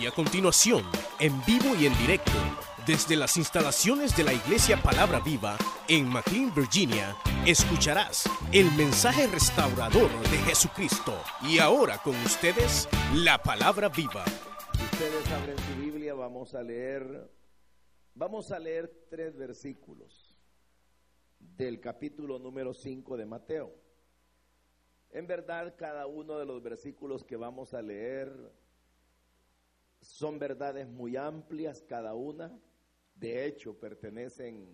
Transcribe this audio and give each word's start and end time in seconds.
Y 0.00 0.06
a 0.06 0.10
continuación, 0.10 0.82
en 1.20 1.32
vivo 1.44 1.74
y 1.78 1.86
en 1.86 1.96
directo, 1.98 2.32
desde 2.84 3.16
las 3.16 3.36
instalaciones 3.36 4.16
de 4.16 4.24
la 4.24 4.32
Iglesia 4.32 4.76
Palabra 4.82 5.20
Viva 5.20 5.56
en 5.88 6.08
McLean, 6.08 6.52
Virginia, 6.54 7.14
escucharás 7.46 8.28
el 8.52 8.70
mensaje 8.72 9.26
restaurador 9.28 10.10
de 10.30 10.38
Jesucristo. 10.38 11.14
Y 11.42 11.58
ahora 11.58 11.98
con 11.98 12.16
ustedes, 12.16 12.88
la 13.14 13.38
Palabra 13.38 13.88
Viva. 13.88 14.24
Ustedes 14.92 15.30
abren 15.30 15.58
su 15.58 15.80
Biblia, 15.80 16.14
vamos 16.14 16.54
a 16.54 16.62
leer, 16.62 17.30
vamos 18.14 18.50
a 18.50 18.58
leer 18.58 19.06
tres 19.08 19.36
versículos 19.36 20.34
del 21.38 21.80
capítulo 21.80 22.38
número 22.40 22.74
5 22.74 23.16
de 23.16 23.26
Mateo. 23.26 23.74
En 25.10 25.28
verdad, 25.28 25.74
cada 25.78 26.06
uno 26.06 26.38
de 26.38 26.46
los 26.46 26.60
versículos 26.62 27.22
que 27.22 27.36
vamos 27.36 27.74
a 27.74 27.80
leer 27.80 28.63
son 30.04 30.38
verdades 30.38 30.86
muy 30.86 31.16
amplias 31.16 31.82
cada 31.82 32.14
una. 32.14 32.56
De 33.14 33.46
hecho, 33.46 33.78
pertenecen 33.78 34.68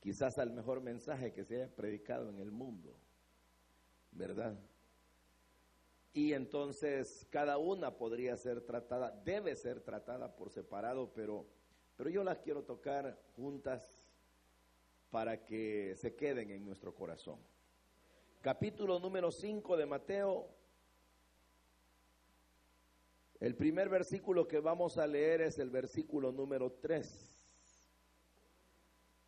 quizás 0.00 0.38
al 0.38 0.50
mejor 0.50 0.80
mensaje 0.80 1.32
que 1.32 1.44
se 1.44 1.56
haya 1.56 1.74
predicado 1.74 2.28
en 2.30 2.38
el 2.38 2.50
mundo. 2.50 2.96
¿Verdad? 4.12 4.56
Y 6.12 6.32
entonces 6.32 7.26
cada 7.30 7.58
una 7.58 7.96
podría 7.96 8.36
ser 8.36 8.60
tratada, 8.60 9.10
debe 9.24 9.56
ser 9.56 9.80
tratada 9.80 10.36
por 10.36 10.50
separado, 10.50 11.12
pero, 11.12 11.46
pero 11.96 12.08
yo 12.08 12.22
las 12.22 12.38
quiero 12.38 12.62
tocar 12.62 13.20
juntas 13.34 14.06
para 15.10 15.44
que 15.44 15.96
se 15.96 16.14
queden 16.14 16.52
en 16.52 16.64
nuestro 16.64 16.94
corazón. 16.94 17.40
Capítulo 18.40 19.00
número 19.00 19.32
5 19.32 19.76
de 19.76 19.86
Mateo, 19.86 20.48
el 23.44 23.56
primer 23.56 23.90
versículo 23.90 24.48
que 24.48 24.58
vamos 24.58 24.96
a 24.96 25.06
leer 25.06 25.42
es 25.42 25.58
el 25.58 25.68
versículo 25.68 26.32
número 26.32 26.72
3. 26.80 27.06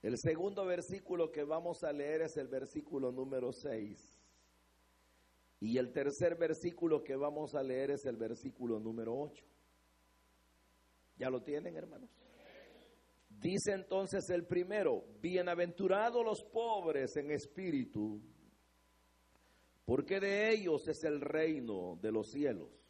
El 0.00 0.16
segundo 0.16 0.64
versículo 0.64 1.30
que 1.30 1.44
vamos 1.44 1.84
a 1.84 1.92
leer 1.92 2.22
es 2.22 2.38
el 2.38 2.48
versículo 2.48 3.12
número 3.12 3.52
6. 3.52 4.22
Y 5.60 5.76
el 5.76 5.92
tercer 5.92 6.34
versículo 6.38 7.04
que 7.04 7.14
vamos 7.14 7.54
a 7.54 7.62
leer 7.62 7.90
es 7.90 8.06
el 8.06 8.16
versículo 8.16 8.80
número 8.80 9.14
8. 9.20 9.44
¿Ya 11.18 11.28
lo 11.28 11.42
tienen, 11.42 11.76
hermanos? 11.76 12.08
Dice 13.28 13.72
entonces 13.72 14.30
el 14.30 14.46
primero, 14.46 15.04
bienaventurados 15.20 16.24
los 16.24 16.42
pobres 16.42 17.14
en 17.18 17.32
espíritu, 17.32 18.22
porque 19.84 20.20
de 20.20 20.54
ellos 20.54 20.88
es 20.88 21.04
el 21.04 21.20
reino 21.20 21.98
de 22.00 22.12
los 22.12 22.30
cielos. 22.30 22.85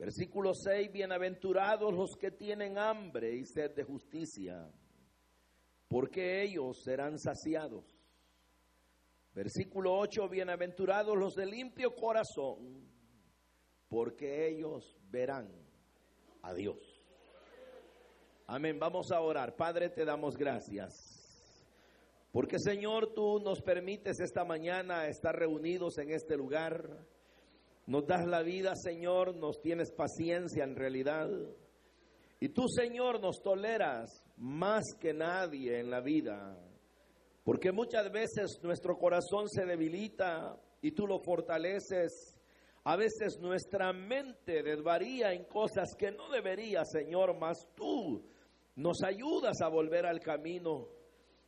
Versículo 0.00 0.54
6, 0.54 0.90
bienaventurados 0.92 1.92
los 1.92 2.16
que 2.16 2.30
tienen 2.30 2.78
hambre 2.78 3.36
y 3.36 3.44
sed 3.44 3.74
de 3.74 3.84
justicia, 3.84 4.66
porque 5.88 6.40
ellos 6.42 6.82
serán 6.82 7.18
saciados. 7.18 7.84
Versículo 9.34 9.98
8, 9.98 10.26
bienaventurados 10.30 11.18
los 11.18 11.34
de 11.34 11.44
limpio 11.44 11.94
corazón, 11.94 12.90
porque 13.88 14.48
ellos 14.48 14.96
verán 15.10 15.52
a 16.40 16.54
Dios. 16.54 17.04
Amén, 18.46 18.78
vamos 18.78 19.12
a 19.12 19.20
orar. 19.20 19.54
Padre, 19.54 19.90
te 19.90 20.06
damos 20.06 20.34
gracias. 20.34 20.94
Porque 22.32 22.58
Señor, 22.58 23.12
tú 23.12 23.38
nos 23.38 23.60
permites 23.60 24.18
esta 24.18 24.46
mañana 24.46 25.08
estar 25.08 25.36
reunidos 25.36 25.98
en 25.98 26.10
este 26.10 26.38
lugar 26.38 27.06
nos 27.90 28.06
das 28.06 28.24
la 28.24 28.42
vida, 28.42 28.76
Señor, 28.76 29.34
nos 29.34 29.60
tienes 29.60 29.90
paciencia 29.90 30.62
en 30.62 30.76
realidad. 30.76 31.28
Y 32.38 32.50
tú, 32.50 32.68
Señor, 32.68 33.20
nos 33.20 33.42
toleras 33.42 34.22
más 34.36 34.84
que 35.00 35.12
nadie 35.12 35.80
en 35.80 35.90
la 35.90 36.00
vida. 36.00 36.56
Porque 37.42 37.72
muchas 37.72 38.12
veces 38.12 38.60
nuestro 38.62 38.96
corazón 38.96 39.48
se 39.48 39.66
debilita 39.66 40.56
y 40.80 40.92
tú 40.92 41.04
lo 41.04 41.18
fortaleces. 41.18 42.38
A 42.84 42.94
veces 42.94 43.40
nuestra 43.40 43.92
mente 43.92 44.62
desvaría 44.62 45.32
en 45.32 45.46
cosas 45.46 45.92
que 45.98 46.12
no 46.12 46.30
debería, 46.30 46.84
Señor, 46.84 47.36
mas 47.40 47.58
tú 47.74 48.24
nos 48.76 49.02
ayudas 49.02 49.60
a 49.62 49.68
volver 49.68 50.06
al 50.06 50.20
camino. 50.20 50.86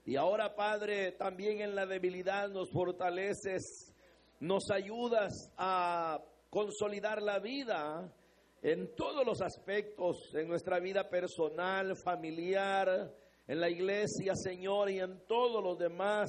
Y 0.05 0.17
ahora, 0.17 0.57
Padre, 0.57 1.13
también 1.13 1.61
en 1.61 1.77
la 1.77 1.87
debilidad 1.87 2.49
nos 2.49 2.69
fortaleces, 2.73 3.95
nos 4.41 4.73
ayudas 4.73 5.53
a 5.57 6.19
consolidar 6.53 7.23
la 7.23 7.39
vida 7.39 8.13
en 8.61 8.95
todos 8.95 9.25
los 9.25 9.41
aspectos, 9.41 10.35
en 10.35 10.47
nuestra 10.49 10.81
vida 10.81 11.09
personal, 11.09 11.97
familiar, 11.97 13.11
en 13.49 13.59
la 13.59 13.71
iglesia, 13.71 14.35
Señor, 14.37 14.91
y 14.91 15.01
en 15.01 15.25
todos 15.27 15.65
los 15.65 15.79
demás 15.79 16.29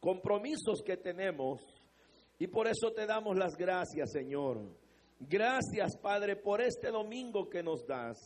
compromisos 0.00 0.82
que 0.84 0.98
tenemos. 0.98 1.62
Y 2.38 2.46
por 2.46 2.68
eso 2.68 2.92
te 2.92 3.06
damos 3.06 3.38
las 3.38 3.56
gracias, 3.56 4.12
Señor. 4.12 4.58
Gracias, 5.18 5.96
Padre, 5.96 6.36
por 6.36 6.60
este 6.60 6.90
domingo 6.90 7.48
que 7.48 7.62
nos 7.62 7.86
das 7.86 8.18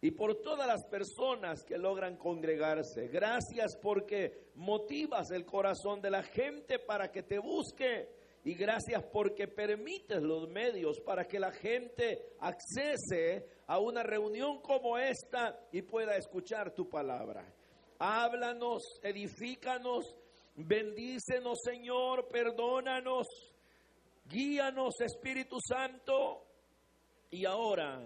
y 0.00 0.12
por 0.12 0.36
todas 0.36 0.68
las 0.68 0.84
personas 0.86 1.64
que 1.64 1.78
logran 1.78 2.16
congregarse. 2.16 3.08
Gracias 3.08 3.76
porque 3.82 4.50
motivas 4.54 5.32
el 5.32 5.44
corazón 5.44 6.00
de 6.00 6.10
la 6.10 6.22
gente 6.22 6.78
para 6.78 7.10
que 7.10 7.24
te 7.24 7.40
busque 7.40 8.08
y 8.46 8.54
gracias 8.54 9.02
porque 9.12 9.48
permites 9.48 10.22
los 10.22 10.48
medios 10.48 11.00
para 11.00 11.26
que 11.26 11.40
la 11.40 11.50
gente 11.50 12.36
accese 12.38 13.44
a 13.66 13.80
una 13.80 14.04
reunión 14.04 14.60
como 14.60 14.96
esta 14.96 15.66
y 15.72 15.82
pueda 15.82 16.16
escuchar 16.16 16.72
tu 16.72 16.88
palabra. 16.88 17.44
Háblanos, 17.98 19.00
edifícanos, 19.02 20.14
bendícenos 20.54 21.58
Señor, 21.60 22.28
perdónanos, 22.28 23.26
guíanos 24.26 24.94
Espíritu 25.00 25.56
Santo. 25.60 26.46
Y 27.30 27.46
ahora, 27.46 28.00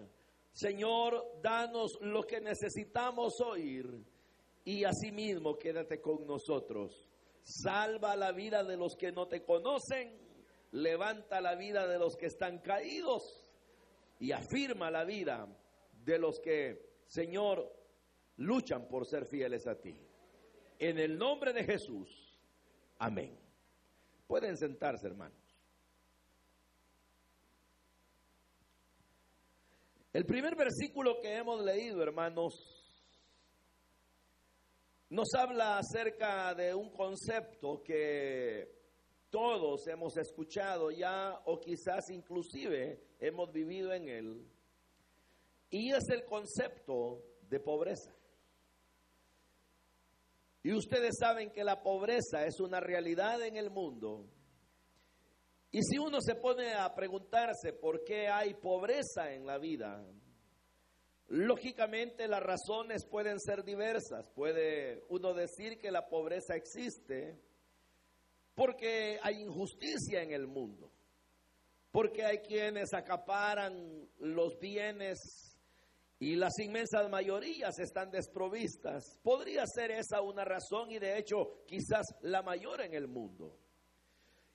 Señor, 0.55 1.22
danos 1.43 1.99
lo 2.01 2.22
que 2.22 2.41
necesitamos 2.41 3.39
oír 3.43 3.87
y 4.65 4.84
asimismo 4.84 5.59
quédate 5.59 6.01
con 6.01 6.27
nosotros. 6.27 7.07
Salva 7.43 8.17
la 8.17 8.33
vida 8.33 8.65
de 8.65 8.78
los 8.78 8.97
que 8.97 9.12
no 9.12 9.28
te 9.28 9.43
conocen 9.43 10.29
levanta 10.72 11.41
la 11.41 11.54
vida 11.54 11.86
de 11.86 11.98
los 11.98 12.16
que 12.16 12.26
están 12.26 12.58
caídos 12.58 13.47
y 14.19 14.32
afirma 14.32 14.91
la 14.91 15.04
vida 15.04 15.48
de 16.04 16.19
los 16.19 16.38
que, 16.41 17.00
Señor, 17.06 17.72
luchan 18.36 18.86
por 18.88 19.06
ser 19.06 19.26
fieles 19.26 19.66
a 19.66 19.80
ti. 19.80 19.97
En 20.78 20.98
el 20.98 21.19
nombre 21.19 21.53
de 21.53 21.64
Jesús. 21.64 22.38
Amén. 22.98 23.38
Pueden 24.26 24.56
sentarse, 24.56 25.06
hermanos. 25.06 25.38
El 30.12 30.26
primer 30.26 30.56
versículo 30.56 31.20
que 31.20 31.36
hemos 31.36 31.62
leído, 31.62 32.03
hermanos, 32.03 32.54
nos 35.09 35.28
habla 35.34 35.78
acerca 35.78 36.54
de 36.54 36.75
un 36.75 36.91
concepto 36.91 37.82
que 37.82 38.79
todos 39.30 39.86
hemos 39.86 40.16
escuchado 40.16 40.91
ya 40.91 41.41
o 41.44 41.58
quizás 41.60 42.10
inclusive 42.10 43.00
hemos 43.18 43.52
vivido 43.52 43.92
en 43.92 44.08
él. 44.08 44.46
Y 45.70 45.92
es 45.92 46.08
el 46.10 46.24
concepto 46.24 47.22
de 47.48 47.60
pobreza. 47.60 48.14
Y 50.62 50.72
ustedes 50.74 51.16
saben 51.18 51.50
que 51.50 51.64
la 51.64 51.82
pobreza 51.82 52.44
es 52.44 52.60
una 52.60 52.80
realidad 52.80 53.42
en 53.46 53.56
el 53.56 53.70
mundo. 53.70 54.28
Y 55.70 55.82
si 55.82 55.98
uno 55.98 56.18
se 56.20 56.34
pone 56.34 56.74
a 56.74 56.92
preguntarse 56.94 57.72
por 57.72 58.02
qué 58.04 58.28
hay 58.28 58.54
pobreza 58.54 59.32
en 59.32 59.47
la 59.47 59.58
vida, 59.58 60.04
lógicamente 61.28 62.26
las 62.26 62.42
razones 62.42 63.06
pueden 63.06 63.38
ser 63.38 63.62
diversas. 63.62 64.26
Puede 64.34 65.04
uno 65.09 65.33
decir 65.33 65.78
que 65.78 65.92
la 65.92 66.09
pobreza 66.09 66.56
existe 66.56 67.38
porque 68.54 69.18
hay 69.22 69.42
injusticia 69.42 70.22
en 70.22 70.32
el 70.32 70.47
mundo, 70.47 70.91
porque 71.91 72.24
hay 72.24 72.38
quienes 72.38 72.92
acaparan 72.92 74.08
los 74.18 74.58
bienes 74.58 75.18
y 76.18 76.36
las 76.36 76.58
inmensas 76.58 77.08
mayorías 77.08 77.78
están 77.78 78.10
desprovistas. 78.10 79.18
Podría 79.22 79.64
ser 79.66 79.91
esa 79.91 80.20
una 80.20 80.44
razón 80.44 80.91
y 80.91 80.98
de 80.98 81.18
hecho 81.18 81.64
quizás 81.66 82.06
la 82.20 82.42
mayor 82.42 82.82
en 82.82 82.94
el 82.94 83.08
mundo. 83.08 83.56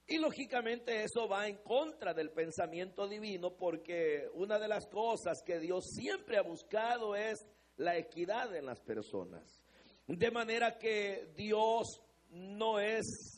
Y 0.08 0.20
lógicamente 0.20 1.04
eso 1.04 1.28
va 1.28 1.48
en 1.48 1.58
contra 1.64 2.14
del 2.14 2.30
pensamiento 2.30 3.08
divino 3.08 3.58
porque 3.58 4.30
una 4.36 4.60
de 4.60 4.68
las 4.68 4.86
cosas 4.86 5.42
que 5.44 5.60
Dios 5.60 5.84
siempre 5.96 6.38
ha 6.38 6.44
buscado 6.44 7.16
es 7.16 7.44
la 7.78 7.98
equidad 7.98 8.56
en 8.56 8.68
las 8.68 8.80
personas. 8.82 9.64
De 10.06 10.30
manera 10.30 10.78
que 10.78 11.32
Dios 11.36 12.00
no 12.30 12.80
es 12.80 13.35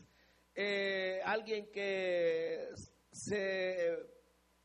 eh, 0.59 1.21
alguien 1.23 1.69
que 1.71 2.69
se 3.11 3.95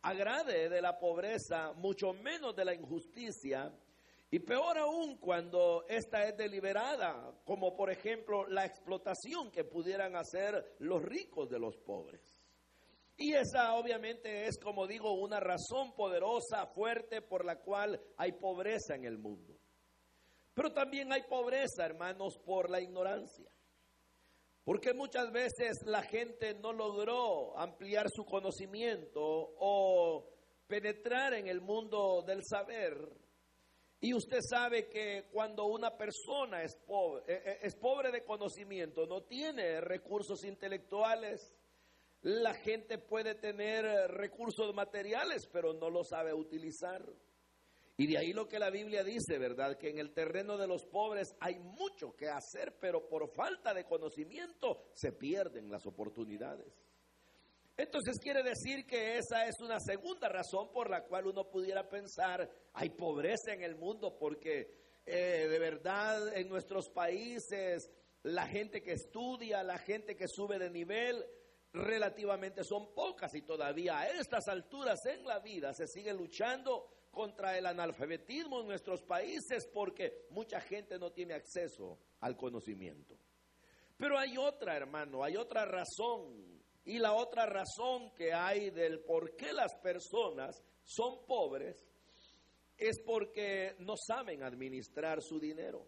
agrade 0.01 0.71
de 0.71 0.81
la 0.81 0.99
pobreza, 0.99 1.75
mucho 1.75 2.15
menos 2.15 2.57
de 2.57 2.65
la 2.65 2.75
injusticia, 2.75 3.71
y 4.31 4.39
peor 4.39 4.79
aún 4.79 5.19
cuando 5.19 5.85
esta 5.87 6.27
es 6.27 6.35
deliberada, 6.35 7.35
como 7.45 7.77
por 7.77 7.91
ejemplo 7.91 8.47
la 8.49 8.65
explotación 8.65 9.51
que 9.51 9.65
pudieran 9.65 10.17
hacer 10.17 10.77
los 10.79 11.03
ricos 11.03 11.51
de 11.51 11.59
los 11.59 11.77
pobres. 11.77 12.43
Y 13.19 13.35
esa 13.35 13.75
obviamente 13.75 14.47
es, 14.47 14.59
como 14.59 14.87
digo, 14.87 15.13
una 15.13 15.41
razón 15.41 15.95
poderosa, 15.95 16.67
fuerte, 16.75 17.21
por 17.21 17.45
la 17.45 17.57
cual 17.61 18.01
hay 18.17 18.33
pobreza 18.33 18.95
en 18.95 19.05
el 19.05 19.19
mundo. 19.19 19.59
Pero 20.55 20.73
también 20.73 21.13
hay 21.13 21.25
pobreza, 21.25 21.85
hermanos, 21.85 22.39
por 22.43 22.71
la 22.71 22.81
ignorancia. 22.81 23.52
Porque 24.65 24.95
muchas 24.95 25.33
veces 25.33 25.79
la 25.87 26.03
gente 26.03 26.55
no 26.55 26.73
logró 26.73 27.59
ampliar 27.59 28.07
su 28.11 28.25
conocimiento 28.25 29.21
o 29.21 30.29
penetrar 30.69 31.35
en 31.35 31.49
el 31.49 31.61
mundo 31.61 32.23
del 32.27 32.41
saber. 32.45 32.97
Y 34.01 34.15
usted 34.15 34.39
sabe 34.41 34.89
que 34.89 35.29
cuando 35.33 35.67
una 35.67 35.97
persona 35.97 36.63
es 36.63 36.77
pobre, 36.77 37.23
eh, 37.27 37.43
eh, 37.45 37.59
es 37.63 37.75
pobre 37.77 38.11
de 38.11 38.25
conocimiento, 38.25 39.07
no 39.07 39.23
tiene 39.23 39.81
recursos 39.81 40.45
intelectuales, 40.45 41.55
la 42.23 42.55
gente 42.55 42.99
puede 42.99 43.35
tener 43.35 43.85
recursos 44.13 44.73
materiales, 44.75 45.49
pero 45.53 45.73
no 45.73 45.91
lo 45.91 46.05
sabe 46.05 46.33
utilizar. 46.33 47.05
Y 47.97 48.07
de 48.07 48.19
ahí 48.19 48.33
lo 48.33 48.49
que 48.49 48.59
la 48.59 48.71
Biblia 48.71 49.05
dice, 49.05 49.39
¿verdad? 49.39 49.77
Que 49.77 49.91
en 49.91 49.99
el 49.99 50.13
terreno 50.13 50.57
de 50.57 50.67
los 50.67 50.85
pobres 50.85 51.35
hay 51.41 51.59
mucho 51.59 52.17
que 52.17 52.29
hacer, 52.29 52.79
pero 52.81 53.09
por 53.09 53.29
falta 53.29 53.75
de 53.75 53.85
conocimiento 53.85 54.85
se 54.95 55.13
pierden 55.13 55.71
las 55.71 55.87
oportunidades. 55.87 56.73
Entonces 57.77 58.19
quiere 58.19 58.43
decir 58.43 58.87
que 58.87 59.19
esa 59.19 59.47
es 59.47 59.61
una 59.61 59.81
segunda 59.81 60.29
razón 60.29 60.71
por 60.73 60.91
la 60.91 61.05
cual 61.05 61.27
uno 61.27 61.49
pudiera 61.49 61.89
pensar, 61.89 62.51
hay 62.75 62.91
pobreza 62.91 63.53
en 63.53 63.63
el 63.63 63.77
mundo, 63.77 64.17
porque 64.19 64.75
eh, 65.05 65.47
de 65.49 65.59
verdad 65.59 66.37
en 66.37 66.49
nuestros 66.49 66.89
países 66.91 67.91
la 68.23 68.47
gente 68.47 68.83
que 68.83 68.93
estudia, 68.93 69.63
la 69.63 69.79
gente 69.79 70.17
que 70.17 70.29
sube 70.29 70.59
de 70.59 70.71
nivel, 70.71 71.25
relativamente 71.73 72.63
son 72.65 72.95
pocas 72.95 73.35
y 73.35 73.43
todavía 73.43 74.01
a 74.01 74.09
estas 74.11 74.47
alturas 74.49 75.05
en 75.07 75.25
la 75.25 75.41
vida 75.41 75.73
se 75.73 75.87
sigue 75.87 76.13
luchando 76.13 76.89
contra 77.13 77.57
el 77.57 77.67
analfabetismo 77.67 78.61
en 78.61 78.67
nuestros 78.67 79.03
países 79.03 79.69
porque 79.73 80.27
mucha 80.31 80.61
gente 80.61 80.99
no 80.99 81.13
tiene 81.13 81.35
acceso 81.35 81.99
al 82.21 82.37
conocimiento. 82.37 83.17
Pero 83.97 84.19
hay 84.19 84.37
otra, 84.37 84.77
hermano, 84.77 85.23
hay 85.23 85.37
otra 85.37 85.65
razón. 85.65 86.61
Y 86.85 86.99
la 86.99 87.13
otra 87.13 87.47
razón 87.47 88.13
que 88.17 88.33
hay 88.33 88.71
del 88.71 89.01
por 89.05 89.37
qué 89.37 89.53
las 89.53 89.73
personas 89.77 90.61
son 90.83 91.25
pobres 91.27 91.87
es 92.77 93.01
porque 93.07 93.77
no 93.79 93.95
saben 93.97 94.43
administrar 94.43 95.23
su 95.23 95.39
dinero. 95.39 95.87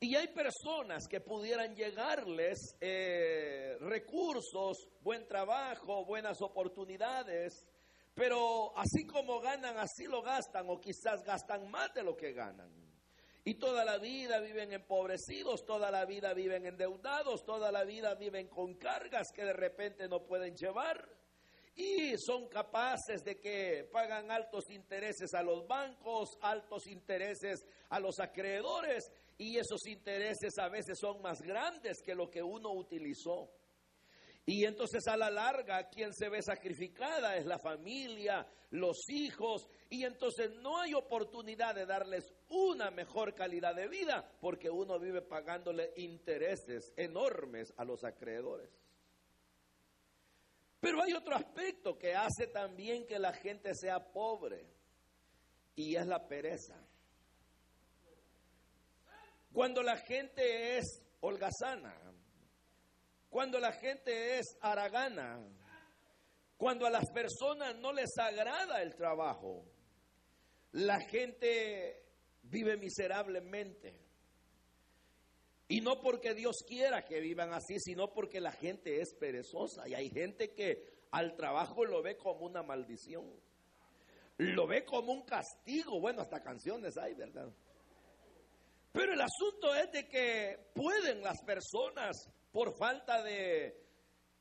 Y 0.00 0.16
hay 0.16 0.26
personas 0.28 1.06
que 1.08 1.20
pudieran 1.20 1.76
llegarles 1.76 2.76
eh, 2.80 3.76
recursos, 3.78 4.88
buen 5.00 5.28
trabajo, 5.28 6.04
buenas 6.04 6.42
oportunidades, 6.42 7.64
pero 8.14 8.76
así 8.76 9.06
como 9.06 9.40
ganan, 9.40 9.76
así 9.78 10.04
lo 10.04 10.22
gastan 10.22 10.68
o 10.68 10.80
quizás 10.80 11.22
gastan 11.24 11.70
más 11.70 11.92
de 11.94 12.02
lo 12.02 12.16
que 12.16 12.32
ganan. 12.32 12.70
Y 13.44 13.54
toda 13.54 13.84
la 13.84 13.98
vida 13.98 14.38
viven 14.38 14.72
empobrecidos, 14.72 15.64
toda 15.64 15.90
la 15.90 16.04
vida 16.04 16.32
viven 16.32 16.66
endeudados, 16.66 17.44
toda 17.44 17.72
la 17.72 17.84
vida 17.84 18.14
viven 18.14 18.46
con 18.48 18.74
cargas 18.74 19.32
que 19.34 19.44
de 19.44 19.52
repente 19.52 20.08
no 20.08 20.24
pueden 20.24 20.54
llevar. 20.54 21.08
Y 21.74 22.16
son 22.18 22.48
capaces 22.48 23.24
de 23.24 23.40
que 23.40 23.88
pagan 23.90 24.30
altos 24.30 24.70
intereses 24.70 25.32
a 25.34 25.42
los 25.42 25.66
bancos, 25.66 26.36
altos 26.42 26.86
intereses 26.86 27.64
a 27.88 27.98
los 27.98 28.20
acreedores, 28.20 29.10
y 29.38 29.56
esos 29.56 29.86
intereses 29.86 30.56
a 30.58 30.68
veces 30.68 30.98
son 31.00 31.20
más 31.20 31.40
grandes 31.40 32.00
que 32.02 32.14
lo 32.14 32.30
que 32.30 32.42
uno 32.42 32.72
utilizó. 32.72 33.50
Y 34.44 34.64
entonces 34.64 35.06
a 35.06 35.16
la 35.16 35.30
larga 35.30 35.88
quien 35.88 36.12
se 36.12 36.28
ve 36.28 36.42
sacrificada 36.42 37.36
es 37.36 37.46
la 37.46 37.58
familia, 37.58 38.44
los 38.70 39.08
hijos, 39.08 39.68
y 39.88 40.04
entonces 40.04 40.50
no 40.56 40.80
hay 40.80 40.94
oportunidad 40.94 41.74
de 41.74 41.86
darles 41.86 42.32
una 42.48 42.90
mejor 42.90 43.34
calidad 43.34 43.74
de 43.74 43.86
vida 43.86 44.28
porque 44.40 44.68
uno 44.68 44.98
vive 44.98 45.22
pagándole 45.22 45.92
intereses 45.96 46.92
enormes 46.96 47.72
a 47.76 47.84
los 47.84 48.02
acreedores. 48.02 48.70
Pero 50.80 51.00
hay 51.00 51.12
otro 51.12 51.36
aspecto 51.36 51.96
que 51.96 52.12
hace 52.14 52.48
también 52.48 53.06
que 53.06 53.20
la 53.20 53.32
gente 53.32 53.72
sea 53.72 54.12
pobre 54.12 54.66
y 55.76 55.94
es 55.94 56.06
la 56.06 56.26
pereza. 56.26 56.76
Cuando 59.52 59.82
la 59.82 59.96
gente 59.98 60.78
es 60.78 61.02
holgazana, 61.20 62.11
cuando 63.32 63.58
la 63.58 63.72
gente 63.72 64.38
es 64.38 64.58
aragana, 64.60 65.40
cuando 66.58 66.84
a 66.84 66.90
las 66.90 67.10
personas 67.12 67.74
no 67.76 67.90
les 67.90 68.10
agrada 68.18 68.82
el 68.82 68.94
trabajo, 68.94 69.64
la 70.72 71.00
gente 71.00 72.04
vive 72.42 72.76
miserablemente. 72.76 73.98
Y 75.66 75.80
no 75.80 75.98
porque 76.02 76.34
Dios 76.34 76.56
quiera 76.68 77.06
que 77.06 77.20
vivan 77.20 77.54
así, 77.54 77.80
sino 77.80 78.12
porque 78.12 78.38
la 78.38 78.52
gente 78.52 79.00
es 79.00 79.14
perezosa. 79.14 79.88
Y 79.88 79.94
hay 79.94 80.10
gente 80.10 80.52
que 80.52 81.06
al 81.12 81.34
trabajo 81.34 81.86
lo 81.86 82.02
ve 82.02 82.18
como 82.18 82.44
una 82.44 82.62
maldición. 82.62 83.32
Lo 84.36 84.66
ve 84.66 84.84
como 84.84 85.10
un 85.10 85.22
castigo. 85.22 85.98
Bueno, 86.00 86.20
hasta 86.20 86.42
canciones 86.42 86.98
hay, 86.98 87.14
¿verdad? 87.14 87.50
Pero 88.92 89.14
el 89.14 89.20
asunto 89.22 89.74
es 89.74 89.90
de 89.90 90.06
que 90.06 90.70
pueden 90.74 91.22
las 91.22 91.42
personas 91.44 92.28
por 92.52 92.76
falta 92.76 93.22
de 93.22 93.74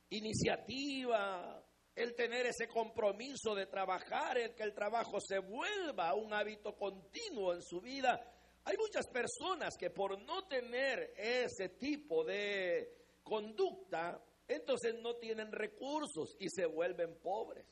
iniciativa, 0.10 1.64
el 1.96 2.14
tener 2.16 2.46
ese 2.46 2.68
compromiso 2.68 3.56
de 3.56 3.66
trabajar, 3.66 4.38
el 4.38 4.54
que 4.54 4.64
el 4.64 4.74
trabajo 4.74 5.20
se 5.20 5.40
vuelva 5.40 6.14
un 6.14 6.34
hábito 6.34 6.76
continuo 6.76 7.54
en 7.54 7.62
su 7.62 7.80
vida. 7.80 8.22
Hay 8.66 8.78
muchas 8.78 9.08
personas 9.08 9.76
que 9.78 9.90
por 9.90 10.22
no 10.22 10.48
tener 10.48 11.14
ese 11.18 11.70
tipo 11.70 12.24
de 12.24 12.94
conducta, 13.24 14.22
entonces 14.48 14.96
no 15.02 15.16
tienen 15.16 15.52
recursos 15.52 16.36
y 16.40 16.50
se 16.50 16.66
vuelven 16.66 17.18
pobres. 17.20 17.66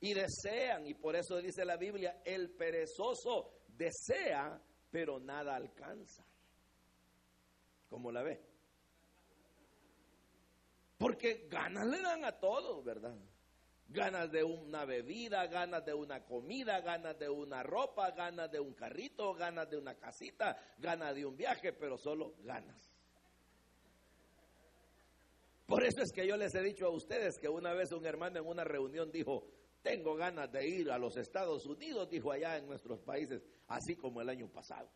Y 0.00 0.14
desean, 0.14 0.86
y 0.86 0.94
por 0.94 1.16
eso 1.16 1.36
dice 1.38 1.64
la 1.64 1.76
Biblia, 1.76 2.22
el 2.24 2.50
perezoso 2.50 3.52
desea, 3.68 4.60
pero 4.90 5.18
nada 5.18 5.56
alcanza. 5.56 6.24
¿Cómo 7.88 8.10
la 8.10 8.22
ve? 8.22 8.49
Porque 11.00 11.46
ganas 11.48 11.86
le 11.86 12.02
dan 12.02 12.26
a 12.26 12.32
todos, 12.32 12.84
¿verdad? 12.84 13.16
Ganas 13.88 14.30
de 14.30 14.44
una 14.44 14.84
bebida, 14.84 15.46
ganas 15.46 15.82
de 15.82 15.94
una 15.94 16.22
comida, 16.26 16.78
ganas 16.82 17.18
de 17.18 17.26
una 17.26 17.62
ropa, 17.62 18.10
ganas 18.10 18.52
de 18.52 18.60
un 18.60 18.74
carrito, 18.74 19.32
ganas 19.32 19.70
de 19.70 19.78
una 19.78 19.94
casita, 19.94 20.58
ganas 20.76 21.14
de 21.14 21.24
un 21.24 21.38
viaje, 21.38 21.72
pero 21.72 21.96
solo 21.96 22.34
ganas. 22.40 22.92
Por 25.64 25.84
eso 25.84 26.02
es 26.02 26.12
que 26.12 26.26
yo 26.26 26.36
les 26.36 26.54
he 26.54 26.62
dicho 26.62 26.84
a 26.84 26.90
ustedes 26.90 27.38
que 27.38 27.48
una 27.48 27.72
vez 27.72 27.92
un 27.92 28.04
hermano 28.04 28.38
en 28.38 28.46
una 28.46 28.64
reunión 28.64 29.10
dijo, 29.10 29.46
tengo 29.80 30.16
ganas 30.16 30.52
de 30.52 30.68
ir 30.68 30.90
a 30.90 30.98
los 30.98 31.16
Estados 31.16 31.64
Unidos, 31.64 32.10
dijo 32.10 32.30
allá 32.30 32.58
en 32.58 32.66
nuestros 32.66 33.00
países, 33.00 33.42
así 33.68 33.96
como 33.96 34.20
el 34.20 34.28
año 34.28 34.48
pasado. 34.48 34.90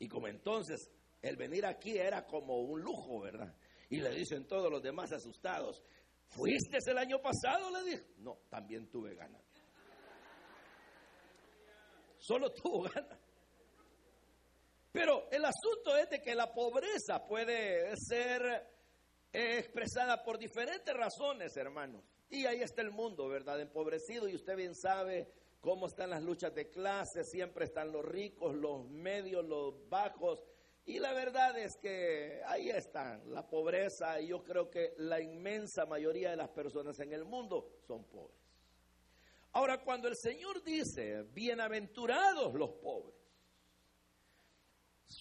Y 0.00 0.08
como 0.08 0.26
entonces 0.26 0.90
el 1.22 1.36
venir 1.36 1.64
aquí 1.66 1.96
era 1.96 2.26
como 2.26 2.62
un 2.62 2.80
lujo, 2.80 3.20
¿verdad? 3.20 3.54
Y 3.90 4.00
le 4.00 4.10
dicen 4.10 4.46
todos 4.46 4.70
los 4.70 4.82
demás 4.82 5.12
asustados, 5.12 5.82
¿fuiste 6.28 6.78
el 6.86 6.98
año 6.98 7.20
pasado? 7.20 7.70
Le 7.70 7.90
dije, 7.90 8.06
no, 8.18 8.38
también 8.48 8.88
tuve 8.88 9.14
ganas. 9.14 9.42
Solo 12.18 12.52
tuvo 12.52 12.82
ganas. 12.82 13.18
Pero 14.92 15.28
el 15.30 15.44
asunto 15.44 15.96
es 15.96 16.08
de 16.08 16.20
que 16.20 16.34
la 16.34 16.52
pobreza 16.52 17.26
puede 17.26 17.92
ser 17.96 18.66
expresada 19.32 20.22
por 20.22 20.38
diferentes 20.38 20.94
razones, 20.94 21.56
hermanos. 21.56 22.04
Y 22.28 22.46
ahí 22.46 22.60
está 22.60 22.82
el 22.82 22.92
mundo, 22.92 23.28
¿verdad? 23.28 23.60
Empobrecido 23.60 24.28
y 24.28 24.34
usted 24.36 24.56
bien 24.56 24.74
sabe 24.74 25.32
cómo 25.60 25.86
están 25.86 26.10
las 26.10 26.22
luchas 26.22 26.54
de 26.54 26.68
clase, 26.70 27.24
siempre 27.24 27.64
están 27.64 27.92
los 27.92 28.04
ricos, 28.04 28.54
los 28.54 28.88
medios, 28.88 29.44
los 29.44 29.88
bajos, 29.88 30.42
y 30.86 30.98
la 30.98 31.12
verdad 31.12 31.58
es 31.58 31.76
que 31.80 32.40
ahí 32.46 32.70
está 32.70 33.18
la 33.26 33.46
pobreza 33.46 34.20
y 34.20 34.28
yo 34.28 34.42
creo 34.42 34.70
que 34.70 34.94
la 34.98 35.20
inmensa 35.20 35.86
mayoría 35.86 36.30
de 36.30 36.36
las 36.36 36.48
personas 36.50 36.98
en 37.00 37.12
el 37.12 37.24
mundo 37.24 37.80
son 37.86 38.04
pobres. 38.04 38.38
Ahora, 39.52 39.82
cuando 39.82 40.08
el 40.08 40.16
Señor 40.16 40.62
dice, 40.62 41.24
bienaventurados 41.32 42.54
los 42.54 42.70
pobres, 42.82 43.20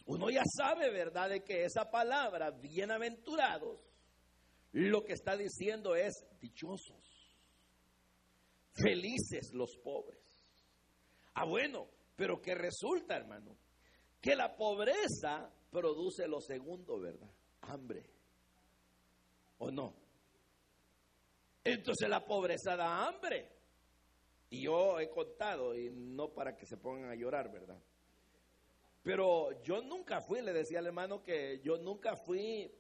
uno 0.06 0.30
ya 0.30 0.44
sabe, 0.46 0.92
¿verdad?, 0.92 1.30
de 1.30 1.44
que 1.44 1.66
esa 1.66 1.90
palabra, 1.90 2.52
bienaventurados, 2.52 3.80
lo 4.72 5.04
que 5.04 5.14
está 5.14 5.36
diciendo 5.36 5.96
es 5.96 6.14
dichosos. 6.40 7.34
Felices 8.74 9.52
los 9.54 9.78
pobres. 9.78 10.20
Ah, 11.34 11.46
bueno, 11.46 11.90
pero 12.16 12.40
que 12.42 12.54
resulta, 12.54 13.16
hermano, 13.16 13.58
que 14.22 14.36
la 14.36 14.56
pobreza 14.56 15.52
produce 15.70 16.28
lo 16.28 16.42
segundo, 16.42 17.00
¿verdad? 17.00 17.30
Hambre. 17.62 18.04
¿O 19.60 19.72
no? 19.72 19.94
Entonces 21.64 22.10
la 22.10 22.26
pobreza 22.26 22.76
da 22.76 23.08
hambre. 23.08 23.50
Y 24.50 24.64
yo 24.64 25.00
he 25.00 25.10
contado, 25.10 25.76
y 25.76 25.90
no 25.92 26.30
para 26.34 26.56
que 26.56 26.66
se 26.66 26.78
pongan 26.78 27.12
a 27.12 27.16
llorar, 27.16 27.52
¿verdad? 27.52 27.80
Pero 29.04 29.62
yo 29.62 29.82
nunca 29.82 30.22
fui, 30.22 30.42
le 30.42 30.54
decía 30.54 30.80
al 30.80 30.88
hermano 30.88 31.22
que 31.22 31.60
yo 31.64 31.78
nunca 31.78 32.16
fui, 32.16 32.72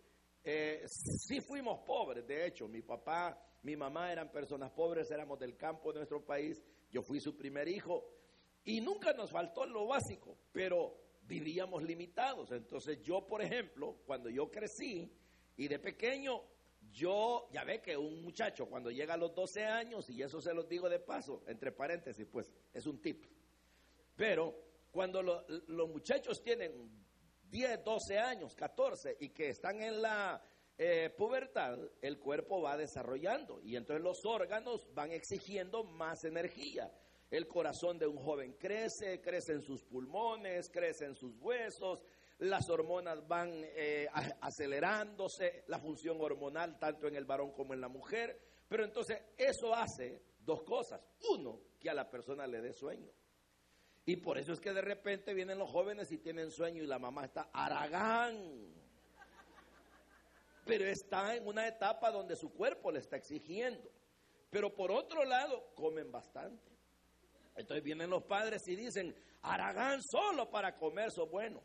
eh, 0.43 0.83
sí 0.87 1.39
fuimos 1.41 1.79
pobres, 1.85 2.25
de 2.25 2.47
hecho, 2.47 2.67
mi 2.67 2.81
papá, 2.81 3.39
mi 3.63 3.75
mamá 3.75 4.11
eran 4.11 4.31
personas 4.31 4.71
pobres, 4.71 5.11
éramos 5.11 5.39
del 5.39 5.55
campo 5.55 5.91
de 5.91 5.99
nuestro 5.99 6.25
país, 6.25 6.61
yo 6.89 7.03
fui 7.03 7.19
su 7.19 7.37
primer 7.37 7.67
hijo, 7.67 8.03
y 8.63 8.81
nunca 8.81 9.13
nos 9.13 9.31
faltó 9.31 9.65
lo 9.65 9.87
básico, 9.87 10.37
pero 10.51 11.08
vivíamos 11.29 11.83
limitados. 11.83 12.51
Entonces 12.51 13.01
yo, 13.01 13.25
por 13.25 13.41
ejemplo, 13.41 13.97
cuando 14.05 14.29
yo 14.29 14.51
crecí 14.51 15.09
y 15.55 15.67
de 15.67 15.79
pequeño, 15.79 16.41
yo, 16.91 17.47
ya 17.51 17.63
ve 17.63 17.81
que 17.81 17.95
un 17.95 18.23
muchacho 18.23 18.65
cuando 18.65 18.89
llega 18.89 19.13
a 19.13 19.17
los 19.17 19.33
12 19.35 19.63
años, 19.63 20.09
y 20.09 20.21
eso 20.23 20.41
se 20.41 20.53
los 20.53 20.67
digo 20.67 20.89
de 20.89 20.99
paso, 20.99 21.43
entre 21.47 21.71
paréntesis, 21.71 22.25
pues 22.25 22.51
es 22.73 22.85
un 22.87 22.99
tip, 22.99 23.25
pero 24.15 24.55
cuando 24.91 25.21
los 25.21 25.89
muchachos 25.89 26.41
tienen 26.41 26.89
10, 27.49 27.83
12 27.83 28.17
años, 28.17 28.55
14 28.55 29.17
y 29.19 29.29
que 29.29 29.49
están 29.49 29.81
en 29.81 30.01
la 30.01 30.43
eh, 30.77 31.13
pubertad, 31.15 31.77
el 32.01 32.17
cuerpo 32.17 32.61
va 32.61 32.75
desarrollando 32.75 33.61
y 33.61 33.75
entonces 33.75 34.03
los 34.03 34.25
órganos 34.25 34.91
van 34.93 35.11
exigiendo 35.11 35.83
más 35.83 36.23
energía. 36.23 36.91
El 37.29 37.47
corazón 37.47 37.99
de 37.99 38.07
un 38.07 38.17
joven 38.17 38.53
crece, 38.53 39.21
crecen 39.21 39.61
sus 39.61 39.83
pulmones, 39.83 40.69
crecen 40.69 41.15
sus 41.15 41.35
huesos, 41.37 42.03
las 42.39 42.69
hormonas 42.69 43.27
van 43.27 43.51
eh, 43.53 44.07
acelerándose, 44.41 45.63
la 45.67 45.77
función 45.77 46.17
hormonal 46.21 46.79
tanto 46.79 47.07
en 47.07 47.15
el 47.15 47.25
varón 47.25 47.51
como 47.51 47.73
en 47.73 47.81
la 47.81 47.89
mujer. 47.89 48.39
Pero 48.67 48.83
entonces 48.83 49.21
eso 49.37 49.75
hace 49.75 50.21
dos 50.39 50.63
cosas. 50.63 51.01
Uno, 51.31 51.59
que 51.79 51.89
a 51.89 51.93
la 51.93 52.09
persona 52.09 52.47
le 52.47 52.61
dé 52.61 52.73
sueño. 52.73 53.11
Y 54.05 54.15
por 54.17 54.37
eso 54.37 54.53
es 54.53 54.59
que 54.59 54.73
de 54.73 54.81
repente 54.81 55.33
vienen 55.33 55.59
los 55.59 55.69
jóvenes 55.69 56.11
y 56.11 56.17
tienen 56.17 56.49
sueño 56.49 56.81
y 56.81 56.87
la 56.87 56.97
mamá 56.97 57.25
está 57.25 57.49
aragán. 57.53 58.73
Pero 60.65 60.85
está 60.85 61.35
en 61.35 61.45
una 61.45 61.67
etapa 61.67 62.09
donde 62.09 62.35
su 62.35 62.53
cuerpo 62.53 62.91
le 62.91 62.99
está 62.99 63.17
exigiendo. 63.17 63.91
Pero 64.49 64.73
por 64.73 64.91
otro 64.91 65.25
lado, 65.25 65.73
comen 65.75 66.11
bastante. 66.11 66.71
Entonces 67.59 67.83
vienen 67.83 68.09
los 68.09 68.23
padres 68.23 68.65
y 68.67 68.75
dicen, 68.77 69.13
Aragán 69.41 70.01
solo 70.01 70.49
para 70.49 70.73
comer, 70.75 71.09
eso 71.09 71.27
bueno. 71.27 71.61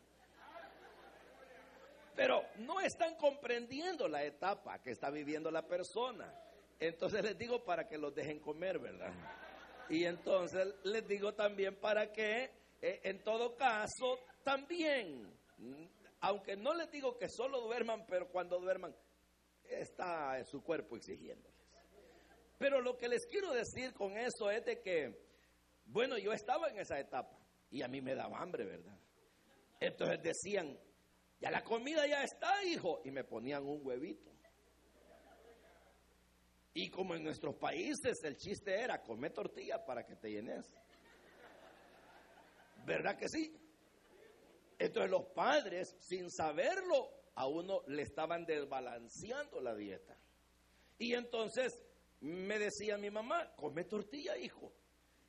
Pero 2.13 2.43
no 2.57 2.81
están 2.81 3.15
comprendiendo 3.15 4.09
la 4.09 4.21
etapa 4.25 4.79
que 4.79 4.91
está 4.91 5.09
viviendo 5.09 5.49
la 5.49 5.65
persona. 5.65 6.33
Entonces 6.79 7.23
les 7.23 7.37
digo 7.37 7.63
para 7.63 7.87
que 7.87 7.97
los 7.97 8.13
dejen 8.13 8.41
comer, 8.41 8.77
¿verdad? 8.77 9.13
Y 9.89 10.03
entonces 10.03 10.67
les 10.83 11.07
digo 11.07 11.33
también 11.33 11.79
para 11.79 12.11
que, 12.11 12.51
eh, 12.81 12.99
en 13.03 13.23
todo 13.23 13.55
caso, 13.55 14.19
también, 14.43 15.33
aunque 16.19 16.57
no 16.57 16.73
les 16.73 16.91
digo 16.91 17.17
que 17.17 17.29
solo 17.29 17.61
duerman, 17.61 18.05
pero 18.05 18.27
cuando 18.27 18.59
duerman, 18.59 18.93
está 19.63 20.43
su 20.43 20.61
cuerpo 20.61 20.97
exigiéndoles. 20.97 21.55
Pero 22.57 22.81
lo 22.81 22.97
que 22.97 23.07
les 23.07 23.25
quiero 23.27 23.53
decir 23.53 23.93
con 23.93 24.17
eso 24.17 24.51
es 24.51 24.65
de 24.65 24.81
que 24.81 25.24
bueno, 25.85 26.17
yo 26.17 26.33
estaba 26.33 26.69
en 26.69 26.79
esa 26.79 26.99
etapa 26.99 27.39
y 27.69 27.81
a 27.81 27.87
mí 27.87 28.01
me 28.01 28.15
daba 28.15 28.39
hambre, 28.39 28.65
¿verdad? 28.65 28.97
Entonces 29.79 30.21
decían, 30.21 30.77
ya 31.39 31.51
la 31.51 31.63
comida 31.63 32.07
ya 32.07 32.23
está, 32.23 32.63
hijo, 32.63 33.01
y 33.03 33.11
me 33.11 33.23
ponían 33.23 33.63
un 33.65 33.85
huevito. 33.85 34.31
Y 36.73 36.89
como 36.89 37.15
en 37.15 37.23
nuestros 37.23 37.55
países 37.55 38.21
el 38.23 38.35
chiste 38.35 38.73
era 38.77 39.01
comer 39.01 39.31
tortilla 39.31 39.85
para 39.85 40.05
que 40.05 40.15
te 40.15 40.29
llenes. 40.29 40.65
¿Verdad 42.85 43.17
que 43.17 43.29
sí? 43.29 43.55
Entonces 44.77 45.09
los 45.09 45.25
padres, 45.27 45.95
sin 45.99 46.29
saberlo, 46.29 47.09
a 47.35 47.47
uno 47.47 47.81
le 47.87 48.01
estaban 48.01 48.45
desbalanceando 48.45 49.61
la 49.61 49.73
dieta. 49.73 50.17
Y 50.97 51.13
entonces 51.13 51.85
me 52.19 52.59
decía 52.59 52.97
mi 52.97 53.09
mamá, 53.09 53.55
come 53.55 53.85
tortilla, 53.85 54.37
hijo. 54.37 54.73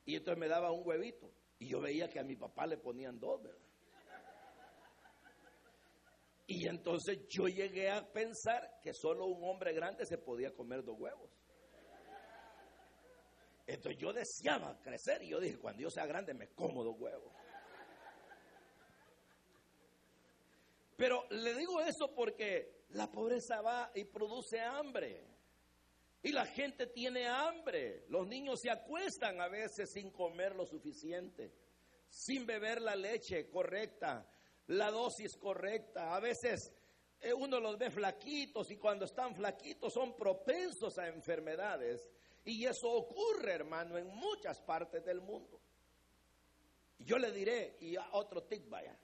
Y 0.06 0.16
entonces 0.16 0.38
me 0.38 0.48
daba 0.48 0.72
un 0.72 0.86
huevito. 0.86 1.30
Y 1.58 1.68
yo 1.68 1.80
veía 1.80 2.08
que 2.08 2.20
a 2.20 2.24
mi 2.24 2.36
papá 2.36 2.66
le 2.66 2.78
ponían 2.78 3.18
dos, 3.18 3.42
¿verdad? 3.42 3.60
Y 6.46 6.68
entonces 6.68 7.26
yo 7.28 7.48
llegué 7.48 7.90
a 7.90 8.12
pensar 8.12 8.78
que 8.80 8.94
solo 8.94 9.26
un 9.26 9.42
hombre 9.42 9.72
grande 9.72 10.06
se 10.06 10.16
podía 10.16 10.54
comer 10.54 10.84
dos 10.84 10.96
huevos. 10.98 11.28
Entonces 13.66 14.00
yo 14.00 14.12
deseaba 14.12 14.80
crecer 14.80 15.24
y 15.24 15.30
yo 15.30 15.40
dije, 15.40 15.58
cuando 15.58 15.82
yo 15.82 15.90
sea 15.90 16.06
grande 16.06 16.34
me 16.34 16.48
como 16.50 16.84
dos 16.84 16.94
huevos. 17.00 17.32
Pero 20.96 21.26
le 21.30 21.52
digo 21.54 21.80
eso 21.80 22.14
porque 22.14 22.84
la 22.90 23.10
pobreza 23.10 23.60
va 23.60 23.90
y 23.94 24.04
produce 24.04 24.60
hambre. 24.60 25.35
Y 26.26 26.32
la 26.32 26.44
gente 26.44 26.88
tiene 26.88 27.28
hambre. 27.28 28.04
Los 28.08 28.26
niños 28.26 28.58
se 28.60 28.68
acuestan 28.68 29.40
a 29.40 29.46
veces 29.46 29.92
sin 29.92 30.10
comer 30.10 30.56
lo 30.56 30.66
suficiente, 30.66 31.52
sin 32.08 32.44
beber 32.44 32.82
la 32.82 32.96
leche 32.96 33.48
correcta, 33.48 34.28
la 34.66 34.90
dosis 34.90 35.36
correcta. 35.36 36.16
A 36.16 36.18
veces 36.18 36.72
eh, 37.20 37.32
uno 37.32 37.60
los 37.60 37.78
ve 37.78 37.92
flaquitos 37.92 38.72
y 38.72 38.76
cuando 38.76 39.04
están 39.04 39.36
flaquitos 39.36 39.92
son 39.92 40.16
propensos 40.16 40.98
a 40.98 41.06
enfermedades. 41.06 42.10
Y 42.44 42.66
eso 42.66 42.90
ocurre, 42.90 43.52
hermano, 43.52 43.96
en 43.96 44.08
muchas 44.08 44.60
partes 44.62 45.04
del 45.04 45.20
mundo. 45.20 45.60
Yo 46.98 47.18
le 47.18 47.30
diré, 47.30 47.76
y 47.78 47.94
a 47.94 48.08
otro 48.14 48.42
tic 48.42 48.68
vaya, 48.68 48.98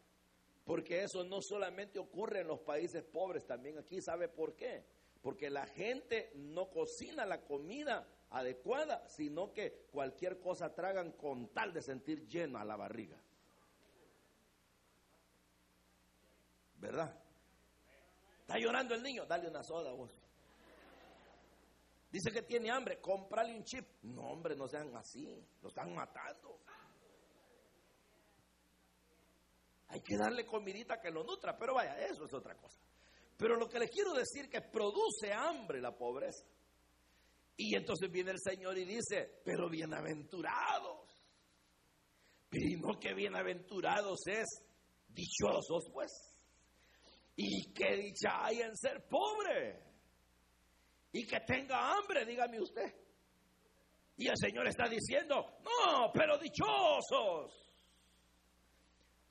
porque 0.65 1.05
eso 1.05 1.23
no 1.23 1.41
solamente 1.41 2.01
ocurre 2.01 2.41
en 2.41 2.49
los 2.49 2.63
países 2.63 3.05
pobres, 3.05 3.47
también 3.47 3.79
aquí, 3.79 4.03
¿sabe 4.03 4.27
por 4.27 4.57
qué? 4.57 4.85
Porque 5.23 5.49
la 5.49 5.67
gente 5.67 6.33
no 6.35 6.69
cocina 6.69 7.25
la 7.25 7.43
comida 7.43 8.07
adecuada, 8.31 9.09
sino 9.09 9.53
que 9.53 9.87
cualquier 9.93 10.41
cosa 10.41 10.75
tragan 10.75 11.13
con 11.13 11.49
tal 11.55 11.73
de 11.73 11.81
sentir 11.81 12.27
llena 12.27 12.65
la 12.65 12.77
barriga. 12.77 13.23
¿Verdad? 16.79 17.17
Está 18.41 18.59
llorando 18.59 18.95
el 18.95 19.03
niño, 19.03 19.25
dale 19.25 19.49
una 19.49 19.63
soda 19.63 19.93
vos. 19.93 20.11
Dice 22.11 22.31
que 22.33 22.43
tiene 22.43 22.71
hambre, 22.71 23.01
comprale 23.01 23.55
un 23.55 23.65
chip. 23.65 23.87
No, 24.03 24.33
hombre, 24.33 24.57
no 24.57 24.67
sean 24.67 24.95
así, 24.97 25.43
lo 25.63 25.69
están 25.69 25.95
matando. 25.95 26.59
Hay 29.89 30.01
que 30.01 30.17
darle 30.17 30.45
comidita 30.45 31.01
que 31.01 31.11
lo 31.11 31.23
nutra, 31.23 31.57
pero 31.57 31.75
vaya, 31.75 31.97
eso 32.07 32.25
es 32.25 32.35
otra 32.35 32.57
cosa. 32.57 32.81
Pero 33.43 33.57
lo 33.57 33.69
que 33.69 33.81
les 33.81 33.91
quiero 33.91 34.13
decir 34.13 34.49
que 34.49 34.61
produce 34.61 35.33
hambre 35.33 35.81
la 35.81 35.91
pobreza. 35.91 36.47
Y 37.57 37.75
entonces 37.75 38.09
viene 38.09 38.31
el 38.31 38.39
Señor 38.39 38.79
y 38.79 38.85
dice, 38.85 39.41
pero 39.45 39.69
bienaventurados. 39.69 41.11
Pero 42.49 43.01
que 43.01 43.13
bienaventurados 43.15 44.21
es 44.29 44.47
dichosos, 45.09 45.91
pues. 45.93 46.13
Y 47.35 47.73
qué 47.73 47.97
dicha 47.97 48.45
hay 48.45 48.61
en 48.61 48.77
ser 48.77 49.09
pobre. 49.09 49.83
Y 51.11 51.27
que 51.27 51.41
tenga 51.41 51.97
hambre, 51.97 52.25
dígame 52.25 52.61
usted. 52.61 52.95
Y 54.19 54.29
el 54.29 54.37
Señor 54.37 54.69
está 54.69 54.89
diciendo, 54.89 55.59
no, 55.65 56.13
pero 56.15 56.39
dichosos. 56.39 57.73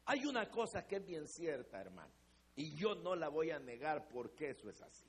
Hay 0.04 0.26
una 0.26 0.50
cosa 0.50 0.86
que 0.86 0.98
es 0.98 1.06
bien 1.06 1.26
cierta, 1.30 1.80
hermano. 1.80 2.21
Y 2.56 2.76
yo 2.76 2.96
no 2.96 3.16
la 3.16 3.30
voy 3.30 3.52
a 3.52 3.60
negar 3.60 4.08
porque 4.08 4.52
eso 4.52 4.70
es 4.70 4.82
así. 4.82 5.06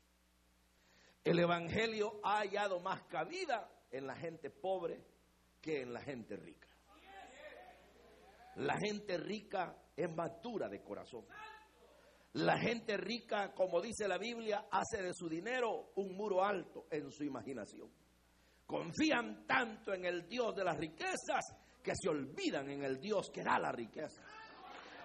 El 1.24 1.38
Evangelio 1.38 2.20
ha 2.24 2.38
hallado 2.38 2.80
más 2.80 3.02
cabida 3.04 3.70
en 3.90 4.06
la 4.06 4.16
gente 4.16 4.50
pobre 4.50 5.00
que 5.60 5.82
en 5.82 5.92
la 5.92 6.02
gente 6.02 6.36
rica. 6.36 6.68
La 8.56 8.76
gente 8.78 9.16
rica 9.16 9.76
es 9.96 10.14
madura 10.14 10.68
de 10.68 10.82
corazón. 10.82 11.24
La 12.34 12.58
gente 12.58 12.96
rica, 12.96 13.52
como 13.54 13.80
dice 13.80 14.08
la 14.08 14.18
Biblia, 14.18 14.66
hace 14.70 15.02
de 15.02 15.12
su 15.14 15.28
dinero 15.28 15.92
un 15.96 16.16
muro 16.16 16.44
alto 16.44 16.86
en 16.90 17.10
su 17.10 17.24
imaginación. 17.24 17.90
Confían 18.66 19.46
tanto 19.46 19.92
en 19.92 20.06
el 20.06 20.26
Dios 20.28 20.54
de 20.56 20.64
las 20.64 20.76
riquezas 20.78 21.44
que 21.82 21.92
se 21.94 22.08
olvidan 22.08 22.70
en 22.70 22.84
el 22.84 23.00
Dios 23.00 23.30
que 23.30 23.42
da 23.42 23.58
la 23.58 23.72
riqueza 23.72 24.22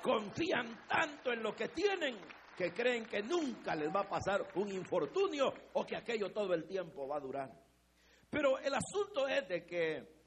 confían 0.08 0.88
tanto 0.88 1.34
en 1.34 1.44
lo 1.44 1.54
que 1.54 1.68
tienen 1.68 2.18
que 2.56 2.72
creen 2.74 3.06
que 3.06 3.22
nunca 3.22 3.76
les 3.76 3.94
va 3.94 4.02
a 4.02 4.10
pasar 4.10 4.48
un 4.56 4.72
infortunio 4.72 5.54
o 5.74 5.86
que 5.86 5.98
aquello 5.98 6.32
todo 6.32 6.54
el 6.54 6.66
tiempo 6.66 7.08
va 7.08 7.18
a 7.18 7.20
durar. 7.20 7.52
Pero 8.30 8.58
el 8.58 8.74
asunto 8.74 9.28
es 9.28 9.46
de 9.50 9.66
que 9.66 10.18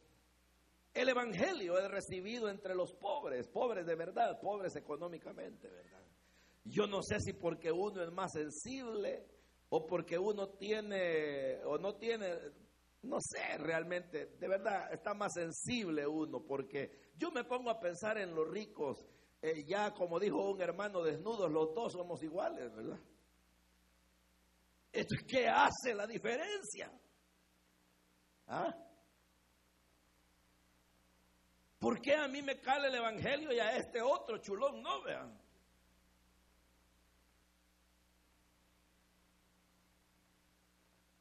el 0.93 1.09
evangelio 1.09 1.79
es 1.79 1.91
recibido 1.91 2.51
entre 2.51 2.75
los 2.75 2.93
pobres, 2.93 3.49
pobres 3.49 3.87
de 3.87 3.95
verdad, 3.95 4.39
pobres 4.39 4.77
económicamente, 4.77 5.69
¿verdad? 5.69 6.05
Yo 6.65 6.87
no 6.87 7.03
sé 7.03 7.19
si 7.19 7.33
porque 7.33 7.73
uno 7.73 8.03
es 8.03 8.13
más 8.13 8.33
sensible 8.33 9.27
o 9.71 9.87
porque 9.87 10.19
uno 10.19 10.51
tiene 10.51 11.65
o 11.65 11.79
no 11.79 11.97
tiene, 11.97 12.37
no 13.03 13.17
sé 13.19 13.57
realmente, 13.57 14.27
de 14.39 14.49
verdad 14.49 14.93
está 14.93 15.15
más 15.15 15.33
sensible 15.33 16.07
uno, 16.07 16.45
porque 16.47 17.13
yo 17.17 17.31
me 17.31 17.45
pongo 17.45 17.71
a 17.71 17.81
pensar 17.81 18.19
en 18.19 18.35
los 18.35 18.47
ricos, 18.49 19.07
eh, 19.43 19.65
ya 19.65 19.93
como 19.95 20.19
dijo 20.19 20.51
un 20.51 20.61
hermano 20.61 21.03
desnudos, 21.03 21.51
los 21.51 21.75
dos 21.75 21.93
somos 21.93 22.23
iguales, 22.23 22.75
¿verdad? 22.75 22.99
Esto, 24.93 25.15
¿Qué 25.27 25.49
hace 25.49 25.95
la 25.95 26.07
diferencia? 26.07 26.93
¿Ah? 28.47 28.75
¿Por 31.79 32.01
qué 32.03 32.15
a 32.15 32.29
mí 32.29 32.43
me 32.43 32.61
cala 32.61 32.89
el 32.89 32.95
evangelio 32.95 33.53
y 33.53 33.59
a 33.59 33.77
este 33.77 34.03
otro 34.03 34.39
chulón 34.39 34.83
no 34.83 35.03
vean? 35.03 35.41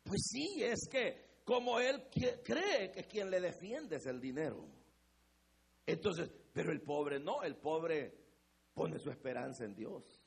Pues 0.03 0.21
sí, 0.23 0.63
es 0.63 0.89
que 0.89 1.41
como 1.45 1.79
él 1.79 2.09
cree 2.43 2.91
que 2.91 3.05
quien 3.05 3.29
le 3.29 3.39
defiende 3.39 3.97
es 3.97 4.05
el 4.07 4.19
dinero. 4.19 4.67
Entonces, 5.85 6.29
pero 6.53 6.71
el 6.71 6.81
pobre 6.81 7.19
no, 7.19 7.43
el 7.43 7.55
pobre 7.55 8.13
pone 8.73 8.99
su 8.99 9.09
esperanza 9.09 9.65
en 9.65 9.75
Dios. 9.75 10.21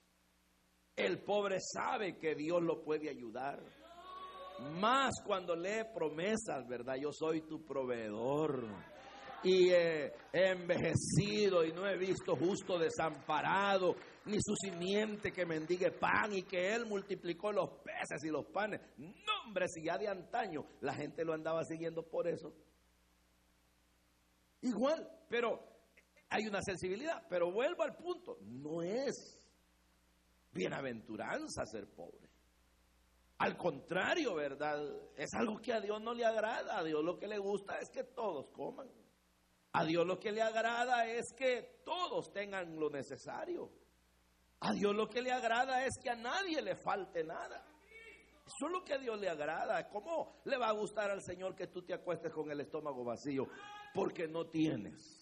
El 0.94 1.22
pobre 1.22 1.58
sabe 1.60 2.18
que 2.18 2.34
Dios 2.34 2.62
lo 2.62 2.82
puede 2.82 3.08
ayudar. 3.08 3.62
Más 4.78 5.14
cuando 5.24 5.56
lee 5.56 5.84
promesas, 5.94 6.68
¿verdad? 6.68 6.96
Yo 7.00 7.10
soy 7.12 7.42
tu 7.42 7.64
proveedor 7.64 8.68
y 9.42 9.70
he 9.70 10.12
envejecido 10.32 11.64
y 11.64 11.72
no 11.72 11.88
he 11.88 11.96
visto 11.96 12.36
justo 12.36 12.78
desamparado, 12.78 13.96
ni 14.26 14.36
su 14.40 14.54
simiente 14.54 15.32
que 15.32 15.44
mendigue 15.44 15.90
pan 15.90 16.32
y 16.32 16.42
que 16.42 16.72
él 16.72 16.86
multiplicó 16.86 17.50
los 17.50 17.70
peces 17.82 18.22
y 18.24 18.28
los 18.28 18.44
panes. 18.46 18.80
No, 18.98 19.12
hombre, 19.44 19.66
si 19.68 19.82
ya 19.82 19.98
de 19.98 20.08
antaño 20.08 20.64
la 20.80 20.94
gente 20.94 21.24
lo 21.24 21.32
andaba 21.32 21.64
siguiendo 21.64 22.02
por 22.02 22.28
eso. 22.28 22.52
Igual, 24.60 25.08
pero 25.28 25.71
hay 26.32 26.46
una 26.46 26.62
sensibilidad, 26.62 27.26
pero 27.28 27.52
vuelvo 27.52 27.82
al 27.82 27.94
punto, 27.94 28.38
no 28.40 28.80
es 28.82 29.38
bienaventuranza 30.50 31.66
ser 31.66 31.86
pobre. 31.94 32.26
Al 33.36 33.56
contrario, 33.56 34.34
¿verdad? 34.34 34.80
Es 35.14 35.34
algo 35.34 35.60
que 35.60 35.74
a 35.74 35.80
Dios 35.80 36.00
no 36.00 36.14
le 36.14 36.24
agrada. 36.24 36.78
A 36.78 36.84
Dios 36.84 37.04
lo 37.04 37.18
que 37.18 37.26
le 37.26 37.38
gusta 37.38 37.78
es 37.80 37.90
que 37.90 38.04
todos 38.04 38.48
coman. 38.50 38.88
A 39.72 39.84
Dios 39.84 40.06
lo 40.06 40.18
que 40.18 40.32
le 40.32 40.40
agrada 40.40 41.06
es 41.06 41.34
que 41.36 41.82
todos 41.84 42.32
tengan 42.32 42.76
lo 42.76 42.88
necesario. 42.88 43.70
A 44.60 44.72
Dios 44.72 44.94
lo 44.94 45.08
que 45.08 45.20
le 45.20 45.32
agrada 45.32 45.84
es 45.84 45.98
que 46.02 46.08
a 46.08 46.16
nadie 46.16 46.62
le 46.62 46.76
falte 46.76 47.24
nada. 47.24 47.66
Eso 48.46 48.66
es 48.66 48.72
lo 48.72 48.84
que 48.84 48.94
a 48.94 48.98
Dios 48.98 49.20
le 49.20 49.28
agrada. 49.28 49.86
¿Cómo 49.88 50.40
le 50.44 50.56
va 50.56 50.68
a 50.68 50.72
gustar 50.72 51.10
al 51.10 51.20
Señor 51.20 51.54
que 51.54 51.66
tú 51.66 51.82
te 51.82 51.92
acuestes 51.92 52.32
con 52.32 52.50
el 52.50 52.60
estómago 52.60 53.04
vacío? 53.04 53.48
Porque 53.92 54.28
no 54.28 54.46
tienes. 54.46 55.21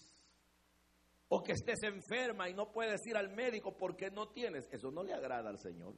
O 1.33 1.43
que 1.43 1.53
estés 1.53 1.83
enferma 1.83 2.49
y 2.49 2.55
no 2.55 2.71
puedes 2.71 3.07
ir 3.07 3.17
al 3.17 3.31
médico 3.31 3.77
porque 3.77 4.11
no 4.11 4.29
tienes. 4.29 4.69
Eso 4.71 4.91
no 4.91 5.03
le 5.03 5.15
agrada 5.15 5.49
al 5.49 5.59
Señor. 5.59 5.95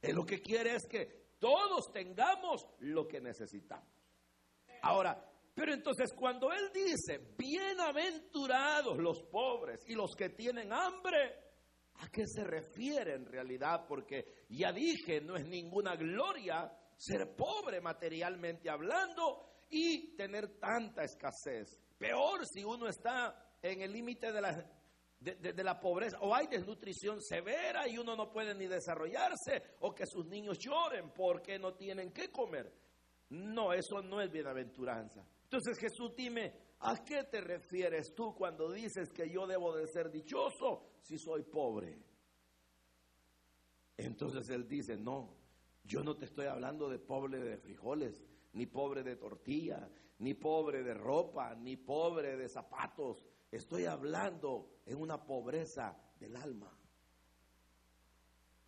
Él 0.00 0.14
lo 0.14 0.24
que 0.24 0.40
quiere 0.40 0.74
es 0.74 0.86
que 0.86 1.34
todos 1.38 1.92
tengamos 1.92 2.66
lo 2.78 3.06
que 3.06 3.20
necesitamos. 3.20 3.88
Ahora, 4.82 5.20
pero 5.54 5.72
entonces 5.72 6.12
cuando 6.12 6.52
Él 6.52 6.70
dice, 6.72 7.34
bienaventurados 7.36 8.98
los 8.98 9.22
pobres 9.22 9.80
y 9.88 9.94
los 9.94 10.14
que 10.14 10.30
tienen 10.30 10.72
hambre, 10.72 11.34
¿a 11.94 12.08
qué 12.08 12.26
se 12.26 12.44
refiere 12.44 13.14
en 13.14 13.26
realidad? 13.26 13.86
Porque 13.88 14.44
ya 14.50 14.70
dije, 14.72 15.20
no 15.20 15.34
es 15.34 15.46
ninguna 15.46 15.96
gloria 15.96 16.70
ser 16.96 17.34
pobre 17.34 17.80
materialmente 17.80 18.70
hablando 18.70 19.64
y 19.70 20.14
tener 20.14 20.58
tanta 20.58 21.04
escasez. 21.04 21.80
Peor 21.98 22.46
si 22.46 22.62
uno 22.62 22.86
está 22.88 23.45
en 23.62 23.80
el 23.82 23.92
límite 23.92 24.32
de 24.32 24.40
la, 24.40 24.70
de, 25.20 25.64
la 25.64 25.80
pobreza 25.80 26.18
o 26.20 26.34
hay 26.34 26.46
desnutrición 26.46 27.20
severa 27.20 27.88
y 27.88 27.98
uno 27.98 28.14
no 28.14 28.30
puede 28.30 28.54
ni 28.54 28.66
desarrollarse 28.66 29.62
o 29.80 29.94
que 29.94 30.06
sus 30.06 30.26
niños 30.26 30.58
lloren 30.58 31.10
porque 31.10 31.58
no 31.58 31.74
tienen 31.74 32.12
que 32.12 32.30
comer. 32.30 32.72
No, 33.30 33.72
eso 33.72 34.02
no 34.02 34.20
es 34.20 34.30
bienaventuranza. 34.30 35.26
Entonces 35.42 35.78
Jesús 35.78 36.14
dime, 36.16 36.52
¿a 36.80 37.02
qué 37.04 37.24
te 37.24 37.40
refieres 37.40 38.14
tú 38.14 38.34
cuando 38.34 38.70
dices 38.70 39.12
que 39.12 39.28
yo 39.28 39.46
debo 39.46 39.74
de 39.76 39.86
ser 39.86 40.10
dichoso 40.10 40.98
si 41.02 41.18
soy 41.18 41.42
pobre? 41.42 41.98
Entonces 43.96 44.48
él 44.50 44.68
dice, 44.68 44.96
no, 44.96 45.34
yo 45.84 46.02
no 46.02 46.16
te 46.16 46.26
estoy 46.26 46.46
hablando 46.46 46.88
de 46.88 46.98
pobre 46.98 47.40
de 47.40 47.56
frijoles, 47.56 48.22
ni 48.52 48.66
pobre 48.66 49.02
de 49.02 49.16
tortilla, 49.16 49.88
ni 50.18 50.34
pobre 50.34 50.82
de 50.82 50.94
ropa, 50.94 51.54
ni 51.54 51.76
pobre 51.76 52.36
de 52.36 52.48
zapatos. 52.48 53.24
Estoy 53.50 53.84
hablando 53.84 54.80
en 54.84 54.96
una 54.98 55.24
pobreza 55.24 55.96
del 56.18 56.36
alma. 56.36 56.72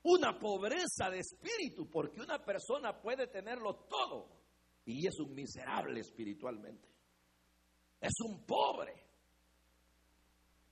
Una 0.04 0.38
pobreza 0.38 1.10
de 1.10 1.18
espíritu, 1.18 1.90
porque 1.90 2.20
una 2.20 2.42
persona 2.44 3.00
puede 3.00 3.26
tenerlo 3.26 3.74
todo 3.88 4.38
y 4.84 5.06
es 5.06 5.18
un 5.20 5.34
miserable 5.34 6.00
espiritualmente. 6.00 6.88
Es 8.00 8.14
un 8.24 8.44
pobre. 8.46 9.04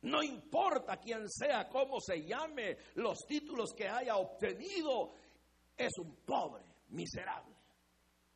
No 0.02 0.22
importa 0.22 0.98
quién 0.98 1.28
sea, 1.28 1.68
cómo 1.68 2.00
se 2.00 2.24
llame, 2.24 2.76
los 2.94 3.26
títulos 3.26 3.74
que 3.76 3.88
haya 3.88 4.16
obtenido, 4.16 5.12
es 5.76 5.92
un 5.98 6.16
pobre, 6.24 6.64
miserable, 6.88 7.54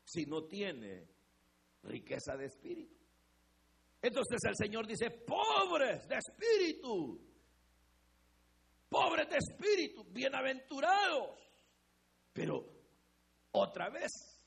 si 0.05 0.27
no 0.27 0.45
tiene 0.45 1.09
riqueza 1.85 2.37
de 2.37 2.47
espíritu. 2.47 3.00
Entonces 4.03 4.39
el 4.45 4.57
Señor 4.57 4.87
dice, 4.87 5.11
pobres 5.11 6.09
de 6.09 6.17
espíritu, 6.17 7.21
pobres 8.89 9.29
de 9.29 9.37
espíritu, 9.37 10.05
bienaventurados. 10.11 11.39
Pero 12.33 12.65
otra 13.53 13.91
vez, 13.91 14.41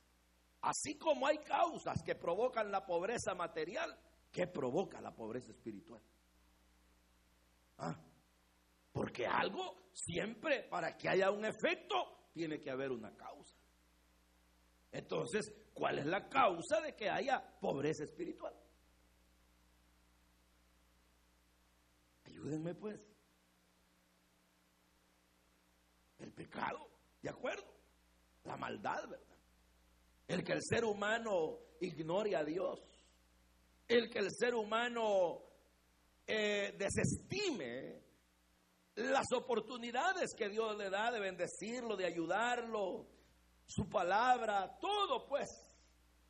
Así 0.63 0.97
como 0.97 1.27
hay 1.27 1.39
causas 1.39 2.01
que 2.03 2.15
provocan 2.15 2.71
la 2.71 2.85
pobreza 2.85 3.35
material, 3.35 3.99
¿qué 4.31 4.47
provoca 4.47 5.01
la 5.01 5.13
pobreza 5.13 5.51
espiritual? 5.51 6.01
¿Ah? 7.79 7.99
Porque 8.93 9.27
algo 9.27 9.89
siempre, 9.91 10.63
para 10.63 10.95
que 10.97 11.09
haya 11.09 11.31
un 11.31 11.43
efecto, 11.43 12.29
tiene 12.31 12.61
que 12.61 12.71
haber 12.71 12.91
una 12.91 13.13
causa. 13.13 13.57
Entonces, 14.93 15.53
¿cuál 15.73 15.99
es 15.99 16.05
la 16.05 16.29
causa 16.29 16.79
de 16.79 16.95
que 16.95 17.09
haya 17.09 17.43
pobreza 17.59 18.05
espiritual? 18.05 18.55
Ayúdenme 22.43 22.75
pues. 22.75 22.99
El 26.19 26.33
pecado, 26.33 26.89
¿de 27.21 27.29
acuerdo? 27.29 27.73
La 28.43 28.57
maldad, 28.57 29.07
¿verdad? 29.07 29.37
el 30.27 30.43
que 30.43 30.51
el 30.53 30.61
ser 30.61 30.83
humano 30.83 31.59
ignore 31.79 32.35
a 32.35 32.43
Dios, 32.43 32.81
el 33.87 34.09
que 34.09 34.19
el 34.19 34.29
ser 34.31 34.55
humano 34.55 35.41
eh, 36.27 36.75
desestime 36.77 38.01
las 38.95 39.31
oportunidades 39.33 40.33
que 40.35 40.49
Dios 40.49 40.77
le 40.77 40.89
da 40.89 41.11
de 41.11 41.19
bendecirlo, 41.21 41.95
de 41.95 42.05
ayudarlo, 42.05 43.07
su 43.65 43.87
palabra, 43.87 44.77
todo 44.81 45.25
pues, 45.27 45.49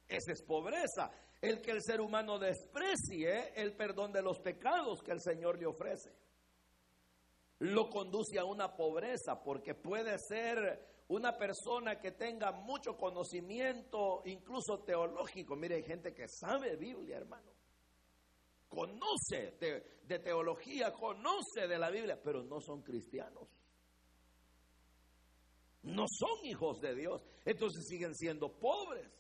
esa 0.08 0.32
es 0.32 0.44
pobreza. 0.44 1.12
El 1.44 1.62
que 1.62 1.72
el 1.72 1.84
ser 1.84 2.00
humano 2.00 2.40
desprecie 2.40 3.52
el 3.62 3.76
perdón 3.76 4.14
de 4.14 4.22
los 4.22 4.40
pecados 4.40 5.04
que 5.04 5.12
el 5.12 5.20
Señor 5.20 5.60
le 5.60 5.66
ofrece. 5.66 6.10
Lo 7.60 7.90
conduce 7.90 8.40
a 8.40 8.46
una 8.46 8.74
pobreza 8.78 9.44
porque 9.44 9.76
puede 9.76 10.18
ser 10.20 11.04
una 11.10 11.38
persona 11.38 12.00
que 12.00 12.12
tenga 12.12 12.54
mucho 12.54 12.96
conocimiento, 12.96 14.22
incluso 14.24 14.86
teológico. 14.86 15.58
Mire, 15.58 15.76
hay 15.76 15.84
gente 15.84 16.14
que 16.14 16.30
sabe 16.30 16.78
Biblia, 16.78 17.18
hermano. 17.18 17.52
Conoce 18.70 19.58
de, 19.60 20.20
teología, 20.20 20.94
conoce 20.94 21.68
de 21.68 21.78
la 21.78 21.90
Biblia, 21.90 22.18
pero 22.24 22.42
no 22.42 22.62
son 22.62 22.82
cristianos. 22.84 23.50
No 25.82 26.06
son 26.08 26.46
hijos 26.46 26.80
de 26.80 26.96
Dios. 26.96 27.22
Entonces 27.44 27.86
siguen 27.86 28.16
siendo 28.16 28.50
pobres. 28.50 29.12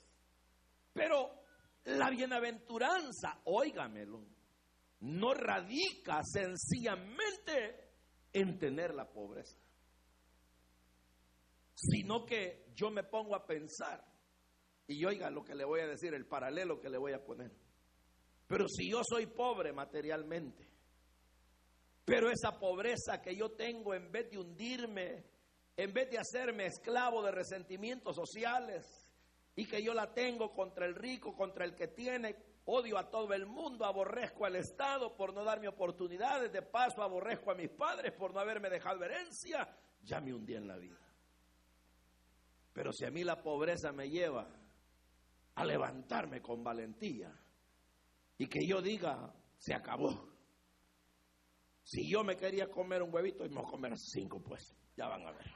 Pero 0.93 1.42
la 1.85 2.09
bienaventuranza, 2.09 3.41
óigamelo, 3.45 4.25
no 5.01 5.33
radica 5.33 6.21
sencillamente 6.23 7.91
en 8.31 8.57
tener 8.57 8.93
la 8.93 9.11
pobreza 9.11 9.63
sino 11.75 12.25
que 12.25 12.65
yo 12.75 12.89
me 12.89 13.03
pongo 13.03 13.35
a 13.35 13.45
pensar. 13.45 14.03
Y 14.87 15.03
oiga 15.05 15.29
lo 15.29 15.43
que 15.43 15.55
le 15.55 15.65
voy 15.65 15.81
a 15.81 15.87
decir, 15.87 16.13
el 16.13 16.25
paralelo 16.25 16.79
que 16.79 16.89
le 16.89 16.97
voy 16.97 17.13
a 17.13 17.23
poner. 17.23 17.51
Pero 18.47 18.67
si 18.67 18.89
yo 18.89 19.01
soy 19.03 19.27
pobre 19.27 19.71
materialmente, 19.71 20.69
pero 22.05 22.29
esa 22.29 22.59
pobreza 22.59 23.21
que 23.21 23.35
yo 23.35 23.51
tengo, 23.51 23.93
en 23.93 24.11
vez 24.11 24.29
de 24.29 24.37
hundirme, 24.37 25.25
en 25.75 25.93
vez 25.93 26.09
de 26.09 26.19
hacerme 26.19 26.65
esclavo 26.65 27.23
de 27.23 27.31
resentimientos 27.31 28.15
sociales, 28.15 28.85
y 29.55 29.65
que 29.65 29.83
yo 29.83 29.93
la 29.93 30.13
tengo 30.13 30.53
contra 30.53 30.85
el 30.85 30.95
rico, 30.95 31.35
contra 31.35 31.65
el 31.65 31.75
que 31.75 31.87
tiene, 31.87 32.35
odio 32.65 32.97
a 32.97 33.09
todo 33.09 33.33
el 33.33 33.45
mundo, 33.45 33.85
aborrezco 33.85 34.45
al 34.45 34.55
Estado 34.55 35.15
por 35.15 35.33
no 35.33 35.43
darme 35.43 35.67
oportunidades, 35.67 36.51
de 36.51 36.61
paso 36.61 37.03
aborrezco 37.03 37.51
a 37.51 37.55
mis 37.55 37.69
padres 37.69 38.11
por 38.13 38.33
no 38.33 38.39
haberme 38.39 38.69
dejado 38.69 39.03
herencia, 39.03 39.77
ya 40.01 40.19
me 40.19 40.33
hundí 40.33 40.55
en 40.55 40.67
la 40.67 40.77
vida. 40.77 40.99
Pero 42.73 42.91
si 42.91 43.05
a 43.05 43.11
mí 43.11 43.23
la 43.23 43.41
pobreza 43.41 43.91
me 43.91 44.09
lleva 44.09 44.49
a 45.55 45.65
levantarme 45.65 46.41
con 46.41 46.63
valentía 46.63 47.31
y 48.37 48.47
que 48.47 48.65
yo 48.65 48.81
diga, 48.81 49.31
se 49.57 49.75
acabó. 49.75 50.33
Si 51.83 52.09
yo 52.09 52.23
me 52.23 52.35
quería 52.35 52.71
comer 52.71 53.03
un 53.03 53.13
huevito, 53.13 53.45
y 53.45 53.49
me 53.49 53.55
voy 53.55 53.65
a 53.65 53.71
comer 53.71 53.97
cinco, 53.97 54.41
pues, 54.41 54.75
ya 54.95 55.07
van 55.07 55.27
a 55.27 55.31
ver. 55.31 55.51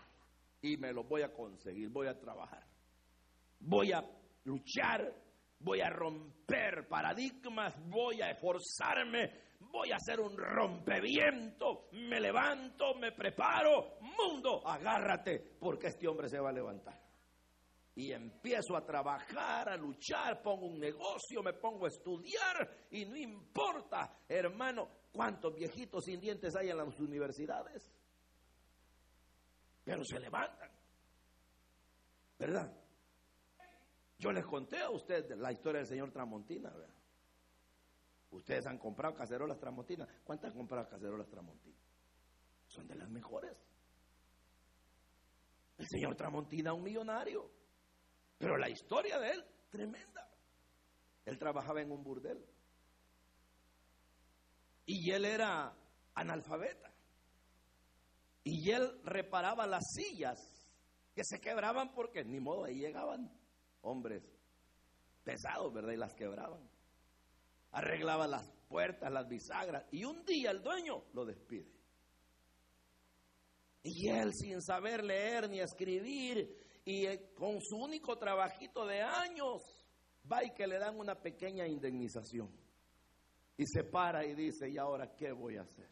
Y 0.62 0.78
me 0.78 0.94
lo 0.94 1.04
voy 1.04 1.24
a 1.24 1.34
conseguir, 1.34 1.90
voy 1.90 2.08
a 2.08 2.20
trabajar. 2.20 2.68
Voy 3.60 3.91
a 3.91 4.04
luchar, 4.43 5.13
voy 5.60 5.82
a 5.82 5.89
romper 5.89 6.88
paradigmas, 6.88 7.76
voy 7.89 8.22
a 8.22 8.32
esforzarme, 8.32 9.32
voy 9.60 9.91
a 9.91 9.96
hacer 9.96 10.20
un 10.20 10.38
rompeviento. 10.38 11.89
Me 11.93 12.20
levanto, 12.20 12.96
me 12.96 13.12
preparo. 13.12 13.98
Mundo, 14.02 14.67
agárrate, 14.67 15.58
porque 15.60 15.88
este 15.88 16.08
hombre 16.08 16.30
se 16.30 16.39
va 16.39 16.50
a 16.50 16.54
levantar 16.54 17.08
y 17.98 18.12
empiezo 18.12 18.78
a 18.78 18.86
trabajar, 18.86 19.70
a 19.70 19.76
luchar, 19.76 20.43
pongo 20.43 20.67
un 20.67 20.80
negocio, 20.80 21.41
me 21.41 21.54
pongo 21.54 21.86
a 21.86 21.88
estudiar 21.88 22.86
y 22.91 23.06
no 23.06 23.17
importa, 23.17 24.20
hermano, 24.30 24.88
cuántos 25.12 25.56
viejitos 25.56 26.06
sin 26.06 26.22
dientes 26.22 26.56
hay 26.56 26.70
en 26.70 26.78
las 26.78 27.00
universidades. 27.00 27.91
Pero 29.84 30.04
se 30.06 30.20
levantan. 30.20 30.70
¿Verdad? 32.38 32.72
Yo 34.19 34.32
les 34.32 34.45
conté 34.45 34.80
a 34.80 34.89
ustedes 34.89 35.38
la 35.38 35.51
historia 35.51 35.80
del 35.80 35.88
señor 35.88 36.12
Tramontina. 36.12 36.73
Ustedes 38.32 38.65
han 38.65 38.77
comprado 38.77 39.13
cacerolas 39.13 39.60
Tramontina. 39.60 40.08
¿Cuántas 40.23 40.51
han 40.51 40.58
comprado 40.58 40.89
cacerolas 40.89 41.30
Tramontina? 41.30 41.77
Son 42.65 42.88
de 42.88 42.95
las 42.95 43.10
mejores. 43.10 43.56
El 45.77 45.88
señor 45.88 46.15
Tramontina, 46.15 46.73
un 46.73 46.84
millonario. 46.84 47.49
Pero 48.38 48.58
la 48.58 48.69
historia 48.69 49.19
de 49.19 49.32
él, 49.32 49.45
tremenda. 49.69 50.27
Él 51.25 51.38
trabajaba 51.38 51.82
en 51.82 51.91
un 51.91 52.03
burdel. 52.03 52.43
Y 54.86 55.12
él 55.12 55.25
era 55.25 55.75
analfabeta. 56.15 56.91
Y 58.43 58.71
él 58.71 58.99
reparaba 59.03 59.67
las 59.67 59.84
sillas 59.93 60.39
que 61.13 61.23
se 61.23 61.39
quebraban 61.39 61.93
porque 61.93 62.23
ni 62.23 62.39
modo, 62.39 62.65
ahí 62.65 62.80
llegaban 62.80 63.30
hombres 63.88 64.23
pesados, 65.23 65.73
¿verdad? 65.73 65.93
Y 65.93 65.97
las 65.97 66.13
quebraban. 66.13 66.62
Arreglaba 67.71 68.28
las 68.28 68.50
puertas, 68.67 69.12
las 69.12 69.28
bisagras. 69.28 69.86
Y 69.91 70.06
un 70.06 70.23
día 70.26 70.52
el 70.52 70.62
dueño 70.62 71.04
lo 71.13 71.26
despide. 71.26 71.71
Y 73.84 74.10
él 74.10 74.34
sin 74.34 74.62
saber 74.62 75.04
leer 75.04 75.50
ni 75.50 75.60
escribir 75.60 76.58
y 76.84 77.06
eh, 77.06 77.34
con 77.36 77.62
su 77.62 77.78
único 77.78 78.17
trabajito 78.17 78.86
de 78.86 79.02
años 79.02 79.62
va 80.30 80.43
y 80.43 80.54
que 80.54 80.67
le 80.67 80.78
dan 80.78 80.97
una 80.97 81.15
pequeña 81.15 81.67
indemnización. 81.67 82.50
Y 83.58 83.65
se 83.65 83.84
para 83.84 84.26
y 84.26 84.36
dice, 84.36 84.69
¿y 84.69 84.78
ahora 84.78 85.15
qué 85.15 85.32
voy 85.32 85.58
a 85.58 85.62
hacer? 85.62 85.89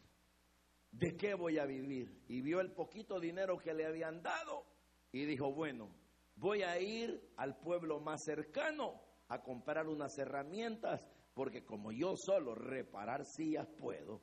¿De 0.90 1.16
qué 1.16 1.34
voy 1.34 1.58
a 1.58 1.66
vivir? 1.66 2.22
Y 2.28 2.40
vio 2.40 2.60
el 2.60 2.72
poquito 2.72 3.18
dinero 3.18 3.58
que 3.58 3.74
le 3.74 3.86
habían 3.86 4.22
dado 4.22 4.64
y 5.12 5.24
dijo, 5.24 5.52
bueno, 5.52 5.90
voy 6.36 6.62
a 6.62 6.78
ir 6.78 7.32
al 7.36 7.56
pueblo 7.58 8.00
más 8.00 8.24
cercano 8.24 9.00
a 9.28 9.42
comprar 9.42 9.88
unas 9.88 10.16
herramientas, 10.18 11.04
porque 11.34 11.64
como 11.64 11.92
yo 11.92 12.16
solo 12.16 12.54
reparar 12.54 13.24
sillas 13.24 13.66
puedo, 13.78 14.22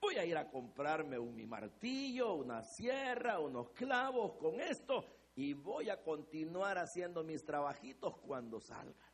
voy 0.00 0.16
a 0.16 0.24
ir 0.24 0.36
a 0.36 0.50
comprarme 0.50 1.18
un 1.18 1.34
mi 1.34 1.46
martillo, 1.46 2.34
una 2.34 2.62
sierra, 2.62 3.38
unos 3.38 3.70
clavos 3.70 4.34
con 4.34 4.60
esto 4.60 5.06
y 5.34 5.54
voy 5.54 5.88
a 5.88 6.02
continuar 6.02 6.78
haciendo 6.78 7.24
mis 7.24 7.44
trabajitos 7.44 8.18
cuando 8.18 8.60
salga. 8.60 9.12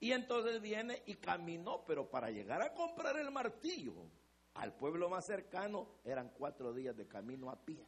Y 0.00 0.12
entonces 0.12 0.60
viene 0.60 1.02
y 1.06 1.14
caminó, 1.14 1.84
pero 1.86 2.10
para 2.10 2.30
llegar 2.30 2.60
a 2.60 2.74
comprar 2.74 3.16
el 3.18 3.30
martillo 3.30 3.94
al 4.54 4.74
pueblo 4.74 5.08
más 5.08 5.26
cercano 5.26 5.88
eran 6.04 6.30
cuatro 6.30 6.72
días 6.72 6.96
de 6.96 7.06
camino 7.06 7.50
a 7.50 7.64
pie. 7.64 7.86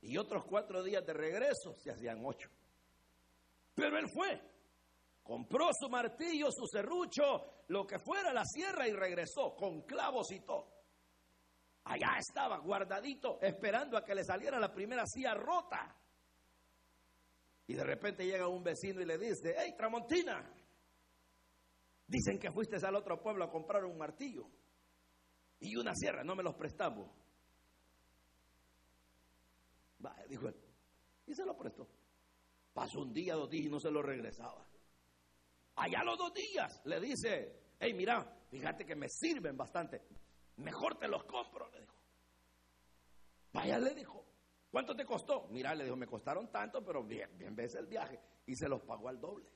Y 0.00 0.16
otros 0.16 0.44
cuatro 0.44 0.82
días 0.82 1.04
de 1.04 1.12
regreso 1.12 1.74
se 1.74 1.90
hacían 1.90 2.24
ocho. 2.24 2.48
Pero 3.74 3.98
él 3.98 4.06
fue, 4.12 4.40
compró 5.22 5.70
su 5.72 5.88
martillo, 5.88 6.48
su 6.50 6.66
serrucho, 6.66 7.64
lo 7.68 7.86
que 7.86 7.98
fuera, 7.98 8.32
la 8.32 8.44
sierra 8.44 8.88
y 8.88 8.92
regresó 8.92 9.54
con 9.56 9.82
clavos 9.82 10.30
y 10.32 10.40
todo. 10.40 10.78
Allá 11.84 12.18
estaba 12.18 12.58
guardadito, 12.58 13.40
esperando 13.40 13.96
a 13.96 14.04
que 14.04 14.14
le 14.14 14.24
saliera 14.24 14.58
la 14.58 14.72
primera 14.72 15.04
silla 15.06 15.34
rota. 15.34 15.96
Y 17.66 17.74
de 17.74 17.84
repente 17.84 18.26
llega 18.26 18.48
un 18.48 18.62
vecino 18.62 19.00
y 19.00 19.04
le 19.04 19.18
dice, 19.18 19.54
hey, 19.58 19.74
Tramontina, 19.76 20.42
dicen 22.06 22.38
que 22.38 22.50
fuiste 22.50 22.76
al 22.84 22.96
otro 22.96 23.20
pueblo 23.22 23.44
a 23.44 23.50
comprar 23.50 23.84
un 23.84 23.96
martillo 23.96 24.48
y 25.60 25.76
una 25.76 25.94
sierra, 25.94 26.24
no 26.24 26.34
me 26.34 26.42
los 26.42 26.54
prestamos. 26.54 27.10
Dijo 30.28 30.48
él, 30.48 30.56
y 31.26 31.34
se 31.34 31.44
lo 31.44 31.56
prestó. 31.56 31.88
Pasó 32.72 33.00
un 33.00 33.12
día, 33.12 33.34
dos 33.34 33.50
días 33.50 33.66
y 33.66 33.68
no 33.68 33.80
se 33.80 33.90
lo 33.90 34.02
regresaba. 34.02 34.66
Allá 35.76 36.02
los 36.04 36.18
dos 36.18 36.32
días 36.32 36.80
le 36.84 37.00
dice, 37.00 37.74
hey, 37.78 37.92
mira, 37.94 38.24
fíjate 38.50 38.84
que 38.84 38.94
me 38.94 39.08
sirven 39.08 39.56
bastante. 39.56 40.02
Mejor 40.56 40.96
te 40.96 41.08
los 41.08 41.24
compro, 41.24 41.68
le 41.70 41.80
dijo. 41.80 41.94
Vaya, 43.52 43.78
le 43.78 43.94
dijo. 43.94 44.24
¿Cuánto 44.70 44.94
te 44.94 45.04
costó? 45.04 45.48
Mira, 45.48 45.74
le 45.74 45.84
dijo, 45.84 45.96
me 45.96 46.06
costaron 46.06 46.50
tanto, 46.50 46.84
pero 46.84 47.02
bien, 47.02 47.36
bien 47.38 47.56
ves 47.56 47.74
el 47.74 47.86
viaje. 47.86 48.20
Y 48.46 48.54
se 48.54 48.68
los 48.68 48.82
pagó 48.82 49.08
al 49.08 49.20
doble. 49.20 49.50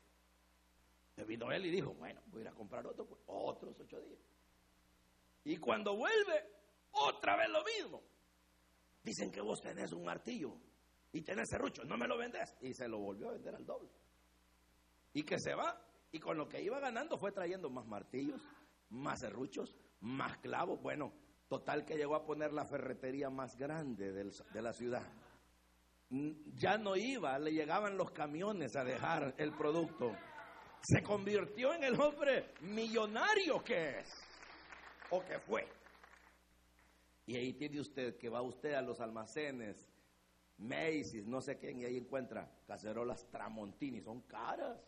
Le 1.17 1.25
vino 1.25 1.53
él 1.53 1.67
y 1.67 1.71
dijo, 1.71 1.93
bueno, 1.95 2.23
voy 2.27 2.41
a 2.41 2.43
ir 2.43 2.49
a 2.49 2.55
comprar 2.55 2.87
otro, 2.87 3.07
pues, 3.07 3.21
otros 3.27 3.79
ocho 3.79 4.01
días. 4.01 4.21
Y 5.45 5.57
cuando 5.59 5.97
vuelve, 5.97 6.49
otra 6.93 7.37
vez 7.37 7.49
lo 7.51 7.63
mismo. 7.65 8.03
Dicen 9.03 9.31
que 9.31 9.41
vos 9.41 9.61
tenés 9.61 9.93
un 9.93 10.05
martillo 10.05 10.57
y 11.13 11.23
tenés 11.23 11.49
serrucho, 11.51 11.85
no 11.85 11.97
me 11.97 12.07
lo 12.07 12.17
vendés. 12.17 12.57
Y 12.61 12.73
se 12.73 12.89
lo 12.89 12.99
volvió 12.99 13.29
a 13.29 13.33
vender 13.33 13.55
al 13.55 13.67
doble. 13.67 13.91
Y 15.13 15.25
que 15.25 15.39
se 15.39 15.55
va. 15.55 15.79
Y 16.13 16.19
con 16.19 16.37
lo 16.37 16.49
que 16.49 16.63
iba 16.63 16.79
ganando 16.79 17.19
fue 17.19 17.33
trayendo 17.33 17.71
más 17.71 17.87
martillos, 17.87 18.43
más 18.91 19.21
serruchos, 19.21 19.75
más 20.01 20.39
clavos. 20.39 20.81
Bueno, 20.81 21.13
total 21.49 21.85
que 21.85 21.97
llegó 21.97 22.15
a 22.15 22.25
poner 22.25 22.53
la 22.53 22.65
ferretería 22.65 23.31
más 23.31 23.57
grande 23.57 24.13
de 24.13 24.63
la 24.63 24.73
ciudad. 24.73 25.03
Ya 26.55 26.77
no 26.77 26.95
iba, 26.95 27.39
le 27.39 27.53
llegaban 27.53 27.97
los 27.97 28.11
camiones 28.11 28.77
a 28.77 28.85
dejar 28.85 29.35
el 29.39 29.53
producto. 29.57 30.13
Se 30.83 31.03
convirtió 31.03 31.73
en 31.73 31.85
el 31.85 31.99
hombre 31.99 32.53
millonario 32.61 33.63
que 33.65 34.01
es 34.01 34.09
o 35.11 35.25
que 35.25 35.39
fue. 35.39 35.67
Y 37.27 37.37
ahí 37.37 37.53
tiene 37.55 37.81
usted 37.81 38.17
que 38.17 38.29
va 38.29 38.43
usted 38.43 38.75
a 38.75 38.83
los 38.83 39.01
almacenes, 39.01 39.89
Macy's, 40.59 41.27
no 41.27 41.41
sé 41.41 41.59
quién, 41.59 41.81
y 41.81 41.85
ahí 41.85 41.97
encuentra 41.97 42.51
cacerolas 42.67 43.29
Tramontini, 43.31 44.01
son 44.01 44.23
caras. 44.23 44.81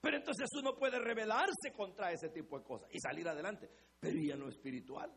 Pero 0.00 0.18
entonces 0.18 0.48
uno 0.60 0.76
puede 0.76 1.00
rebelarse 1.00 1.72
contra 1.76 2.12
ese 2.12 2.28
tipo 2.28 2.58
de 2.58 2.64
cosas 2.64 2.88
y 2.92 3.00
salir 3.00 3.26
adelante. 3.28 3.68
Pero 3.98 4.18
¿y 4.18 4.30
en 4.30 4.38
lo 4.38 4.48
espiritual? 4.48 5.12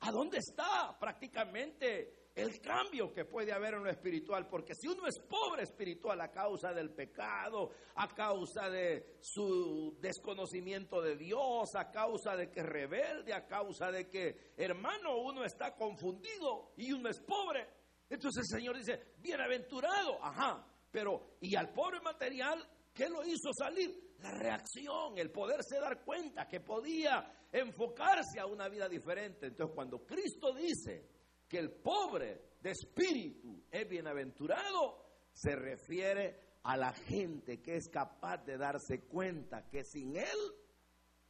¿A 0.00 0.10
dónde 0.12 0.38
está 0.38 0.96
prácticamente 1.00 2.25
el 2.36 2.60
cambio 2.60 3.12
que 3.12 3.24
puede 3.24 3.52
haber 3.52 3.74
en 3.74 3.84
lo 3.84 3.90
espiritual? 3.90 4.46
Porque 4.46 4.74
si 4.74 4.86
uno 4.86 5.06
es 5.06 5.18
pobre 5.18 5.64
espiritual 5.64 6.20
a 6.20 6.30
causa 6.30 6.72
del 6.72 6.90
pecado, 6.90 7.70
a 7.96 8.06
causa 8.08 8.70
de 8.70 9.16
su 9.20 9.96
desconocimiento 10.00 11.02
de 11.02 11.16
Dios, 11.16 11.74
a 11.74 11.90
causa 11.90 12.36
de 12.36 12.50
que 12.50 12.62
rebelde, 12.62 13.34
a 13.34 13.46
causa 13.46 13.90
de 13.90 14.08
que, 14.08 14.52
hermano, 14.56 15.16
uno 15.16 15.44
está 15.44 15.74
confundido 15.74 16.72
y 16.76 16.92
uno 16.92 17.08
es 17.08 17.20
pobre. 17.20 17.66
Entonces 18.08 18.44
el 18.48 18.58
Señor 18.58 18.76
dice, 18.76 19.14
bienaventurado, 19.18 20.22
ajá, 20.22 20.64
pero 20.92 21.38
¿y 21.40 21.56
al 21.56 21.72
pobre 21.72 22.00
material 22.00 22.64
¿Qué 22.96 23.10
lo 23.10 23.22
hizo 23.26 23.52
salir? 23.52 24.14
La 24.20 24.30
reacción, 24.30 25.18
el 25.18 25.30
poderse 25.30 25.78
dar 25.78 26.02
cuenta 26.02 26.48
que 26.48 26.60
podía 26.60 27.30
enfocarse 27.52 28.40
a 28.40 28.46
una 28.46 28.70
vida 28.70 28.88
diferente. 28.88 29.48
Entonces, 29.48 29.74
cuando 29.74 29.98
Cristo 30.06 30.54
dice 30.54 31.04
que 31.48 31.58
el 31.58 31.70
pobre 31.70 32.56
de 32.60 32.70
espíritu 32.70 33.62
es 33.70 33.88
bienaventurado, 33.88 35.04
se 35.32 35.54
refiere 35.54 36.40
a 36.64 36.76
la 36.76 36.92
gente 36.92 37.62
que 37.62 37.76
es 37.76 37.88
capaz 37.88 38.38
de 38.44 38.58
darse 38.58 39.02
cuenta 39.06 39.68
que 39.68 39.84
sin 39.84 40.16
Él 40.16 40.38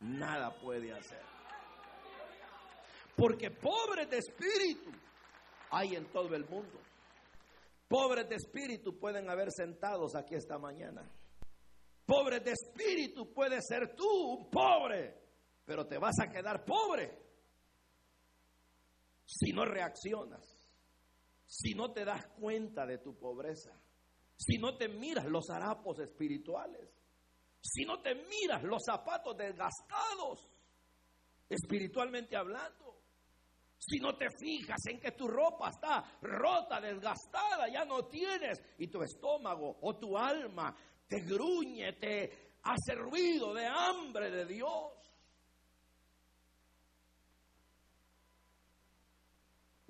nada 0.00 0.58
puede 0.58 0.92
hacer. 0.92 1.20
Porque 3.14 3.50
pobres 3.50 4.08
de 4.08 4.18
espíritu 4.18 4.90
hay 5.70 5.96
en 5.96 6.06
todo 6.06 6.34
el 6.34 6.46
mundo. 6.48 6.78
Pobres 7.88 8.28
de 8.28 8.36
espíritu 8.36 8.98
pueden 8.98 9.28
haber 9.30 9.50
sentados 9.52 10.14
aquí 10.14 10.34
esta 10.34 10.58
mañana. 10.58 11.02
Pobres 12.04 12.42
de 12.44 12.52
espíritu 12.52 13.32
puede 13.32 13.60
ser 13.60 13.94
tú 13.94 14.08
un 14.08 14.50
pobre, 14.50 15.14
pero 15.64 15.86
te 15.86 15.98
vas 15.98 16.18
a 16.20 16.30
quedar 16.30 16.64
pobre 16.64 17.25
si 19.26 19.52
no 19.52 19.66
reaccionas, 19.66 20.56
si 21.44 21.74
no 21.74 21.92
te 21.92 22.04
das 22.04 22.26
cuenta 22.38 22.86
de 22.86 22.98
tu 22.98 23.18
pobreza 23.18 23.78
si 24.36 24.58
no 24.58 24.76
te 24.76 24.88
miras 24.88 25.24
los 25.24 25.48
harapos 25.50 25.98
espirituales, 26.00 26.90
si 27.60 27.84
no 27.84 28.00
te 28.00 28.14
miras 28.14 28.62
los 28.62 28.82
zapatos 28.84 29.36
desgastados, 29.36 30.46
espiritualmente 31.48 32.36
hablando, 32.36 33.00
si 33.78 33.98
no 33.98 34.16
te 34.16 34.26
fijas 34.38 34.78
en 34.90 35.00
que 35.00 35.12
tu 35.12 35.26
ropa 35.26 35.70
está 35.70 36.18
rota, 36.20 36.80
desgastada, 36.80 37.68
ya 37.72 37.84
no 37.84 38.06
tienes, 38.06 38.62
y 38.78 38.88
tu 38.88 39.02
estómago 39.02 39.78
o 39.80 39.96
tu 39.96 40.16
alma 40.16 40.76
te 41.08 41.20
gruñe, 41.20 41.94
te 41.94 42.58
hace 42.62 42.94
ruido 42.94 43.54
de 43.54 43.66
hambre 43.66 44.30
de 44.30 44.44
Dios. 44.44 44.92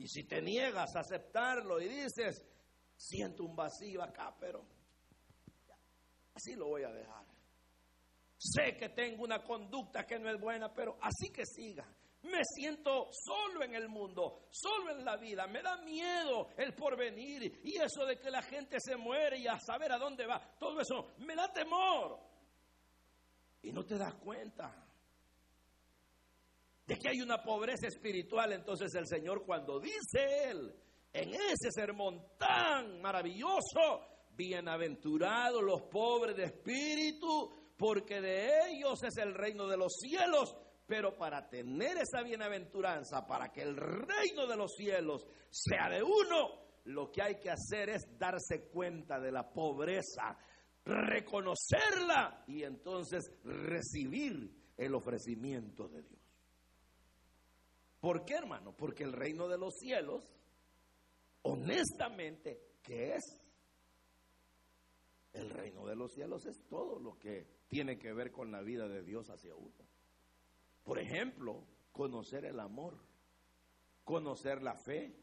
Y 0.07 0.09
si 0.09 0.23
te 0.23 0.41
niegas 0.41 0.95
a 0.95 1.01
aceptarlo 1.01 1.81
y 1.81 1.89
dices, 1.89 2.41
siento 2.97 3.43
un 3.43 3.57
vacío 3.57 4.01
acá, 4.05 4.33
pero 4.39 4.65
así 6.33 6.55
lo 6.55 6.69
voy 6.69 6.85
a 6.85 6.93
dejar. 6.93 7.27
Sé 8.39 8.77
que 8.77 8.91
tengo 8.91 9.25
una 9.25 9.43
conducta 9.43 10.07
que 10.07 10.21
no 10.21 10.31
es 10.31 10.41
buena, 10.41 10.73
pero 10.73 10.97
así 11.03 11.33
que 11.33 11.45
siga. 11.45 11.85
Me 12.23 12.39
siento 12.45 13.09
solo 13.11 13.65
en 13.65 13.75
el 13.75 13.89
mundo, 13.89 14.47
solo 14.49 14.97
en 14.97 15.05
la 15.05 15.17
vida. 15.17 15.49
Me 15.49 15.61
da 15.61 15.77
miedo 15.79 16.51
el 16.57 16.73
porvenir 16.73 17.61
y 17.65 17.77
eso 17.77 18.07
de 18.07 18.17
que 18.21 18.31
la 18.31 18.43
gente 18.43 18.77
se 18.79 18.95
muere 18.95 19.41
y 19.41 19.49
a 19.49 19.59
saber 19.59 19.91
a 19.91 19.99
dónde 19.99 20.25
va. 20.25 20.55
Todo 20.57 20.81
eso 20.83 21.15
me 21.19 21.35
da 21.35 21.53
temor. 21.53 22.21
Y 23.61 23.73
no 23.73 23.85
te 23.85 23.99
das 23.99 24.15
cuenta 24.15 24.86
de 26.87 26.97
que 26.97 27.09
hay 27.09 27.21
una 27.21 27.43
pobreza 27.43 27.89
espiritual. 27.89 28.53
Entonces 28.53 28.95
el 28.95 29.07
Señor 29.07 29.45
cuando 29.45 29.81
dice 29.81 30.49
Él, 30.51 30.75
en 31.13 31.31
ese 31.35 31.71
sermón 31.71 32.23
tan 32.39 33.01
maravilloso, 33.01 34.07
bienaventurados 34.37 35.63
los 35.63 35.83
pobres 35.83 36.37
de 36.37 36.45
espíritu, 36.45 37.53
porque 37.77 38.21
de 38.21 38.49
ellos 38.69 39.03
es 39.03 39.17
el 39.17 39.35
reino 39.35 39.67
de 39.67 39.77
los 39.77 39.95
cielos. 39.99 40.55
Pero 40.87 41.17
para 41.17 41.49
tener 41.49 41.97
esa 41.97 42.23
bienaventuranza, 42.23 43.27
para 43.27 43.51
que 43.51 43.63
el 43.63 43.77
reino 43.77 44.47
de 44.47 44.57
los 44.57 44.73
cielos 44.77 45.27
sea 45.51 45.89
de 45.91 46.03
uno, 46.03 46.67
lo 46.85 47.11
que 47.11 47.23
hay 47.23 47.41
que 47.41 47.51
hacer 47.51 47.89
es 47.89 48.07
darse 48.17 48.69
cuenta 48.69 49.19
de 49.19 49.33
la 49.33 49.51
pobreza, 49.53 50.39
reconocerla 50.85 52.45
y 52.47 52.63
entonces 52.63 53.33
recibir 53.43 54.49
el 54.77 54.95
ofrecimiento 54.95 55.89
de 55.89 56.03
Dios. 56.03 56.16
¿Por 58.01 58.25
qué, 58.25 58.35
hermano? 58.35 58.77
Porque 58.77 59.05
el 59.05 59.13
reino 59.13 59.49
de 59.49 59.59
los 59.59 59.75
cielos 59.79 60.37
honestamente, 61.47 62.61
¿qué 62.83 63.15
es? 63.15 63.41
El 65.33 65.51
reino 65.51 65.87
de 65.87 65.95
los 65.95 66.13
cielos 66.13 66.47
es 66.47 66.67
todo 66.69 66.99
lo 66.99 67.19
que 67.19 67.47
tiene 67.69 67.99
que 67.99 68.13
ver 68.13 68.33
con 68.33 68.51
la 68.51 68.63
vida 68.63 68.89
de 68.89 69.03
Dios 69.03 69.29
hacia 69.31 69.55
uno. 69.55 69.87
Por 70.83 70.99
ejemplo, 70.99 71.67
conocer 71.93 72.45
el 72.45 72.59
amor, 72.59 72.99
conocer 74.05 74.63
la 74.63 74.77
fe, 74.77 75.15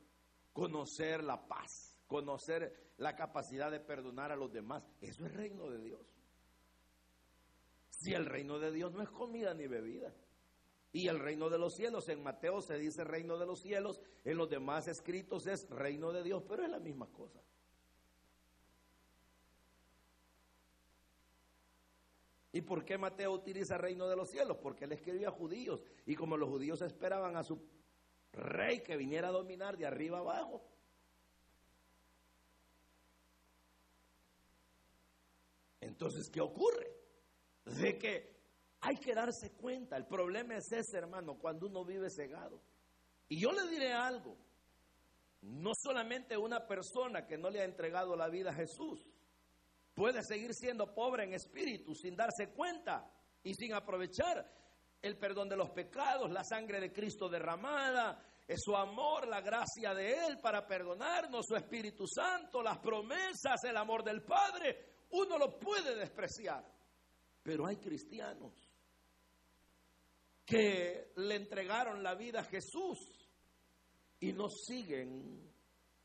conocer 0.51 1.23
la 1.23 1.47
paz, 1.47 1.97
conocer 2.07 2.93
la 2.97 3.15
capacidad 3.15 3.71
de 3.71 3.79
perdonar 3.79 4.31
a 4.31 4.35
los 4.35 4.51
demás. 4.51 4.83
Eso 5.01 5.25
es 5.25 5.33
reino 5.33 5.69
de 5.69 5.81
Dios. 5.81 6.05
Si 7.89 8.13
el 8.13 8.25
reino 8.25 8.59
de 8.59 8.71
Dios 8.71 8.91
no 8.91 9.01
es 9.01 9.09
comida 9.09 9.53
ni 9.53 9.67
bebida, 9.67 10.13
y 10.93 11.07
el 11.07 11.19
reino 11.19 11.49
de 11.49 11.57
los 11.57 11.73
cielos. 11.73 12.07
En 12.07 12.23
Mateo 12.23 12.61
se 12.61 12.77
dice 12.77 13.03
reino 13.03 13.37
de 13.37 13.47
los 13.47 13.59
cielos, 13.59 13.99
en 14.23 14.37
los 14.37 14.49
demás 14.49 14.87
escritos 14.87 15.47
es 15.47 15.69
reino 15.69 16.13
de 16.13 16.23
Dios, 16.23 16.43
pero 16.47 16.63
es 16.63 16.69
la 16.69 16.79
misma 16.79 17.07
cosa. 17.07 17.41
¿Y 22.51 22.61
por 22.61 22.85
qué 22.85 22.99
Mateo 22.99 23.31
utiliza 23.31 23.79
reino 23.79 24.07
de 24.07 24.15
los 24.15 24.29
cielos? 24.29 24.57
Porque 24.57 24.85
él 24.85 24.91
escribía 24.91 25.29
a 25.29 25.31
judíos 25.31 25.83
y 26.05 26.15
como 26.15 26.37
los 26.37 26.47
judíos 26.47 26.83
esperaban 26.83 27.35
a 27.35 27.43
su 27.43 27.59
rey 28.31 28.81
que 28.81 28.95
viniera 28.95 29.29
a 29.29 29.31
dominar 29.31 29.75
de 29.75 29.87
arriba 29.87 30.19
abajo. 30.19 30.63
Entonces, 35.81 36.29
¿qué 36.29 36.41
ocurre? 36.41 36.95
De 37.65 37.97
que 37.97 38.32
hay 38.83 38.97
que 38.97 39.15
darse 39.15 39.51
cuenta. 39.51 39.95
El 39.95 40.05
problema 40.05 40.57
es 40.57 40.69
ese, 40.71 40.97
hermano, 40.97 41.37
cuando 41.39 41.67
uno 41.67 41.85
vive 41.85 42.09
cegado. 42.09 42.61
Y 43.29 43.39
yo 43.39 43.53
le 43.53 43.65
diré 43.69 43.93
algo. 43.93 44.37
No 45.41 45.71
solamente 45.73 46.37
una 46.37 46.67
persona 46.67 47.25
que 47.25 47.37
no 47.37 47.49
le 47.49 47.61
ha 47.61 47.65
entregado 47.65 48.15
la 48.15 48.29
vida 48.29 48.51
a 48.51 48.53
Jesús 48.53 49.05
puede 49.93 50.21
seguir 50.23 50.53
siendo 50.53 50.93
pobre 50.93 51.23
en 51.23 51.33
espíritu 51.33 51.93
sin 51.95 52.15
darse 52.15 52.51
cuenta 52.53 53.09
y 53.43 53.53
sin 53.53 53.73
aprovechar 53.73 54.49
el 55.01 55.17
perdón 55.17 55.49
de 55.49 55.57
los 55.57 55.69
pecados, 55.69 56.31
la 56.31 56.43
sangre 56.43 56.79
de 56.79 56.91
Cristo 56.91 57.29
derramada, 57.29 58.21
su 58.55 58.75
amor, 58.75 59.27
la 59.27 59.41
gracia 59.41 59.93
de 59.93 60.25
Él 60.25 60.39
para 60.41 60.65
perdonarnos, 60.65 61.45
su 61.45 61.55
Espíritu 61.55 62.05
Santo, 62.07 62.61
las 62.61 62.79
promesas, 62.79 63.63
el 63.63 63.77
amor 63.77 64.03
del 64.03 64.23
Padre. 64.23 65.05
Uno 65.11 65.37
lo 65.37 65.57
puede 65.59 65.95
despreciar, 65.95 66.65
pero 67.43 67.65
hay 67.65 67.77
cristianos 67.77 68.72
que 70.45 71.11
le 71.15 71.35
entregaron 71.35 72.03
la 72.03 72.15
vida 72.15 72.41
a 72.41 72.45
Jesús 72.45 72.99
y 74.19 74.33
no 74.33 74.49
siguen 74.49 75.51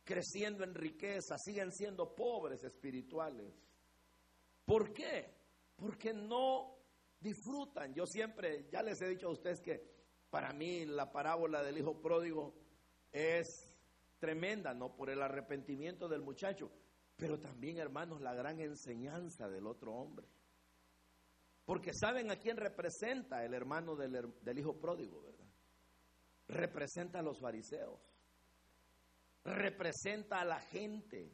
creciendo 0.04 0.64
en 0.64 0.74
riqueza, 0.74 1.36
siguen 1.38 1.72
siendo 1.72 2.14
pobres 2.14 2.64
espirituales. 2.64 3.52
¿Por 4.64 4.92
qué? 4.92 5.34
Porque 5.76 6.12
no 6.12 6.76
disfrutan. 7.20 7.92
Yo 7.94 8.06
siempre, 8.06 8.68
ya 8.70 8.82
les 8.82 9.00
he 9.02 9.08
dicho 9.08 9.28
a 9.28 9.32
ustedes 9.32 9.60
que 9.60 9.82
para 10.30 10.52
mí 10.52 10.84
la 10.84 11.10
parábola 11.10 11.62
del 11.62 11.78
hijo 11.78 12.00
pródigo 12.00 12.54
es 13.12 13.74
tremenda, 14.18 14.74
¿no? 14.74 14.94
Por 14.94 15.10
el 15.10 15.22
arrepentimiento 15.22 16.08
del 16.08 16.22
muchacho, 16.22 16.70
pero 17.16 17.38
también, 17.38 17.78
hermanos, 17.78 18.20
la 18.20 18.34
gran 18.34 18.60
enseñanza 18.60 19.48
del 19.48 19.66
otro 19.66 19.92
hombre. 19.94 20.26
Porque 21.68 21.92
saben 21.92 22.30
a 22.30 22.36
quién 22.36 22.56
representa 22.56 23.44
el 23.44 23.52
hermano 23.52 23.94
del, 23.94 24.58
hijo 24.58 24.80
pródigo, 24.80 25.20
¿verdad? 25.20 25.44
Representa 26.46 27.18
a 27.18 27.22
los 27.22 27.38
fariseos. 27.40 28.00
Representa 29.44 30.40
a 30.40 30.46
la 30.46 30.60
gente 30.60 31.30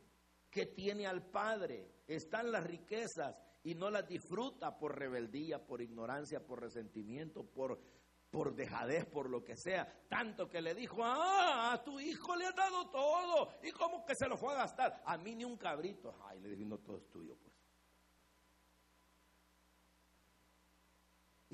que 0.51 0.66
tiene 0.66 1.07
al 1.07 1.25
Padre. 1.31 1.88
Están 2.09 2.51
las 2.51 2.64
riquezas 2.66 3.37
y 3.62 3.77
no 3.77 3.92
las 3.92 4.09
disfruta 4.09 4.77
por 4.77 4.99
rebeldía, 4.99 5.64
por 5.64 5.81
ignorancia, 5.81 6.44
por 6.44 6.62
resentimiento, 6.62 7.44
por, 7.44 7.81
por 8.29 8.57
dejadez, 8.57 9.07
por 9.07 9.31
lo 9.31 9.44
que 9.44 9.57
sea. 9.57 9.87
Tanto 10.09 10.49
que 10.49 10.61
le 10.61 10.75
dijo, 10.75 11.05
ah, 11.05 11.75
a 11.75 11.85
tu 11.85 12.01
hijo 12.01 12.35
le 12.35 12.47
ha 12.47 12.53
dado 12.53 12.90
todo. 12.90 13.51
¿Y 13.62 13.70
cómo 13.70 14.05
que 14.05 14.16
se 14.16 14.27
lo 14.27 14.37
fue 14.37 14.53
a 14.55 14.57
gastar? 14.57 15.01
A 15.07 15.16
mí 15.16 15.37
ni 15.37 15.44
un 15.44 15.57
cabrito. 15.57 16.12
Ay, 16.25 16.40
le 16.40 16.49
dije, 16.49 16.64
no, 16.64 16.79
todo 16.79 16.97
es 16.97 17.09
tuyo, 17.09 17.37
pues. 17.37 17.54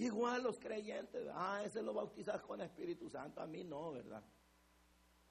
Igual 0.01 0.43
los 0.45 0.59
creyentes, 0.59 1.29
ah, 1.31 1.63
ese 1.63 1.83
lo 1.83 1.93
bautizas 1.93 2.41
con 2.41 2.59
Espíritu 2.63 3.11
Santo, 3.11 3.43
a 3.43 3.47
mí 3.47 3.65
no, 3.65 3.93
¿verdad? 3.93 4.25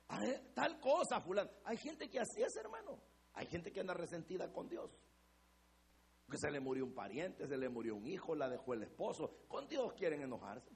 Ah, 0.09 0.23
eh, 0.23 0.51
tal 0.53 0.79
cosa, 0.79 1.19
fulano. 1.19 1.49
Hay 1.65 1.77
gente 1.77 2.07
que 2.07 2.19
así 2.19 2.43
es, 2.43 2.55
hermano. 2.55 3.01
Hay 3.33 3.47
gente 3.47 3.71
que 3.71 3.79
anda 3.79 3.95
resentida 3.95 4.51
con 4.53 4.69
Dios. 4.69 4.91
Que 6.29 6.37
se 6.37 6.51
le 6.51 6.59
murió 6.59 6.85
un 6.85 6.93
pariente, 6.93 7.47
se 7.47 7.57
le 7.57 7.67
murió 7.67 7.95
un 7.95 8.05
hijo, 8.05 8.35
la 8.35 8.47
dejó 8.47 8.75
el 8.75 8.83
esposo. 8.83 9.39
Con 9.47 9.67
Dios 9.67 9.91
quieren 9.93 10.21
enojarse. 10.21 10.69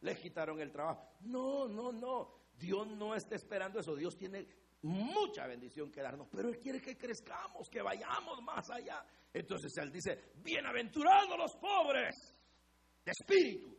Le 0.00 0.14
quitaron 0.16 0.60
el 0.60 0.70
trabajo. 0.70 1.10
No, 1.22 1.66
no, 1.66 1.90
no. 1.90 2.34
Dios 2.52 2.86
no 2.86 3.14
está 3.14 3.34
esperando 3.34 3.80
eso. 3.80 3.96
Dios 3.96 4.14
tiene 4.14 4.46
mucha 4.82 5.46
bendición 5.46 5.90
que 5.90 6.02
darnos, 6.02 6.28
pero 6.30 6.50
Él 6.50 6.58
quiere 6.58 6.82
que 6.82 6.98
crezcamos, 6.98 7.70
que 7.70 7.80
vayamos 7.80 8.42
más 8.42 8.68
allá. 8.68 9.06
Entonces 9.32 9.74
Él 9.78 9.90
dice, 9.90 10.32
bienaventurados 10.36 11.38
los 11.38 11.56
pobres 11.56 12.31
de 13.04 13.10
espíritu. 13.10 13.76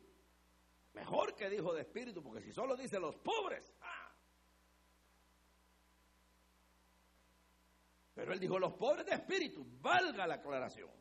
Mejor 0.94 1.36
que 1.36 1.50
dijo 1.50 1.74
de 1.74 1.82
espíritu, 1.82 2.22
porque 2.22 2.42
si 2.42 2.52
solo 2.52 2.76
dice 2.76 3.00
los 3.00 3.16
pobres. 3.18 3.74
Ah. 3.82 4.12
Pero 8.14 8.34
él 8.34 8.40
dijo, 8.40 8.60
los 8.60 8.74
pobres 8.74 9.06
de 9.06 9.14
espíritu, 9.14 9.66
valga 9.82 10.28
la 10.28 10.36
aclaración. 10.36 10.92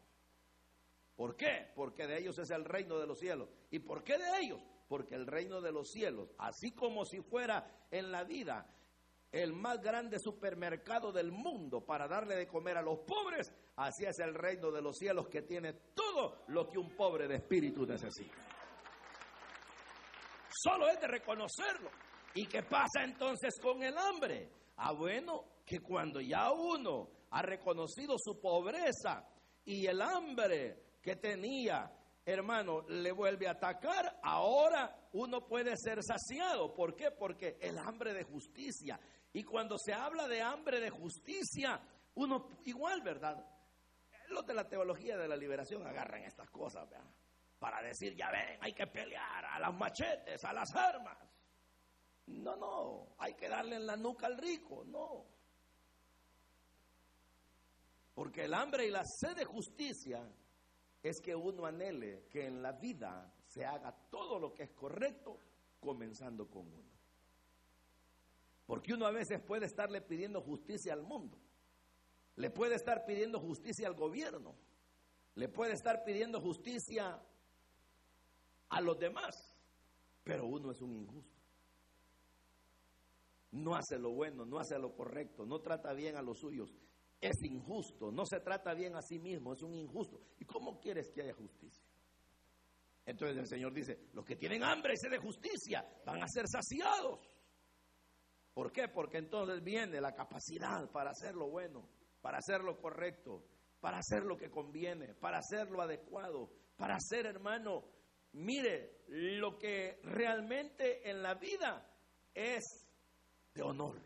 ¿Por 1.14 1.36
qué? 1.36 1.70
Porque 1.74 2.06
de 2.06 2.18
ellos 2.18 2.38
es 2.38 2.50
el 2.50 2.64
reino 2.64 2.98
de 2.98 3.06
los 3.06 3.18
cielos. 3.18 3.50
¿Y 3.70 3.80
por 3.80 4.02
qué 4.02 4.16
de 4.16 4.40
ellos? 4.40 4.62
Porque 4.88 5.14
el 5.14 5.26
reino 5.26 5.60
de 5.60 5.72
los 5.72 5.90
cielos, 5.90 6.30
así 6.38 6.72
como 6.72 7.04
si 7.04 7.20
fuera 7.20 7.86
en 7.90 8.10
la 8.10 8.24
vida 8.24 8.66
el 9.32 9.54
más 9.54 9.80
grande 9.80 10.18
supermercado 10.18 11.10
del 11.10 11.32
mundo 11.32 11.80
para 11.80 12.06
darle 12.06 12.36
de 12.36 12.46
comer 12.46 12.76
a 12.76 12.82
los 12.82 12.98
pobres, 13.00 13.50
así 13.76 14.04
es 14.04 14.18
el 14.18 14.34
reino 14.34 14.70
de 14.70 14.82
los 14.82 14.96
cielos 14.98 15.26
que 15.28 15.42
tiene 15.42 15.72
todo 15.94 16.44
lo 16.48 16.68
que 16.68 16.78
un 16.78 16.94
pobre 16.94 17.26
de 17.26 17.36
espíritu 17.36 17.86
necesita. 17.86 18.36
Solo 20.54 20.88
es 20.88 21.00
de 21.00 21.08
reconocerlo. 21.08 21.90
¿Y 22.34 22.46
qué 22.46 22.62
pasa 22.62 23.04
entonces 23.04 23.58
con 23.60 23.82
el 23.82 23.96
hambre? 23.96 24.50
Ah, 24.76 24.92
bueno, 24.92 25.44
que 25.64 25.80
cuando 25.80 26.20
ya 26.20 26.52
uno 26.52 27.08
ha 27.30 27.42
reconocido 27.42 28.16
su 28.18 28.40
pobreza 28.40 29.26
y 29.64 29.86
el 29.86 30.00
hambre 30.02 30.98
que 31.02 31.16
tenía, 31.16 31.90
hermano, 32.24 32.82
le 32.88 33.12
vuelve 33.12 33.48
a 33.48 33.52
atacar, 33.52 34.18
ahora 34.22 35.08
uno 35.12 35.46
puede 35.46 35.74
ser 35.76 35.98
saciado. 36.02 36.74
¿Por 36.74 36.96
qué? 36.96 37.10
Porque 37.10 37.58
el 37.60 37.78
hambre 37.78 38.12
de 38.12 38.24
justicia. 38.24 38.98
Y 39.32 39.44
cuando 39.44 39.78
se 39.78 39.92
habla 39.92 40.28
de 40.28 40.42
hambre 40.42 40.80
de 40.80 40.90
justicia, 40.90 41.80
uno 42.14 42.58
igual, 42.64 43.00
¿verdad? 43.02 43.44
Los 44.28 44.46
de 44.46 44.54
la 44.54 44.68
teología 44.68 45.16
de 45.16 45.28
la 45.28 45.36
liberación 45.36 45.86
agarran 45.86 46.22
estas 46.24 46.50
cosas, 46.50 46.88
¿verdad? 46.88 47.10
Para 47.58 47.80
decir, 47.80 48.14
ya 48.14 48.30
ven, 48.30 48.58
hay 48.60 48.72
que 48.72 48.86
pelear 48.86 49.44
a 49.44 49.58
las 49.60 49.74
machetes, 49.74 50.44
a 50.44 50.52
las 50.52 50.74
armas. 50.74 51.16
No, 52.26 52.56
no, 52.56 53.14
hay 53.18 53.34
que 53.34 53.48
darle 53.48 53.76
en 53.76 53.86
la 53.86 53.96
nuca 53.96 54.26
al 54.26 54.36
rico, 54.36 54.84
no. 54.84 55.26
Porque 58.14 58.44
el 58.44 58.54
hambre 58.54 58.86
y 58.86 58.90
la 58.90 59.04
sed 59.04 59.36
de 59.36 59.44
justicia 59.44 60.28
es 61.02 61.20
que 61.20 61.34
uno 61.34 61.64
anhele 61.64 62.26
que 62.28 62.46
en 62.46 62.62
la 62.62 62.72
vida 62.72 63.32
se 63.46 63.64
haga 63.64 63.92
todo 64.10 64.38
lo 64.38 64.52
que 64.52 64.64
es 64.64 64.70
correcto, 64.72 65.38
comenzando 65.80 66.48
con 66.48 66.66
uno. 66.66 66.91
Porque 68.72 68.94
uno 68.94 69.04
a 69.04 69.10
veces 69.10 69.38
puede 69.38 69.66
estarle 69.66 70.00
pidiendo 70.00 70.40
justicia 70.40 70.94
al 70.94 71.02
mundo, 71.02 71.38
le 72.36 72.48
puede 72.48 72.74
estar 72.74 73.04
pidiendo 73.04 73.38
justicia 73.38 73.86
al 73.86 73.92
gobierno, 73.92 74.56
le 75.34 75.50
puede 75.50 75.74
estar 75.74 76.04
pidiendo 76.04 76.40
justicia 76.40 77.22
a 78.70 78.80
los 78.80 78.98
demás, 78.98 79.54
pero 80.24 80.46
uno 80.46 80.70
es 80.70 80.80
un 80.80 80.94
injusto. 80.94 81.38
No 83.50 83.74
hace 83.74 83.98
lo 83.98 84.12
bueno, 84.12 84.46
no 84.46 84.58
hace 84.58 84.78
lo 84.78 84.94
correcto, 84.94 85.44
no 85.44 85.60
trata 85.60 85.92
bien 85.92 86.16
a 86.16 86.22
los 86.22 86.38
suyos. 86.38 86.74
Es 87.20 87.42
injusto, 87.42 88.10
no 88.10 88.24
se 88.24 88.40
trata 88.40 88.72
bien 88.72 88.96
a 88.96 89.02
sí 89.02 89.18
mismo, 89.18 89.52
es 89.52 89.60
un 89.60 89.74
injusto. 89.74 90.18
¿Y 90.38 90.46
cómo 90.46 90.80
quieres 90.80 91.10
que 91.10 91.20
haya 91.20 91.34
justicia? 91.34 91.84
Entonces 93.04 93.36
el 93.36 93.46
Señor 93.46 93.74
dice, 93.74 94.08
los 94.14 94.24
que 94.24 94.36
tienen 94.36 94.62
hambre 94.64 94.94
y 94.94 94.96
sed 94.96 95.10
de 95.10 95.18
justicia 95.18 95.86
van 96.06 96.22
a 96.22 96.26
ser 96.26 96.46
saciados. 96.48 97.20
¿Por 98.54 98.72
qué? 98.72 98.88
Porque 98.88 99.18
entonces 99.18 99.62
viene 99.62 100.00
la 100.00 100.14
capacidad 100.14 100.90
para 100.90 101.10
hacer 101.10 101.34
lo 101.34 101.48
bueno, 101.48 101.88
para 102.20 102.38
hacer 102.38 102.62
lo 102.62 102.78
correcto, 102.78 103.44
para 103.80 103.98
hacer 103.98 104.24
lo 104.24 104.36
que 104.36 104.50
conviene, 104.50 105.14
para 105.14 105.38
hacer 105.38 105.70
lo 105.70 105.80
adecuado, 105.80 106.50
para 106.76 106.96
hacer, 106.96 107.26
hermano, 107.26 107.84
mire, 108.32 109.04
lo 109.08 109.58
que 109.58 110.00
realmente 110.02 111.08
en 111.08 111.22
la 111.22 111.34
vida 111.34 111.88
es 112.34 112.86
de 113.54 113.62
honor. 113.62 114.00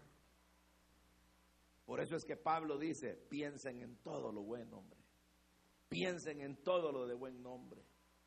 Por 1.84 2.00
eso 2.00 2.16
es 2.16 2.24
que 2.24 2.36
Pablo 2.36 2.78
dice, 2.78 3.14
piensen 3.28 3.80
en 3.80 3.96
todo 3.98 4.32
lo 4.32 4.42
bueno, 4.42 4.78
hombre. 4.78 4.98
Piensen 5.88 6.40
en 6.40 6.62
todo 6.62 6.90
lo 6.90 7.06
de 7.06 7.14
buen 7.14 7.40
nombre. 7.42 7.80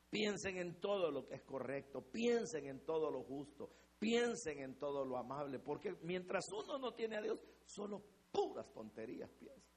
Piensen 0.09 0.57
en 0.57 0.79
todo 0.79 1.11
lo 1.11 1.27
que 1.27 1.35
es 1.35 1.43
correcto. 1.43 2.01
Piensen 2.01 2.67
en 2.67 2.85
todo 2.85 3.11
lo 3.11 3.23
justo. 3.23 3.69
Piensen 3.99 4.59
en 4.59 4.79
todo 4.79 5.05
lo 5.05 5.17
amable, 5.17 5.59
porque 5.59 5.97
mientras 6.03 6.45
uno 6.51 6.77
no 6.77 6.93
tiene 6.93 7.17
a 7.17 7.21
Dios, 7.21 7.37
solo 7.65 8.01
puras 8.31 8.71
tonterías 8.71 9.29
piensa. 9.31 9.69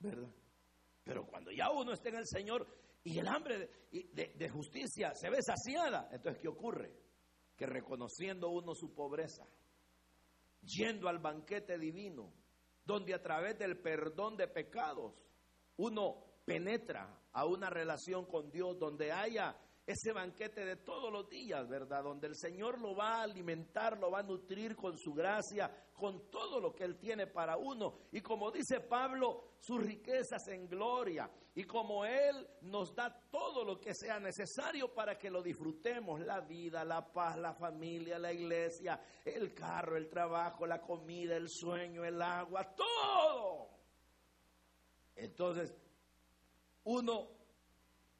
¿Verdad? 0.00 0.30
Pero 1.04 1.26
cuando 1.26 1.50
ya 1.50 1.70
uno 1.70 1.92
está 1.92 2.08
en 2.08 2.16
el 2.16 2.26
Señor 2.26 2.66
y 3.04 3.18
el 3.18 3.28
hambre 3.28 3.68
de, 3.90 4.48
justicia 4.48 5.14
se 5.14 5.28
ve 5.28 5.42
saciada, 5.42 6.08
entonces 6.10 6.40
¿qué 6.40 6.48
ocurre? 6.48 6.90
Que 7.56 7.66
reconociendo 7.66 8.48
uno 8.48 8.74
su 8.74 8.94
pobreza, 8.94 9.46
yendo 10.62 11.08
al 11.08 11.18
banquete 11.18 11.78
divino, 11.78 12.32
donde 12.84 13.14
a 13.14 13.22
través 13.22 13.58
del 13.58 13.78
perdón 13.78 14.36
de 14.36 14.48
pecados 14.48 15.14
uno 15.76 16.24
penetra 16.46 17.20
a 17.32 17.44
una 17.44 17.68
relación 17.68 18.24
con 18.24 18.50
Dios, 18.50 18.78
donde 18.78 19.12
haya 19.12 19.56
ese 19.86 20.12
banquete 20.12 20.64
de 20.64 20.76
todos 20.76 21.12
los 21.12 21.28
días, 21.28 21.68
¿verdad? 21.68 22.02
Donde 22.02 22.28
el 22.28 22.36
Señor 22.36 22.80
lo 22.80 22.96
va 22.96 23.16
a 23.16 23.22
alimentar, 23.24 23.98
lo 23.98 24.10
va 24.10 24.20
a 24.20 24.22
nutrir 24.22 24.74
con 24.74 24.96
su 24.96 25.12
gracia, 25.12 25.70
con 25.92 26.30
todo 26.30 26.58
lo 26.58 26.74
que 26.74 26.84
Él 26.84 26.96
tiene 26.98 27.26
para 27.26 27.58
uno. 27.58 27.98
Y 28.10 28.22
como 28.22 28.50
dice 28.50 28.80
Pablo, 28.80 29.56
sus 29.60 29.84
riquezas 29.84 30.48
en 30.48 30.66
gloria. 30.68 31.30
Y 31.54 31.64
como 31.64 32.04
Él 32.06 32.48
nos 32.62 32.94
da 32.94 33.14
todo 33.30 33.62
lo 33.62 33.78
que 33.78 33.94
sea 33.94 34.18
necesario 34.18 34.94
para 34.94 35.18
que 35.18 35.30
lo 35.30 35.42
disfrutemos, 35.42 36.20
la 36.20 36.40
vida, 36.40 36.82
la 36.82 37.12
paz, 37.12 37.36
la 37.36 37.52
familia, 37.52 38.18
la 38.18 38.32
iglesia, 38.32 38.98
el 39.22 39.52
carro, 39.52 39.98
el 39.98 40.08
trabajo, 40.08 40.66
la 40.66 40.80
comida, 40.80 41.36
el 41.36 41.48
sueño, 41.50 42.04
el 42.04 42.22
agua, 42.22 42.74
todo. 42.74 43.68
Entonces, 45.14 45.74
uno 46.84 47.28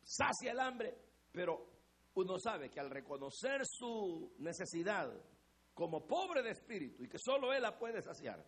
sacia 0.02 0.52
el 0.52 0.60
hambre 0.60 1.04
pero 1.34 1.66
uno 2.14 2.38
sabe 2.38 2.70
que 2.70 2.78
al 2.78 2.90
reconocer 2.90 3.66
su 3.66 4.36
necesidad 4.38 5.12
como 5.74 6.06
pobre 6.06 6.44
de 6.44 6.50
espíritu 6.50 7.02
y 7.02 7.08
que 7.08 7.18
solo 7.18 7.52
Él 7.52 7.62
la 7.62 7.76
puede 7.76 8.00
saciar, 8.00 8.46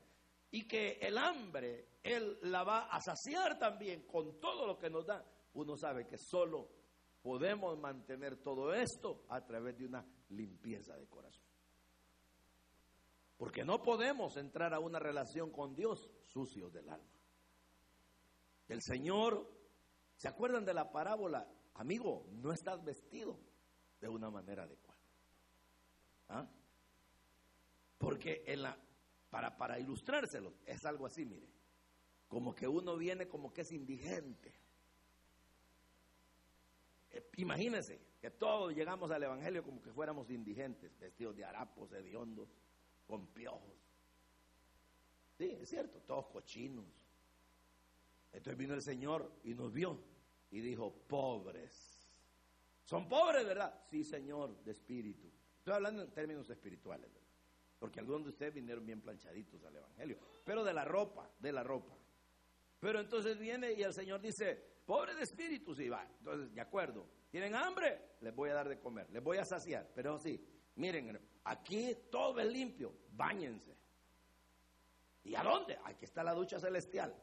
y 0.52 0.68
que 0.68 0.92
el 1.02 1.18
hambre 1.18 1.98
Él 2.04 2.38
la 2.42 2.62
va 2.62 2.86
a 2.86 3.00
saciar 3.00 3.58
también 3.58 4.06
con 4.06 4.38
todo 4.38 4.68
lo 4.68 4.78
que 4.78 4.88
nos 4.88 5.04
da, 5.04 5.24
uno 5.54 5.76
sabe 5.76 6.06
que 6.06 6.16
solo 6.16 6.68
podemos 7.20 7.76
mantener 7.76 8.36
todo 8.36 8.72
esto 8.72 9.24
a 9.30 9.44
través 9.44 9.76
de 9.76 9.86
una 9.86 10.06
limpieza 10.28 10.96
de 10.96 11.08
corazón. 11.08 11.42
Porque 13.36 13.64
no 13.64 13.82
podemos 13.82 14.36
entrar 14.36 14.72
a 14.72 14.78
una 14.78 15.00
relación 15.00 15.50
con 15.50 15.74
Dios 15.74 16.08
sucios 16.22 16.72
del 16.72 16.88
alma. 16.88 17.10
El 18.68 18.80
Señor, 18.80 19.50
¿se 20.14 20.28
acuerdan 20.28 20.64
de 20.64 20.72
la 20.72 20.92
parábola 20.92 21.46
amigo, 21.78 22.26
no 22.32 22.52
estás 22.52 22.84
vestido 22.84 23.38
de 24.00 24.08
una 24.08 24.30
manera 24.30 24.64
adecuada. 24.64 25.00
¿Ah? 26.28 26.48
Porque 27.98 28.44
en 28.46 28.62
la, 28.62 28.76
para, 29.30 29.56
para 29.56 29.78
ilustrárselo, 29.78 30.54
es 30.66 30.84
algo 30.84 31.06
así, 31.06 31.24
mire, 31.24 31.48
como 32.28 32.54
que 32.54 32.66
uno 32.66 32.96
viene 32.96 33.28
como 33.28 33.52
que 33.52 33.62
es 33.62 33.72
indigente. 33.72 34.52
Eh, 37.10 37.30
imagínense 37.36 38.00
que 38.20 38.30
todos 38.30 38.74
llegamos 38.74 39.10
al 39.10 39.22
Evangelio 39.22 39.62
como 39.62 39.80
que 39.80 39.92
fuéramos 39.92 40.30
indigentes, 40.30 40.98
vestidos 40.98 41.36
de 41.36 41.44
harapos, 41.44 41.92
hediondos, 41.92 42.48
con 43.06 43.26
piojos. 43.28 43.76
Sí, 45.38 45.50
es 45.60 45.68
cierto, 45.68 46.00
todos 46.00 46.26
cochinos. 46.26 46.86
Entonces 48.32 48.58
vino 48.58 48.74
el 48.74 48.82
Señor 48.82 49.32
y 49.44 49.54
nos 49.54 49.72
vio 49.72 49.98
y 50.56 50.60
dijo, 50.62 50.90
pobres. 51.06 52.08
Son 52.82 53.06
pobres, 53.06 53.44
¿verdad? 53.44 53.78
Sí, 53.90 54.02
Señor, 54.02 54.56
de 54.64 54.72
espíritu. 54.72 55.30
Estoy 55.58 55.74
hablando 55.74 56.02
en 56.02 56.10
términos 56.12 56.48
espirituales, 56.48 57.12
¿verdad? 57.12 57.28
Porque 57.78 58.00
algunos 58.00 58.24
de 58.24 58.30
ustedes 58.30 58.54
vinieron 58.54 58.86
bien 58.86 59.02
planchaditos 59.02 59.62
al 59.64 59.76
Evangelio. 59.76 60.18
Pero 60.46 60.64
de 60.64 60.72
la 60.72 60.86
ropa, 60.86 61.30
de 61.38 61.52
la 61.52 61.62
ropa. 61.62 61.94
Pero 62.80 63.00
entonces 63.00 63.38
viene 63.38 63.74
y 63.74 63.82
el 63.82 63.92
Señor 63.92 64.22
dice, 64.22 64.54
pobre 64.86 65.14
de 65.14 65.24
espíritu, 65.24 65.74
sí, 65.74 65.90
va. 65.90 66.08
Entonces, 66.20 66.54
de 66.54 66.60
acuerdo. 66.62 67.06
¿Tienen 67.30 67.54
hambre? 67.54 68.16
Les 68.22 68.34
voy 68.34 68.48
a 68.48 68.54
dar 68.54 68.66
de 68.70 68.80
comer, 68.80 69.10
les 69.10 69.22
voy 69.22 69.36
a 69.36 69.44
saciar. 69.44 69.90
Pero 69.94 70.18
sí, 70.18 70.42
miren, 70.76 71.20
aquí 71.44 71.94
todo 72.10 72.40
es 72.40 72.46
limpio, 72.46 72.96
báñense. 73.10 73.76
¿Y 75.22 75.34
a 75.34 75.42
dónde? 75.42 75.78
Aquí 75.84 76.06
está 76.06 76.24
la 76.24 76.32
ducha 76.32 76.58
celestial. 76.58 77.14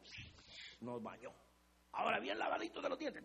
Nos 0.82 1.02
bañó. 1.02 1.32
Ahora 1.94 2.18
bien 2.18 2.38
lavaditos 2.38 2.82
de 2.82 2.88
los 2.88 2.98
dientes. 2.98 3.22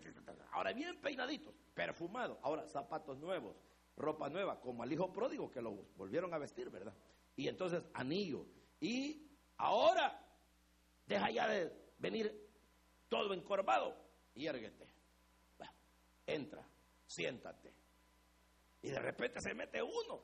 Ahora 0.51 0.74
bien 0.74 0.99
peinaditos, 1.01 1.53
perfumados. 1.74 2.38
Ahora 2.43 2.67
zapatos 2.67 3.17
nuevos, 3.17 3.55
ropa 3.97 4.30
nueva, 4.30 4.59
como 4.59 4.84
al 4.84 4.91
hijo 4.91 5.11
pródigo 5.11 5.49
que 5.49 5.61
lo 5.61 5.72
volvieron 5.95 6.34
a 6.34 6.38
vestir, 6.38 6.70
¿verdad? 6.70 6.93
Y 7.36 7.47
entonces 7.47 7.84
anillo. 7.93 8.45
Y 8.80 9.28
ahora 9.57 10.24
deja 11.05 11.32
ya 11.32 11.47
de 11.47 11.74
venir 11.97 12.47
todo 13.09 13.34
encorvado 13.34 13.95
y 14.36 14.45
érguete. 14.45 14.88
entra, 16.28 16.63
siéntate. 17.07 17.74
Y 18.84 18.89
de 18.89 18.99
repente 18.99 19.41
se 19.41 19.53
mete 19.55 19.82
uno. 19.82 20.24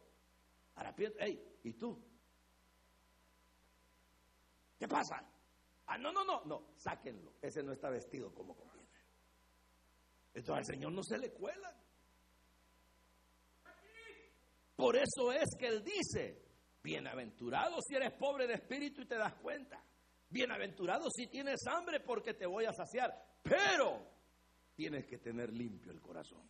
Ahora 0.75 0.93
hey, 1.19 1.59
¿y 1.63 1.73
tú? 1.73 1.99
¿Qué 4.77 4.87
pasa? 4.87 5.34
Ah, 5.87 5.97
no, 5.97 6.11
no, 6.11 6.23
no, 6.23 6.43
no, 6.45 6.73
sáquenlo. 6.77 7.33
Ese 7.41 7.61
no 7.61 7.71
está 7.71 7.89
vestido 7.89 8.33
como 8.33 8.55
conviene. 8.55 8.89
Entonces 10.33 10.67
al 10.67 10.75
Señor 10.75 10.91
no 10.91 11.03
se 11.03 11.17
le 11.17 11.31
cuela. 11.31 11.73
Por 14.75 14.97
eso 14.97 15.31
es 15.31 15.55
que 15.57 15.67
Él 15.67 15.83
dice, 15.83 16.43
bienaventurado 16.83 17.77
si 17.81 17.95
eres 17.95 18.11
pobre 18.13 18.45
de 18.45 18.55
espíritu 18.55 19.01
y 19.01 19.05
te 19.05 19.15
das 19.15 19.33
cuenta. 19.35 19.81
Bienaventurado 20.29 21.09
si 21.09 21.27
tienes 21.27 21.61
hambre 21.67 22.01
porque 22.01 22.33
te 22.33 22.45
voy 22.45 22.65
a 22.65 22.73
saciar. 22.73 23.11
Pero 23.41 24.05
tienes 24.75 25.05
que 25.05 25.17
tener 25.19 25.53
limpio 25.53 25.91
el 25.91 26.01
corazón. 26.01 26.43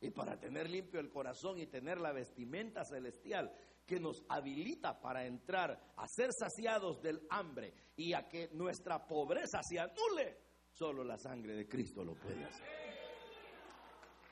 Y 0.00 0.10
para 0.10 0.38
tener 0.38 0.70
limpio 0.70 1.00
el 1.00 1.10
corazón 1.10 1.58
y 1.58 1.66
tener 1.66 1.98
la 1.98 2.12
vestimenta 2.12 2.84
celestial 2.84 3.52
que 3.86 4.00
nos 4.00 4.24
habilita 4.28 5.00
para 5.00 5.24
entrar 5.24 5.70
a 5.96 6.06
ser 6.08 6.30
saciados 6.32 7.00
del 7.00 7.26
hambre 7.30 7.72
y 7.96 8.12
a 8.12 8.28
que 8.28 8.48
nuestra 8.52 9.06
pobreza 9.06 9.60
se 9.62 9.78
anule, 9.78 10.38
solo 10.72 11.04
la 11.04 11.16
sangre 11.16 11.54
de 11.54 11.68
Cristo 11.68 12.04
lo 12.04 12.14
puede 12.14 12.44
hacer. 12.44 12.66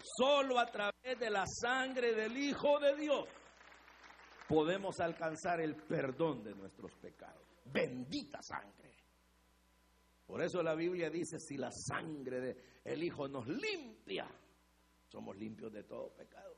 Solo 0.02 0.59
a 0.59 0.66
través 0.66 1.18
de 1.18 1.30
la 1.30 1.44
sangre 1.46 2.14
del 2.14 2.36
Hijo 2.36 2.78
de 2.78 2.94
Dios 2.96 3.26
podemos 4.46 5.00
alcanzar 5.00 5.61
el 5.61 5.76
perdón 5.76 6.42
de 6.42 6.55
nuestros 6.55 6.92
pecados. 6.96 7.42
Bendita 7.64 8.42
sangre. 8.42 8.92
Por 10.26 10.42
eso 10.42 10.62
la 10.62 10.74
Biblia 10.74 11.09
dice, 11.09 11.38
si 11.38 11.57
la 11.57 11.70
sangre 11.70 12.40
del 12.40 12.57
el 12.84 13.02
Hijo 13.02 13.28
nos 13.28 13.46
limpia, 13.46 14.26
somos 15.09 15.36
limpios 15.36 15.72
de 15.72 15.84
todo 15.84 16.11
pecado. 16.11 16.55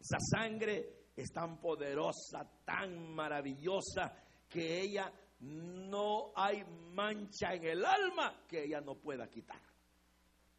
Esa 0.00 0.18
sangre 0.18 1.05
es 1.16 1.32
tan 1.32 1.58
poderosa, 1.58 2.46
tan 2.64 3.14
maravillosa, 3.14 4.12
que 4.48 4.80
ella 4.80 5.10
no 5.40 6.32
hay 6.34 6.64
mancha 6.64 7.54
en 7.54 7.64
el 7.64 7.84
alma 7.84 8.44
que 8.46 8.64
ella 8.64 8.80
no 8.80 8.96
pueda 8.96 9.28
quitar. 9.28 9.60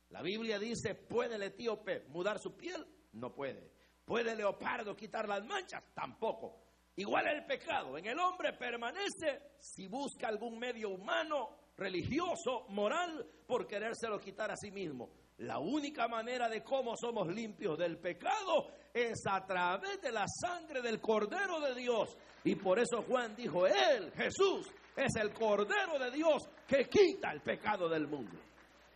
La 0.09 0.21
Biblia 0.21 0.57
dice, 0.57 0.95
¿puede 0.95 1.35
el 1.35 1.43
etíope 1.43 2.05
mudar 2.09 2.39
su 2.39 2.55
piel? 2.55 2.85
No 3.13 3.33
puede. 3.33 3.71
¿Puede 4.05 4.31
el 4.31 4.37
leopardo 4.37 4.95
quitar 4.95 5.27
las 5.27 5.45
manchas? 5.45 5.83
Tampoco. 5.93 6.63
Igual 6.95 7.27
el 7.27 7.45
pecado 7.45 7.97
en 7.97 8.05
el 8.05 8.17
hombre 8.17 8.53
permanece 8.53 9.51
si 9.59 9.87
busca 9.87 10.27
algún 10.27 10.57
medio 10.57 10.89
humano, 10.89 11.49
religioso, 11.75 12.65
moral, 12.69 13.25
por 13.45 13.67
querérselo 13.67 14.19
quitar 14.19 14.49
a 14.49 14.55
sí 14.55 14.71
mismo. 14.71 15.11
La 15.37 15.59
única 15.59 16.07
manera 16.07 16.49
de 16.49 16.63
cómo 16.63 16.95
somos 16.97 17.27
limpios 17.27 17.77
del 17.77 17.97
pecado 17.99 18.71
es 18.91 19.21
a 19.29 19.45
través 19.45 20.01
de 20.01 20.11
la 20.11 20.25
sangre 20.27 20.81
del 20.81 20.99
Cordero 20.99 21.59
de 21.59 21.75
Dios. 21.75 22.17
Y 22.43 22.55
por 22.55 22.79
eso 22.79 23.03
Juan 23.03 23.35
dijo, 23.35 23.67
Él, 23.67 24.11
Jesús, 24.13 24.67
es 24.95 25.15
el 25.15 25.31
Cordero 25.33 25.99
de 25.99 26.09
Dios 26.09 26.49
que 26.67 26.85
quita 26.89 27.31
el 27.31 27.41
pecado 27.41 27.87
del 27.87 28.07
mundo. 28.07 28.35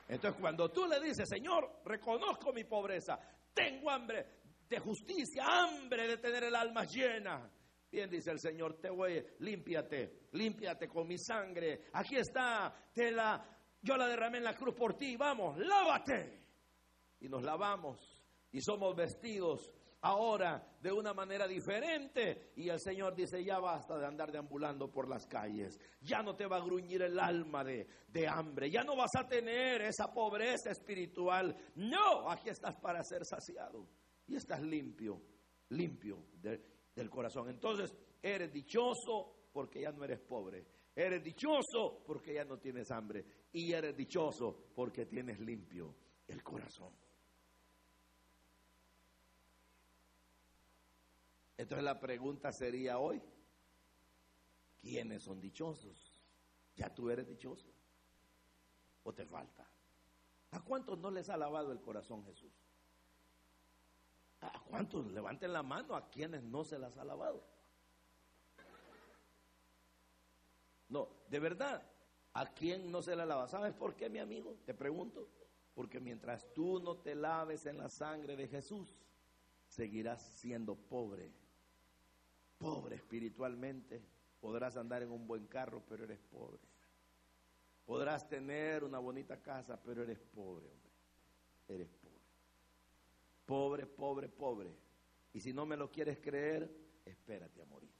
Entonces 0.08 0.42
cuando 0.42 0.70
tú 0.70 0.88
le 0.88 1.00
dices, 1.00 1.30
Señor, 1.30 1.82
reconozco 1.86 2.52
mi 2.52 2.64
pobreza, 2.64 3.20
tengo 3.54 3.92
hambre 3.92 4.26
de 4.68 4.80
justicia, 4.80 5.44
hambre 5.46 6.08
de 6.08 6.18
tener 6.18 6.46
el 6.46 6.56
alma 6.56 6.86
llena. 6.86 7.50
Bien, 7.92 8.10
dice 8.10 8.32
el 8.32 8.40
Señor, 8.40 8.80
te 8.80 8.90
voy, 8.90 9.24
límpiate, 9.40 10.28
límpiate 10.32 10.88
con 10.88 11.08
mi 11.08 11.18
sangre. 11.18 11.90
Aquí 11.94 12.16
está, 12.16 12.74
te 12.94 13.12
la, 13.12 13.46
yo 13.82 13.98
la 13.98 14.08
derramé 14.08 14.38
en 14.38 14.44
la 14.44 14.56
cruz 14.56 14.76
por 14.76 14.96
ti, 14.96 15.16
vamos, 15.16 15.58
lávate. 15.58 16.40
Y 17.20 17.30
nos 17.30 17.44
lavamos 17.44 18.00
y 18.52 18.62
somos 18.62 18.96
vestidos 18.96 19.72
ahora 20.02 20.76
de 20.82 20.92
una 20.92 21.14
manera 21.14 21.48
diferente. 21.48 22.52
Y 22.56 22.70
el 22.70 22.80
Señor 22.80 23.16
dice, 23.16 23.44
ya 23.44 23.60
basta 23.60 23.98
de 23.98 24.06
andar 24.06 24.32
deambulando 24.32 24.92
por 24.92 25.08
las 25.08 25.26
calles. 25.26 25.80
Ya 26.02 26.22
no 26.22 26.36
te 26.36 26.46
va 26.46 26.58
a 26.58 26.66
gruñir 26.66 27.02
el 27.02 27.20
alma 27.20 27.64
de, 27.64 27.88
de 28.08 28.28
hambre. 28.28 28.70
Ya 28.70 28.84
no 28.84 28.96
vas 28.96 29.12
a 29.18 29.28
tener 29.28 29.82
esa 29.82 30.12
pobreza 30.14 30.72
espiritual. 30.72 31.56
No, 31.76 32.30
aquí 32.30 32.50
estás 32.50 32.76
para 32.76 33.04
ser 33.04 33.26
saciado. 33.26 33.88
Y 34.28 34.36
estás 34.36 34.62
limpio, 34.62 35.22
limpio 35.70 36.26
del 36.34 37.10
corazón. 37.10 37.50
Entonces, 37.50 37.96
eres 38.22 38.52
dichoso 38.52 39.50
porque 39.52 39.82
ya 39.82 39.92
no 39.92 40.04
eres 40.04 40.20
pobre. 40.20 40.66
Eres 40.96 41.24
dichoso 41.24 42.04
porque 42.06 42.34
ya 42.34 42.46
no 42.46 42.58
tienes 42.58 42.92
hambre. 42.92 43.26
Y 43.54 43.72
eres 43.72 43.96
dichoso 43.96 44.72
porque 44.76 45.06
tienes 45.06 45.40
limpio 45.40 45.96
el 46.28 46.44
corazón. 46.44 46.94
Entonces 51.58 51.84
la 51.84 52.00
pregunta 52.00 52.52
sería 52.52 52.98
hoy, 52.98 53.22
¿quiénes 54.82 55.24
son 55.24 55.40
dichosos? 55.40 56.20
¿Ya 56.76 56.94
tú 56.94 57.10
eres 57.10 57.28
dichoso? 57.28 57.72
¿O 59.04 59.14
te 59.14 59.26
falta? 59.26 59.70
¿A 60.52 60.60
cuántos 60.62 60.98
no 60.98 61.12
les 61.12 61.30
ha 61.30 61.38
lavado 61.38 61.72
el 61.72 61.80
corazón 61.80 62.26
Jesús? 62.26 62.52
¿A 64.42 64.60
cuántos 64.64 65.06
levanten 65.12 65.54
la 65.54 65.62
mano 65.62 65.96
a 65.96 66.10
quienes 66.10 66.42
no 66.42 66.64
se 66.64 66.80
las 66.80 66.98
ha 66.98 67.06
lavado? 67.06 67.44
No, 70.92 71.10
de 71.28 71.40
verdad, 71.40 71.82
¿a 72.34 72.46
quién 72.54 72.92
no 72.92 73.02
se 73.02 73.16
la 73.16 73.26
lava? 73.26 73.48
¿Sabes 73.48 73.74
por 73.74 73.96
qué, 73.96 74.10
mi 74.10 74.20
amigo? 74.20 74.58
Te 74.66 74.76
pregunto. 74.76 75.28
Porque 75.74 76.00
mientras 76.00 76.54
tú 76.54 76.80
no 76.80 76.98
te 76.98 77.16
laves 77.16 77.66
en 77.66 77.80
la 77.80 77.90
sangre 77.90 78.36
de 78.36 78.48
Jesús, 78.48 78.94
seguirás 79.68 80.22
siendo 80.22 80.76
pobre 80.76 81.32
pobre 82.62 82.96
espiritualmente. 82.96 84.02
Podrás 84.40 84.78
andar 84.78 85.02
en 85.02 85.12
un 85.12 85.28
buen 85.28 85.48
carro, 85.48 85.84
pero 85.88 86.04
eres 86.04 86.20
pobre. 86.20 86.62
Podrás 87.86 88.30
tener 88.30 88.84
una 88.84 89.00
bonita 89.00 89.42
casa, 89.42 89.80
pero 89.84 90.04
eres 90.04 90.20
pobre, 90.20 90.70
hombre. 90.70 90.92
Eres 91.68 91.90
pobre. 91.90 92.22
Pobre, 93.46 93.86
pobre, 93.88 94.30
pobre. 94.30 94.76
Y 95.34 95.40
si 95.42 95.52
no 95.52 95.66
me 95.66 95.76
lo 95.76 95.90
quieres 95.92 96.20
creer, 96.20 96.72
espérate 97.04 97.62
a 97.62 97.66
morir. 97.66 97.92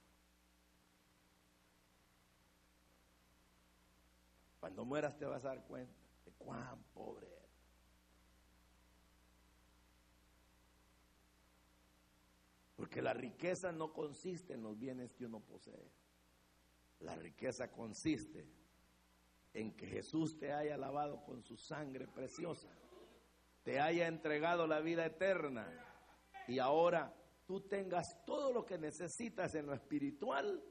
Cuando 4.62 4.84
mueras 4.84 5.18
te 5.18 5.24
vas 5.24 5.44
a 5.44 5.48
dar 5.48 5.64
cuenta 5.64 5.92
de 6.24 6.30
cuán 6.34 6.84
pobre 6.94 7.26
eres. 7.26 7.50
Porque 12.76 13.02
la 13.02 13.12
riqueza 13.12 13.72
no 13.72 13.92
consiste 13.92 14.52
en 14.52 14.62
los 14.62 14.78
bienes 14.78 15.12
que 15.14 15.26
uno 15.26 15.40
posee. 15.40 15.90
La 17.00 17.16
riqueza 17.16 17.72
consiste 17.72 18.46
en 19.52 19.74
que 19.76 19.84
Jesús 19.84 20.38
te 20.38 20.52
haya 20.52 20.76
lavado 20.76 21.24
con 21.24 21.42
su 21.42 21.56
sangre 21.56 22.06
preciosa, 22.06 22.68
te 23.64 23.80
haya 23.80 24.06
entregado 24.06 24.68
la 24.68 24.78
vida 24.78 25.04
eterna 25.04 25.66
y 26.46 26.60
ahora 26.60 27.12
tú 27.46 27.62
tengas 27.62 28.24
todo 28.24 28.52
lo 28.52 28.64
que 28.64 28.78
necesitas 28.78 29.56
en 29.56 29.66
lo 29.66 29.74
espiritual 29.74 30.62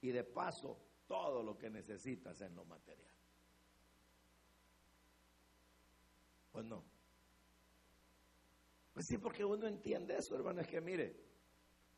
y 0.00 0.08
de 0.10 0.24
paso 0.24 0.80
todo 1.06 1.44
lo 1.44 1.56
que 1.56 1.70
necesitas 1.70 2.40
en 2.40 2.56
lo 2.56 2.64
material. 2.64 3.06
Pues 6.56 6.64
no. 6.64 6.82
Pues 8.94 9.04
sí, 9.04 9.18
porque 9.18 9.44
uno 9.44 9.66
entiende 9.66 10.16
eso, 10.16 10.34
hermano, 10.34 10.62
es 10.62 10.66
que 10.66 10.80
mire, 10.80 11.14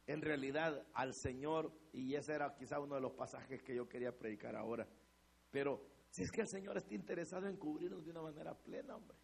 en 0.04 0.20
realidad 0.20 0.84
al 0.94 1.14
Señor, 1.14 1.70
y 1.92 2.16
ese 2.16 2.32
era 2.32 2.56
quizá 2.56 2.80
uno 2.80 2.96
de 2.96 3.00
los 3.00 3.12
pasajes 3.12 3.62
que 3.62 3.72
yo 3.72 3.88
quería 3.88 4.18
predicar 4.18 4.56
ahora, 4.56 4.88
pero 5.52 5.80
si 6.10 6.24
es 6.24 6.32
que 6.32 6.40
el 6.40 6.48
Señor 6.48 6.76
está 6.76 6.92
interesado 6.92 7.46
en 7.46 7.56
cubrirnos 7.56 8.04
de 8.04 8.10
una 8.10 8.20
manera 8.20 8.52
plena, 8.52 8.96
hombre. 8.96 9.16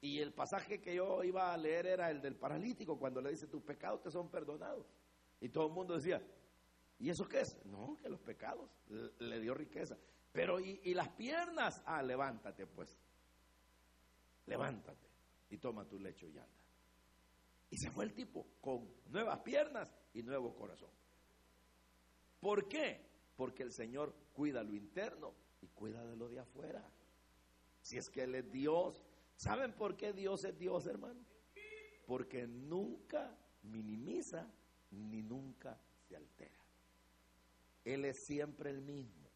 Y 0.00 0.20
el 0.20 0.32
pasaje 0.32 0.80
que 0.80 0.94
yo 0.94 1.24
iba 1.24 1.52
a 1.52 1.56
leer 1.56 1.86
era 1.86 2.12
el 2.12 2.22
del 2.22 2.36
paralítico, 2.36 2.96
cuando 2.96 3.20
le 3.20 3.30
dice, 3.30 3.48
tus 3.48 3.64
pecados 3.64 4.02
te 4.02 4.12
son 4.12 4.30
perdonados. 4.30 4.86
Y 5.40 5.48
todo 5.48 5.66
el 5.66 5.72
mundo 5.72 5.96
decía, 5.96 6.22
¿y 7.00 7.10
eso 7.10 7.26
qué 7.26 7.40
es? 7.40 7.58
No, 7.64 7.98
que 8.00 8.08
los 8.08 8.20
pecados 8.20 8.70
le, 9.18 9.40
dio 9.40 9.52
riqueza. 9.52 9.98
Pero 10.30 10.60
¿y, 10.60 10.80
y 10.84 10.94
las 10.94 11.08
piernas? 11.08 11.82
Ah, 11.84 12.04
levántate 12.04 12.68
pues. 12.68 12.96
Levántate 14.50 15.06
y 15.48 15.58
toma 15.58 15.84
tu 15.84 16.00
lecho 16.00 16.26
y 16.26 16.36
anda. 16.36 16.60
Y 17.70 17.76
se 17.78 17.88
fue 17.88 18.04
el 18.04 18.12
tipo 18.12 18.48
con 18.60 18.92
nuevas 19.06 19.38
piernas 19.38 19.88
y 20.12 20.24
nuevo 20.24 20.56
corazón. 20.56 20.90
¿Por 22.40 22.66
qué? 22.66 23.00
Porque 23.36 23.62
el 23.62 23.72
Señor 23.72 24.12
cuida 24.32 24.64
lo 24.64 24.74
interno 24.74 25.32
y 25.62 25.68
cuida 25.68 26.04
de 26.04 26.16
lo 26.16 26.28
de 26.28 26.40
afuera. 26.40 26.84
Si 27.80 27.96
es 27.96 28.10
que 28.10 28.24
Él 28.24 28.34
es 28.34 28.50
Dios. 28.50 29.06
¿Saben 29.36 29.72
por 29.72 29.96
qué 29.96 30.12
Dios 30.12 30.42
es 30.42 30.58
Dios, 30.58 30.84
hermano? 30.86 31.24
Porque 32.04 32.48
nunca 32.48 33.38
minimiza 33.62 34.50
ni 34.90 35.22
nunca 35.22 35.80
se 36.08 36.16
altera. 36.16 36.58
Él 37.84 38.04
es 38.04 38.26
siempre 38.26 38.70
el 38.70 38.80
mismo. 38.80 39.30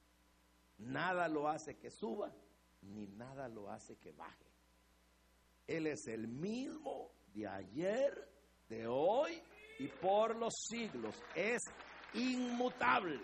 Nada 0.78 1.28
lo 1.28 1.48
hace 1.48 1.76
que 1.76 1.92
suba, 1.92 2.34
ni 2.82 3.06
nada 3.06 3.48
lo 3.48 3.70
hace 3.70 3.96
que 3.96 4.10
baje. 4.10 4.53
Él 5.66 5.86
es 5.86 6.06
el 6.06 6.28
mismo 6.28 7.10
de 7.34 7.46
ayer, 7.46 8.28
de 8.68 8.86
hoy 8.86 9.42
y 9.78 9.88
por 9.88 10.36
los 10.36 10.52
siglos. 10.68 11.14
Es 11.34 11.62
inmutable. 12.14 13.20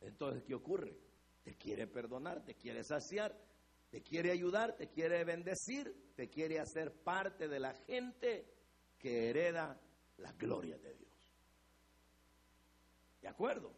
Entonces, 0.00 0.42
¿qué 0.44 0.54
ocurre? 0.54 0.96
Te 1.42 1.54
quiere 1.56 1.86
perdonar, 1.86 2.44
te 2.44 2.54
quiere 2.54 2.84
saciar, 2.84 3.36
te 3.90 4.02
quiere 4.02 4.30
ayudar, 4.30 4.76
te 4.76 4.88
quiere 4.88 5.24
bendecir, 5.24 6.12
te 6.14 6.28
quiere 6.28 6.60
hacer 6.60 6.92
parte 6.92 7.48
de 7.48 7.58
la 7.58 7.74
gente 7.74 8.46
que 8.98 9.30
hereda 9.30 9.80
la 10.18 10.32
gloria 10.32 10.76
de 10.78 10.94
Dios. 10.94 11.10
¿De 13.22 13.28
acuerdo? 13.28 13.74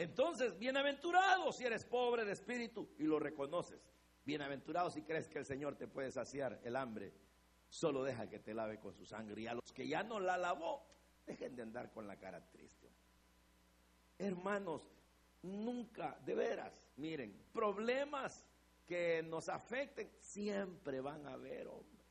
Entonces, 0.00 0.58
bienaventurado 0.58 1.52
si 1.52 1.66
eres 1.66 1.84
pobre 1.84 2.24
de 2.24 2.32
espíritu 2.32 2.88
y 2.98 3.02
lo 3.02 3.18
reconoces. 3.18 3.86
Bienaventurado 4.24 4.88
si 4.88 5.02
crees 5.02 5.28
que 5.28 5.40
el 5.40 5.44
Señor 5.44 5.76
te 5.76 5.88
puede 5.88 6.10
saciar 6.10 6.58
el 6.64 6.76
hambre. 6.76 7.12
Solo 7.68 8.02
deja 8.02 8.26
que 8.26 8.38
te 8.38 8.54
lave 8.54 8.80
con 8.80 8.94
su 8.94 9.04
sangre. 9.04 9.42
Y 9.42 9.46
a 9.46 9.52
los 9.52 9.70
que 9.74 9.86
ya 9.86 10.02
no 10.02 10.18
la 10.18 10.38
lavó, 10.38 10.86
dejen 11.26 11.54
de 11.54 11.64
andar 11.64 11.92
con 11.92 12.06
la 12.06 12.16
cara 12.16 12.40
triste. 12.48 12.88
Hermanos, 14.16 14.90
nunca, 15.42 16.18
de 16.24 16.34
veras, 16.34 16.88
miren, 16.96 17.38
problemas 17.52 18.46
que 18.86 19.22
nos 19.22 19.50
afecten 19.50 20.10
siempre 20.18 21.02
van 21.02 21.26
a 21.26 21.34
haber, 21.34 21.68
hombre. 21.68 22.06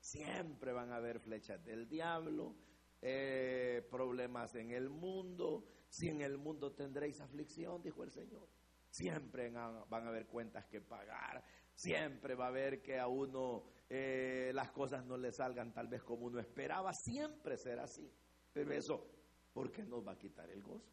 Siempre 0.00 0.72
van 0.72 0.90
a 0.90 0.96
haber 0.96 1.20
flechas 1.20 1.64
del 1.64 1.88
diablo, 1.88 2.56
eh, 3.00 3.86
problemas 3.88 4.56
en 4.56 4.72
el 4.72 4.90
mundo. 4.90 5.68
Si 5.94 6.08
en 6.08 6.22
el 6.22 6.38
mundo 6.38 6.72
tendréis 6.72 7.20
aflicción, 7.20 7.80
dijo 7.80 8.02
el 8.02 8.10
Señor. 8.10 8.48
Siempre 8.90 9.48
van 9.50 10.06
a 10.06 10.08
haber 10.08 10.26
cuentas 10.26 10.66
que 10.66 10.80
pagar. 10.80 11.44
Siempre 11.72 12.34
va 12.34 12.46
a 12.46 12.48
haber 12.48 12.82
que 12.82 12.98
a 12.98 13.06
uno 13.06 13.62
eh, 13.88 14.50
las 14.54 14.72
cosas 14.72 15.04
no 15.04 15.16
le 15.16 15.30
salgan 15.30 15.72
tal 15.72 15.86
vez 15.86 16.02
como 16.02 16.26
uno 16.26 16.40
esperaba. 16.40 16.92
Siempre 16.92 17.56
será 17.56 17.84
así. 17.84 18.12
Pero 18.52 18.72
eso, 18.72 19.08
¿por 19.52 19.70
qué 19.70 19.84
nos 19.84 20.04
va 20.04 20.12
a 20.12 20.18
quitar 20.18 20.50
el 20.50 20.64
gozo? 20.64 20.90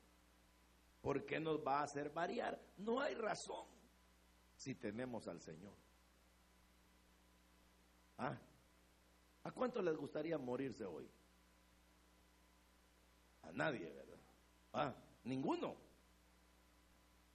¿Por 1.02 1.26
qué 1.26 1.40
nos 1.40 1.66
va 1.66 1.80
a 1.80 1.84
hacer 1.86 2.12
variar? 2.12 2.62
No 2.78 3.02
hay 3.02 3.16
razón 3.16 3.66
si 4.56 4.76
tenemos 4.76 5.28
al 5.28 5.42
Señor. 5.42 5.74
¿Ah? 8.20 8.40
¿A 9.46 9.52
cuánto 9.52 9.82
les 9.82 9.98
gustaría 9.98 10.38
morirse 10.38 10.86
hoy? 10.86 11.10
A 13.42 13.52
nadie, 13.52 13.90
¿verdad? 13.90 14.11
Ah, 14.74 14.94
ninguno. 15.24 15.76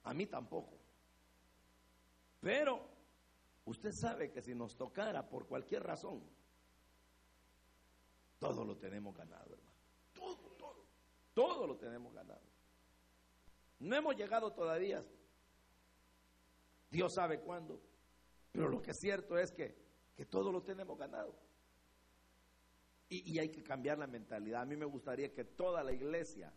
A 0.03 0.13
mí 0.13 0.25
tampoco. 0.25 0.77
Pero 2.39 2.81
usted 3.65 3.91
sabe 3.91 4.31
que 4.31 4.41
si 4.41 4.55
nos 4.55 4.75
tocara 4.75 5.27
por 5.27 5.47
cualquier 5.47 5.83
razón, 5.83 6.21
todo 8.39 8.63
lo 8.63 8.77
tenemos 8.77 9.15
ganado, 9.15 9.53
hermano. 9.53 9.77
Todo, 10.13 10.51
todo. 10.57 10.85
Todo 11.33 11.67
lo 11.67 11.75
tenemos 11.77 12.13
ganado. 12.13 12.47
No 13.79 13.95
hemos 13.95 14.15
llegado 14.15 14.51
todavía. 14.53 15.03
Dios 16.89 17.13
sabe 17.13 17.39
cuándo. 17.39 17.81
Pero 18.51 18.69
lo 18.69 18.81
que 18.81 18.91
es 18.91 18.99
cierto 18.99 19.37
es 19.37 19.51
que, 19.51 19.75
que 20.15 20.25
todo 20.25 20.51
lo 20.51 20.63
tenemos 20.63 20.97
ganado. 20.97 21.35
Y, 23.09 23.39
hay 23.39 23.49
que 23.49 23.63
cambiar 23.63 23.97
la 23.97 24.07
mentalidad. 24.07 24.63
A 24.63 24.65
mí 24.65 24.75
me 24.75 24.85
gustaría 24.85 25.33
que 25.33 25.45
toda 25.45 25.81
la 25.81 25.93
iglesia, 25.93 26.51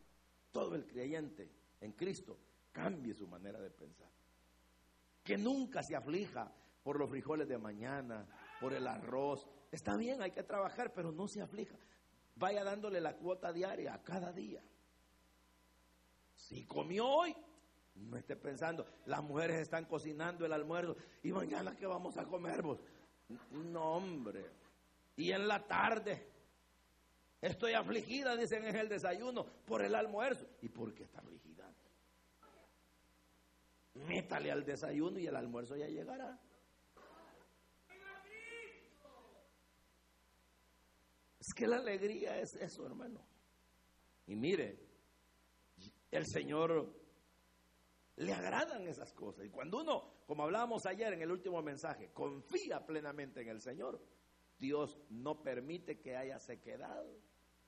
todo 0.52 0.74
el 0.74 0.86
creyente 0.86 1.50
en 1.80 1.92
Cristo, 1.92 2.38
cambie 2.72 3.14
su 3.14 3.26
manera 3.26 3.60
de 3.60 3.70
pensar. 3.70 4.10
Que 5.22 5.36
nunca 5.36 5.82
se 5.82 5.96
aflija 5.96 6.52
por 6.82 6.98
los 6.98 7.10
frijoles 7.10 7.48
de 7.48 7.58
mañana, 7.58 8.26
por 8.60 8.72
el 8.72 8.86
arroz. 8.86 9.46
Está 9.70 9.96
bien, 9.96 10.22
hay 10.22 10.30
que 10.30 10.42
trabajar, 10.42 10.92
pero 10.92 11.12
no 11.12 11.28
se 11.28 11.42
aflija. 11.42 11.76
Vaya 12.36 12.64
dándole 12.64 13.00
la 13.00 13.16
cuota 13.16 13.52
diaria 13.52 13.94
a 13.94 14.02
cada 14.02 14.32
día. 14.32 14.62
Si 16.34 16.64
comió 16.64 17.06
hoy, 17.06 17.36
no 17.96 18.16
esté 18.16 18.34
pensando, 18.36 18.86
las 19.06 19.22
mujeres 19.22 19.60
están 19.60 19.84
cocinando 19.84 20.46
el 20.46 20.52
almuerzo 20.52 20.96
y 21.22 21.32
mañana 21.32 21.76
que 21.76 21.86
vamos 21.86 22.16
a 22.16 22.24
comer 22.24 22.62
vos. 22.62 22.80
No, 23.50 23.96
hombre. 23.96 24.50
Y 25.16 25.32
en 25.32 25.46
la 25.46 25.66
tarde, 25.66 26.29
Estoy 27.40 27.72
afligida, 27.72 28.36
dicen 28.36 28.64
en 28.66 28.76
el 28.76 28.88
desayuno, 28.88 29.46
por 29.64 29.82
el 29.82 29.94
almuerzo. 29.94 30.46
¿Y 30.60 30.68
por 30.68 30.94
qué 30.94 31.04
está 31.04 31.20
afligida? 31.20 31.72
Métale 33.94 34.50
al 34.50 34.64
desayuno 34.64 35.18
y 35.18 35.26
el 35.26 35.36
almuerzo 35.36 35.76
ya 35.76 35.86
llegará. 35.86 36.38
Es 41.40 41.54
que 41.54 41.66
la 41.66 41.78
alegría 41.78 42.38
es 42.38 42.54
eso, 42.56 42.86
hermano. 42.86 43.26
Y 44.26 44.36
mire, 44.36 44.78
el 46.10 46.26
Señor 46.26 46.94
le 48.16 48.32
agradan 48.34 48.86
esas 48.86 49.12
cosas. 49.14 49.46
Y 49.46 49.50
cuando 49.50 49.80
uno, 49.80 50.22
como 50.26 50.44
hablábamos 50.44 50.84
ayer 50.86 51.14
en 51.14 51.22
el 51.22 51.30
último 51.30 51.62
mensaje, 51.62 52.10
confía 52.12 52.84
plenamente 52.86 53.40
en 53.40 53.48
el 53.48 53.60
Señor, 53.62 54.00
Dios 54.58 54.98
no 55.08 55.42
permite 55.42 55.98
que 55.98 56.16
haya 56.16 56.38
sequedad 56.38 57.02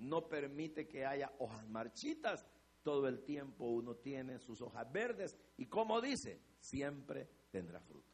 no 0.02 0.28
permite 0.28 0.88
que 0.88 1.04
haya 1.04 1.32
hojas 1.38 1.66
marchitas. 1.68 2.46
Todo 2.82 3.06
el 3.06 3.22
tiempo 3.22 3.66
uno 3.66 3.94
tiene 3.96 4.38
sus 4.40 4.60
hojas 4.60 4.90
verdes 4.92 5.38
y 5.56 5.66
como 5.66 6.00
dice, 6.00 6.40
siempre 6.58 7.28
tendrá 7.50 7.80
fruto. 7.80 8.12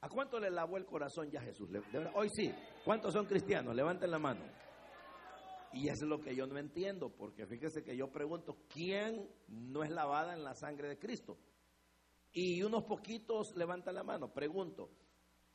¿A 0.00 0.08
cuánto 0.08 0.38
le 0.38 0.50
lavó 0.50 0.76
el 0.76 0.84
corazón 0.84 1.30
ya 1.30 1.40
Jesús? 1.40 1.70
Hoy 2.14 2.28
sí. 2.28 2.52
¿Cuántos 2.84 3.14
son 3.14 3.24
cristianos? 3.24 3.74
Levanten 3.74 4.10
la 4.10 4.18
mano. 4.18 4.44
Y 5.72 5.88
eso 5.88 6.04
es 6.04 6.08
lo 6.08 6.20
que 6.20 6.36
yo 6.36 6.46
no 6.46 6.58
entiendo, 6.58 7.08
porque 7.08 7.46
fíjese 7.46 7.82
que 7.82 7.96
yo 7.96 8.12
pregunto, 8.12 8.58
¿quién 8.68 9.28
no 9.48 9.82
es 9.82 9.90
lavada 9.90 10.34
en 10.34 10.44
la 10.44 10.54
sangre 10.54 10.88
de 10.88 10.98
Cristo? 10.98 11.36
Y 12.32 12.62
unos 12.62 12.84
poquitos 12.84 13.56
levantan 13.56 13.94
la 13.94 14.04
mano. 14.04 14.32
Pregunto, 14.32 14.90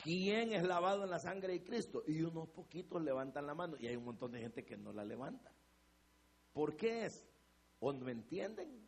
¿Quién 0.01 0.53
es 0.53 0.63
lavado 0.63 1.03
en 1.03 1.09
la 1.09 1.19
sangre 1.19 1.53
de 1.53 1.63
Cristo? 1.63 2.03
Y 2.07 2.21
unos 2.21 2.47
poquitos 2.49 3.03
levantan 3.03 3.45
la 3.45 3.53
mano 3.53 3.75
y 3.77 3.87
hay 3.87 3.97
un 3.97 4.05
montón 4.05 4.31
de 4.31 4.39
gente 4.39 4.63
que 4.65 4.77
no 4.77 4.93
la 4.93 5.03
levanta. 5.03 5.51
¿Por 6.53 6.77
qué 6.77 7.05
es? 7.05 7.27
O 7.81 7.91
no 7.91 8.07
entienden, 8.07 8.87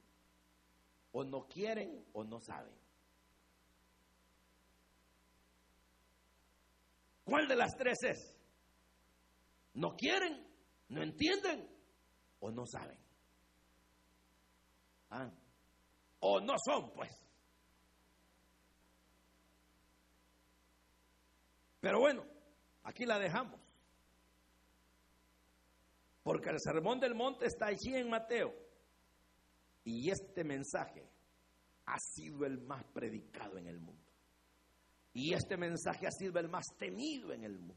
o 1.12 1.26
no 1.26 1.47
quieren, 1.49 2.05
o 2.14 2.24
no 2.24 2.39
saben. 2.39 2.74
¿Cuál 7.26 7.47
de 7.47 7.55
las 7.57 7.76
tres 7.76 7.97
es? 8.03 8.38
¿No 9.74 9.95
quieren, 9.95 10.47
no 10.89 11.03
entienden 11.03 11.70
o 12.39 12.51
no 12.51 12.66
saben? 12.66 12.97
¿Ah? 15.09 15.30
O 16.22 16.39
no 16.39 16.53
son, 16.66 16.91
pues. 16.93 17.20
Pero 21.82 21.99
bueno, 21.99 22.23
aquí 22.84 23.05
la 23.05 23.19
dejamos. 23.19 23.59
Porque 26.23 26.49
el 26.49 26.59
sermón 26.59 26.99
del 26.99 27.15
monte 27.15 27.47
está 27.47 27.65
allí 27.65 27.95
en 27.95 28.09
Mateo. 28.09 28.53
Y 29.84 30.09
este 30.11 30.43
mensaje 30.43 31.09
ha 31.86 31.97
sido 31.99 32.45
el 32.45 32.61
más 32.61 32.86
predicado 32.93 33.57
en 33.57 33.67
el 33.67 33.79
mundo. 33.79 34.05
Y 35.13 35.34
este 35.34 35.57
mensaje 35.57 36.07
ha 36.07 36.11
sido 36.11 36.39
el 36.39 36.47
más 36.47 36.65
temido 36.77 37.34
en 37.34 37.43
el 37.43 37.59
mundo. 37.59 37.75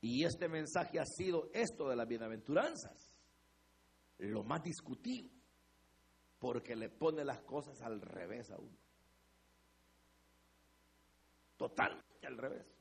Y 0.00 0.24
este 0.24 0.48
mensaje 0.48 0.98
ha 0.98 1.04
sido 1.04 1.50
esto 1.52 1.88
de 1.88 1.96
las 1.96 2.06
bienaventuranzas, 2.06 3.14
lo 4.18 4.42
más 4.44 4.62
discutido, 4.62 5.28
porque 6.38 6.74
le 6.74 6.88
pone 6.88 7.22
las 7.22 7.42
cosas 7.42 7.82
al 7.82 8.00
revés 8.00 8.50
a 8.50 8.58
uno. 8.58 8.78
Totalmente 11.58 12.26
al 12.26 12.38
revés. 12.38 12.79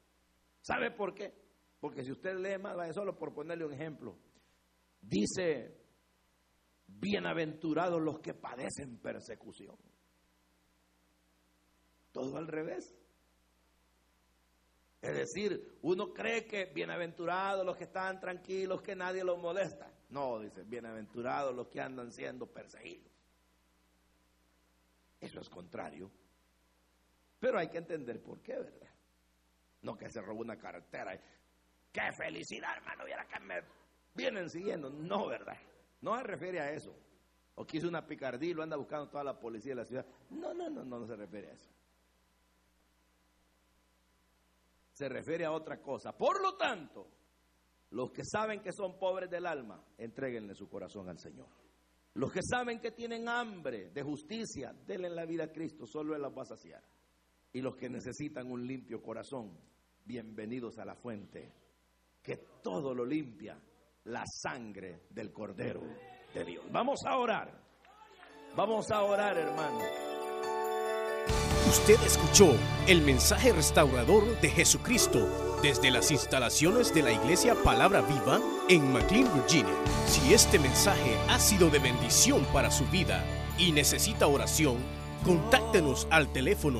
¿Sabe 0.61 0.91
por 0.91 1.13
qué? 1.13 1.33
Porque 1.79 2.03
si 2.03 2.11
usted 2.11 2.35
lee 2.35 2.57
más, 2.57 2.93
solo 2.93 3.17
por 3.17 3.33
ponerle 3.33 3.65
un 3.65 3.73
ejemplo. 3.73 4.17
Dice, 5.01 5.77
bienaventurados 6.87 8.01
los 8.01 8.19
que 8.19 8.33
padecen 8.33 8.97
persecución. 8.97 9.77
Todo 12.11 12.37
al 12.37 12.47
revés. 12.47 12.95
Es 15.01 15.15
decir, 15.15 15.77
uno 15.81 16.13
cree 16.13 16.45
que 16.45 16.65
bienaventurados 16.65 17.65
los 17.65 17.77
que 17.77 17.85
están 17.85 18.19
tranquilos, 18.19 18.81
que 18.81 18.95
nadie 18.95 19.23
los 19.23 19.39
molesta. 19.39 19.89
No, 20.09 20.39
dice, 20.39 20.63
bienaventurados 20.63 21.55
los 21.55 21.69
que 21.69 21.79
andan 21.79 22.11
siendo 22.11 22.47
perseguidos. 22.47 23.09
Eso 25.21 25.39
es 25.39 25.49
contrario. 25.49 26.11
Pero 27.39 27.59
hay 27.59 27.69
que 27.69 27.77
entender 27.77 28.21
por 28.21 28.41
qué, 28.41 28.57
¿verdad? 28.57 28.88
No 29.81 29.97
que 29.97 30.09
se 30.09 30.21
robó 30.21 30.41
una 30.41 30.57
cartera. 30.57 31.19
¡Qué 31.91 32.11
felicidad, 32.17 32.77
hermano! 32.77 33.05
Viera 33.05 33.25
que 33.25 33.39
me 33.39 33.61
vienen 34.13 34.49
siguiendo. 34.49 34.89
No, 34.89 35.27
¿verdad? 35.27 35.57
No 36.01 36.17
se 36.17 36.23
refiere 36.23 36.59
a 36.59 36.71
eso. 36.71 36.95
O 37.55 37.65
que 37.65 37.79
una 37.79 38.05
picardía 38.05 38.51
y 38.51 38.53
lo 38.53 38.63
anda 38.63 38.77
buscando 38.77 39.09
toda 39.09 39.23
la 39.23 39.39
policía 39.39 39.71
de 39.71 39.81
la 39.81 39.85
ciudad. 39.85 40.05
No, 40.29 40.53
no, 40.53 40.69
no, 40.69 40.83
no, 40.85 40.99
no 40.99 41.05
se 41.05 41.15
refiere 41.15 41.49
a 41.49 41.53
eso. 41.53 41.69
Se 44.93 45.09
refiere 45.09 45.45
a 45.45 45.51
otra 45.51 45.81
cosa. 45.81 46.17
Por 46.17 46.41
lo 46.41 46.55
tanto, 46.55 47.07
los 47.91 48.11
que 48.11 48.23
saben 48.23 48.61
que 48.61 48.71
son 48.71 48.97
pobres 48.97 49.29
del 49.29 49.45
alma, 49.45 49.83
entreguenle 49.97 50.53
su 50.55 50.69
corazón 50.69 51.09
al 51.09 51.19
Señor. 51.19 51.47
Los 52.13 52.31
que 52.31 52.41
saben 52.43 52.79
que 52.79 52.91
tienen 52.91 53.27
hambre 53.27 53.91
de 53.91 54.03
justicia, 54.03 54.73
denle 54.85 55.09
la 55.09 55.25
vida 55.25 55.45
a 55.45 55.51
Cristo, 55.51 55.85
solo 55.85 56.15
Él 56.15 56.21
las 56.21 56.31
va 56.31 56.43
a 56.43 56.45
saciar. 56.45 56.83
Y 57.51 57.61
los 57.61 57.75
que 57.75 57.89
necesitan 57.89 58.51
un 58.51 58.65
limpio 58.65 59.01
corazón, 59.01 59.57
bienvenidos 60.09 60.79
a 60.79 60.85
la 60.85 60.95
fuente, 60.95 61.53
que 62.23 62.37
todo 62.63 62.95
lo 62.95 63.05
limpia, 63.05 63.59
la 64.05 64.25
sangre 64.25 65.01
del 65.11 65.31
Cordero 65.31 65.83
de 66.33 66.45
Dios. 66.45 66.65
Vamos 66.71 67.01
a 67.05 67.15
orar. 67.15 67.61
Vamos 68.55 68.89
a 68.89 69.03
orar, 69.03 69.37
hermano. 69.37 69.77
Usted 71.67 72.01
escuchó 72.03 72.55
el 72.87 73.01
mensaje 73.01 73.53
restaurador 73.53 74.41
de 74.41 74.49
Jesucristo 74.49 75.29
desde 75.61 75.91
las 75.91 76.09
instalaciones 76.09 76.91
de 76.91 77.03
la 77.03 77.11
iglesia 77.11 77.53
Palabra 77.63 78.01
Viva 78.01 78.41
en 78.67 78.91
McLean, 78.91 79.31
Virginia. 79.35 79.75
Si 80.07 80.33
este 80.33 80.57
mensaje 80.57 81.15
ha 81.29 81.37
sido 81.37 81.69
de 81.69 81.77
bendición 81.77 82.43
para 82.51 82.71
su 82.71 82.83
vida 82.87 83.23
y 83.59 83.71
necesita 83.73 84.25
oración, 84.25 84.77
contáctenos 85.23 86.07
al 86.09 86.33
teléfono 86.33 86.79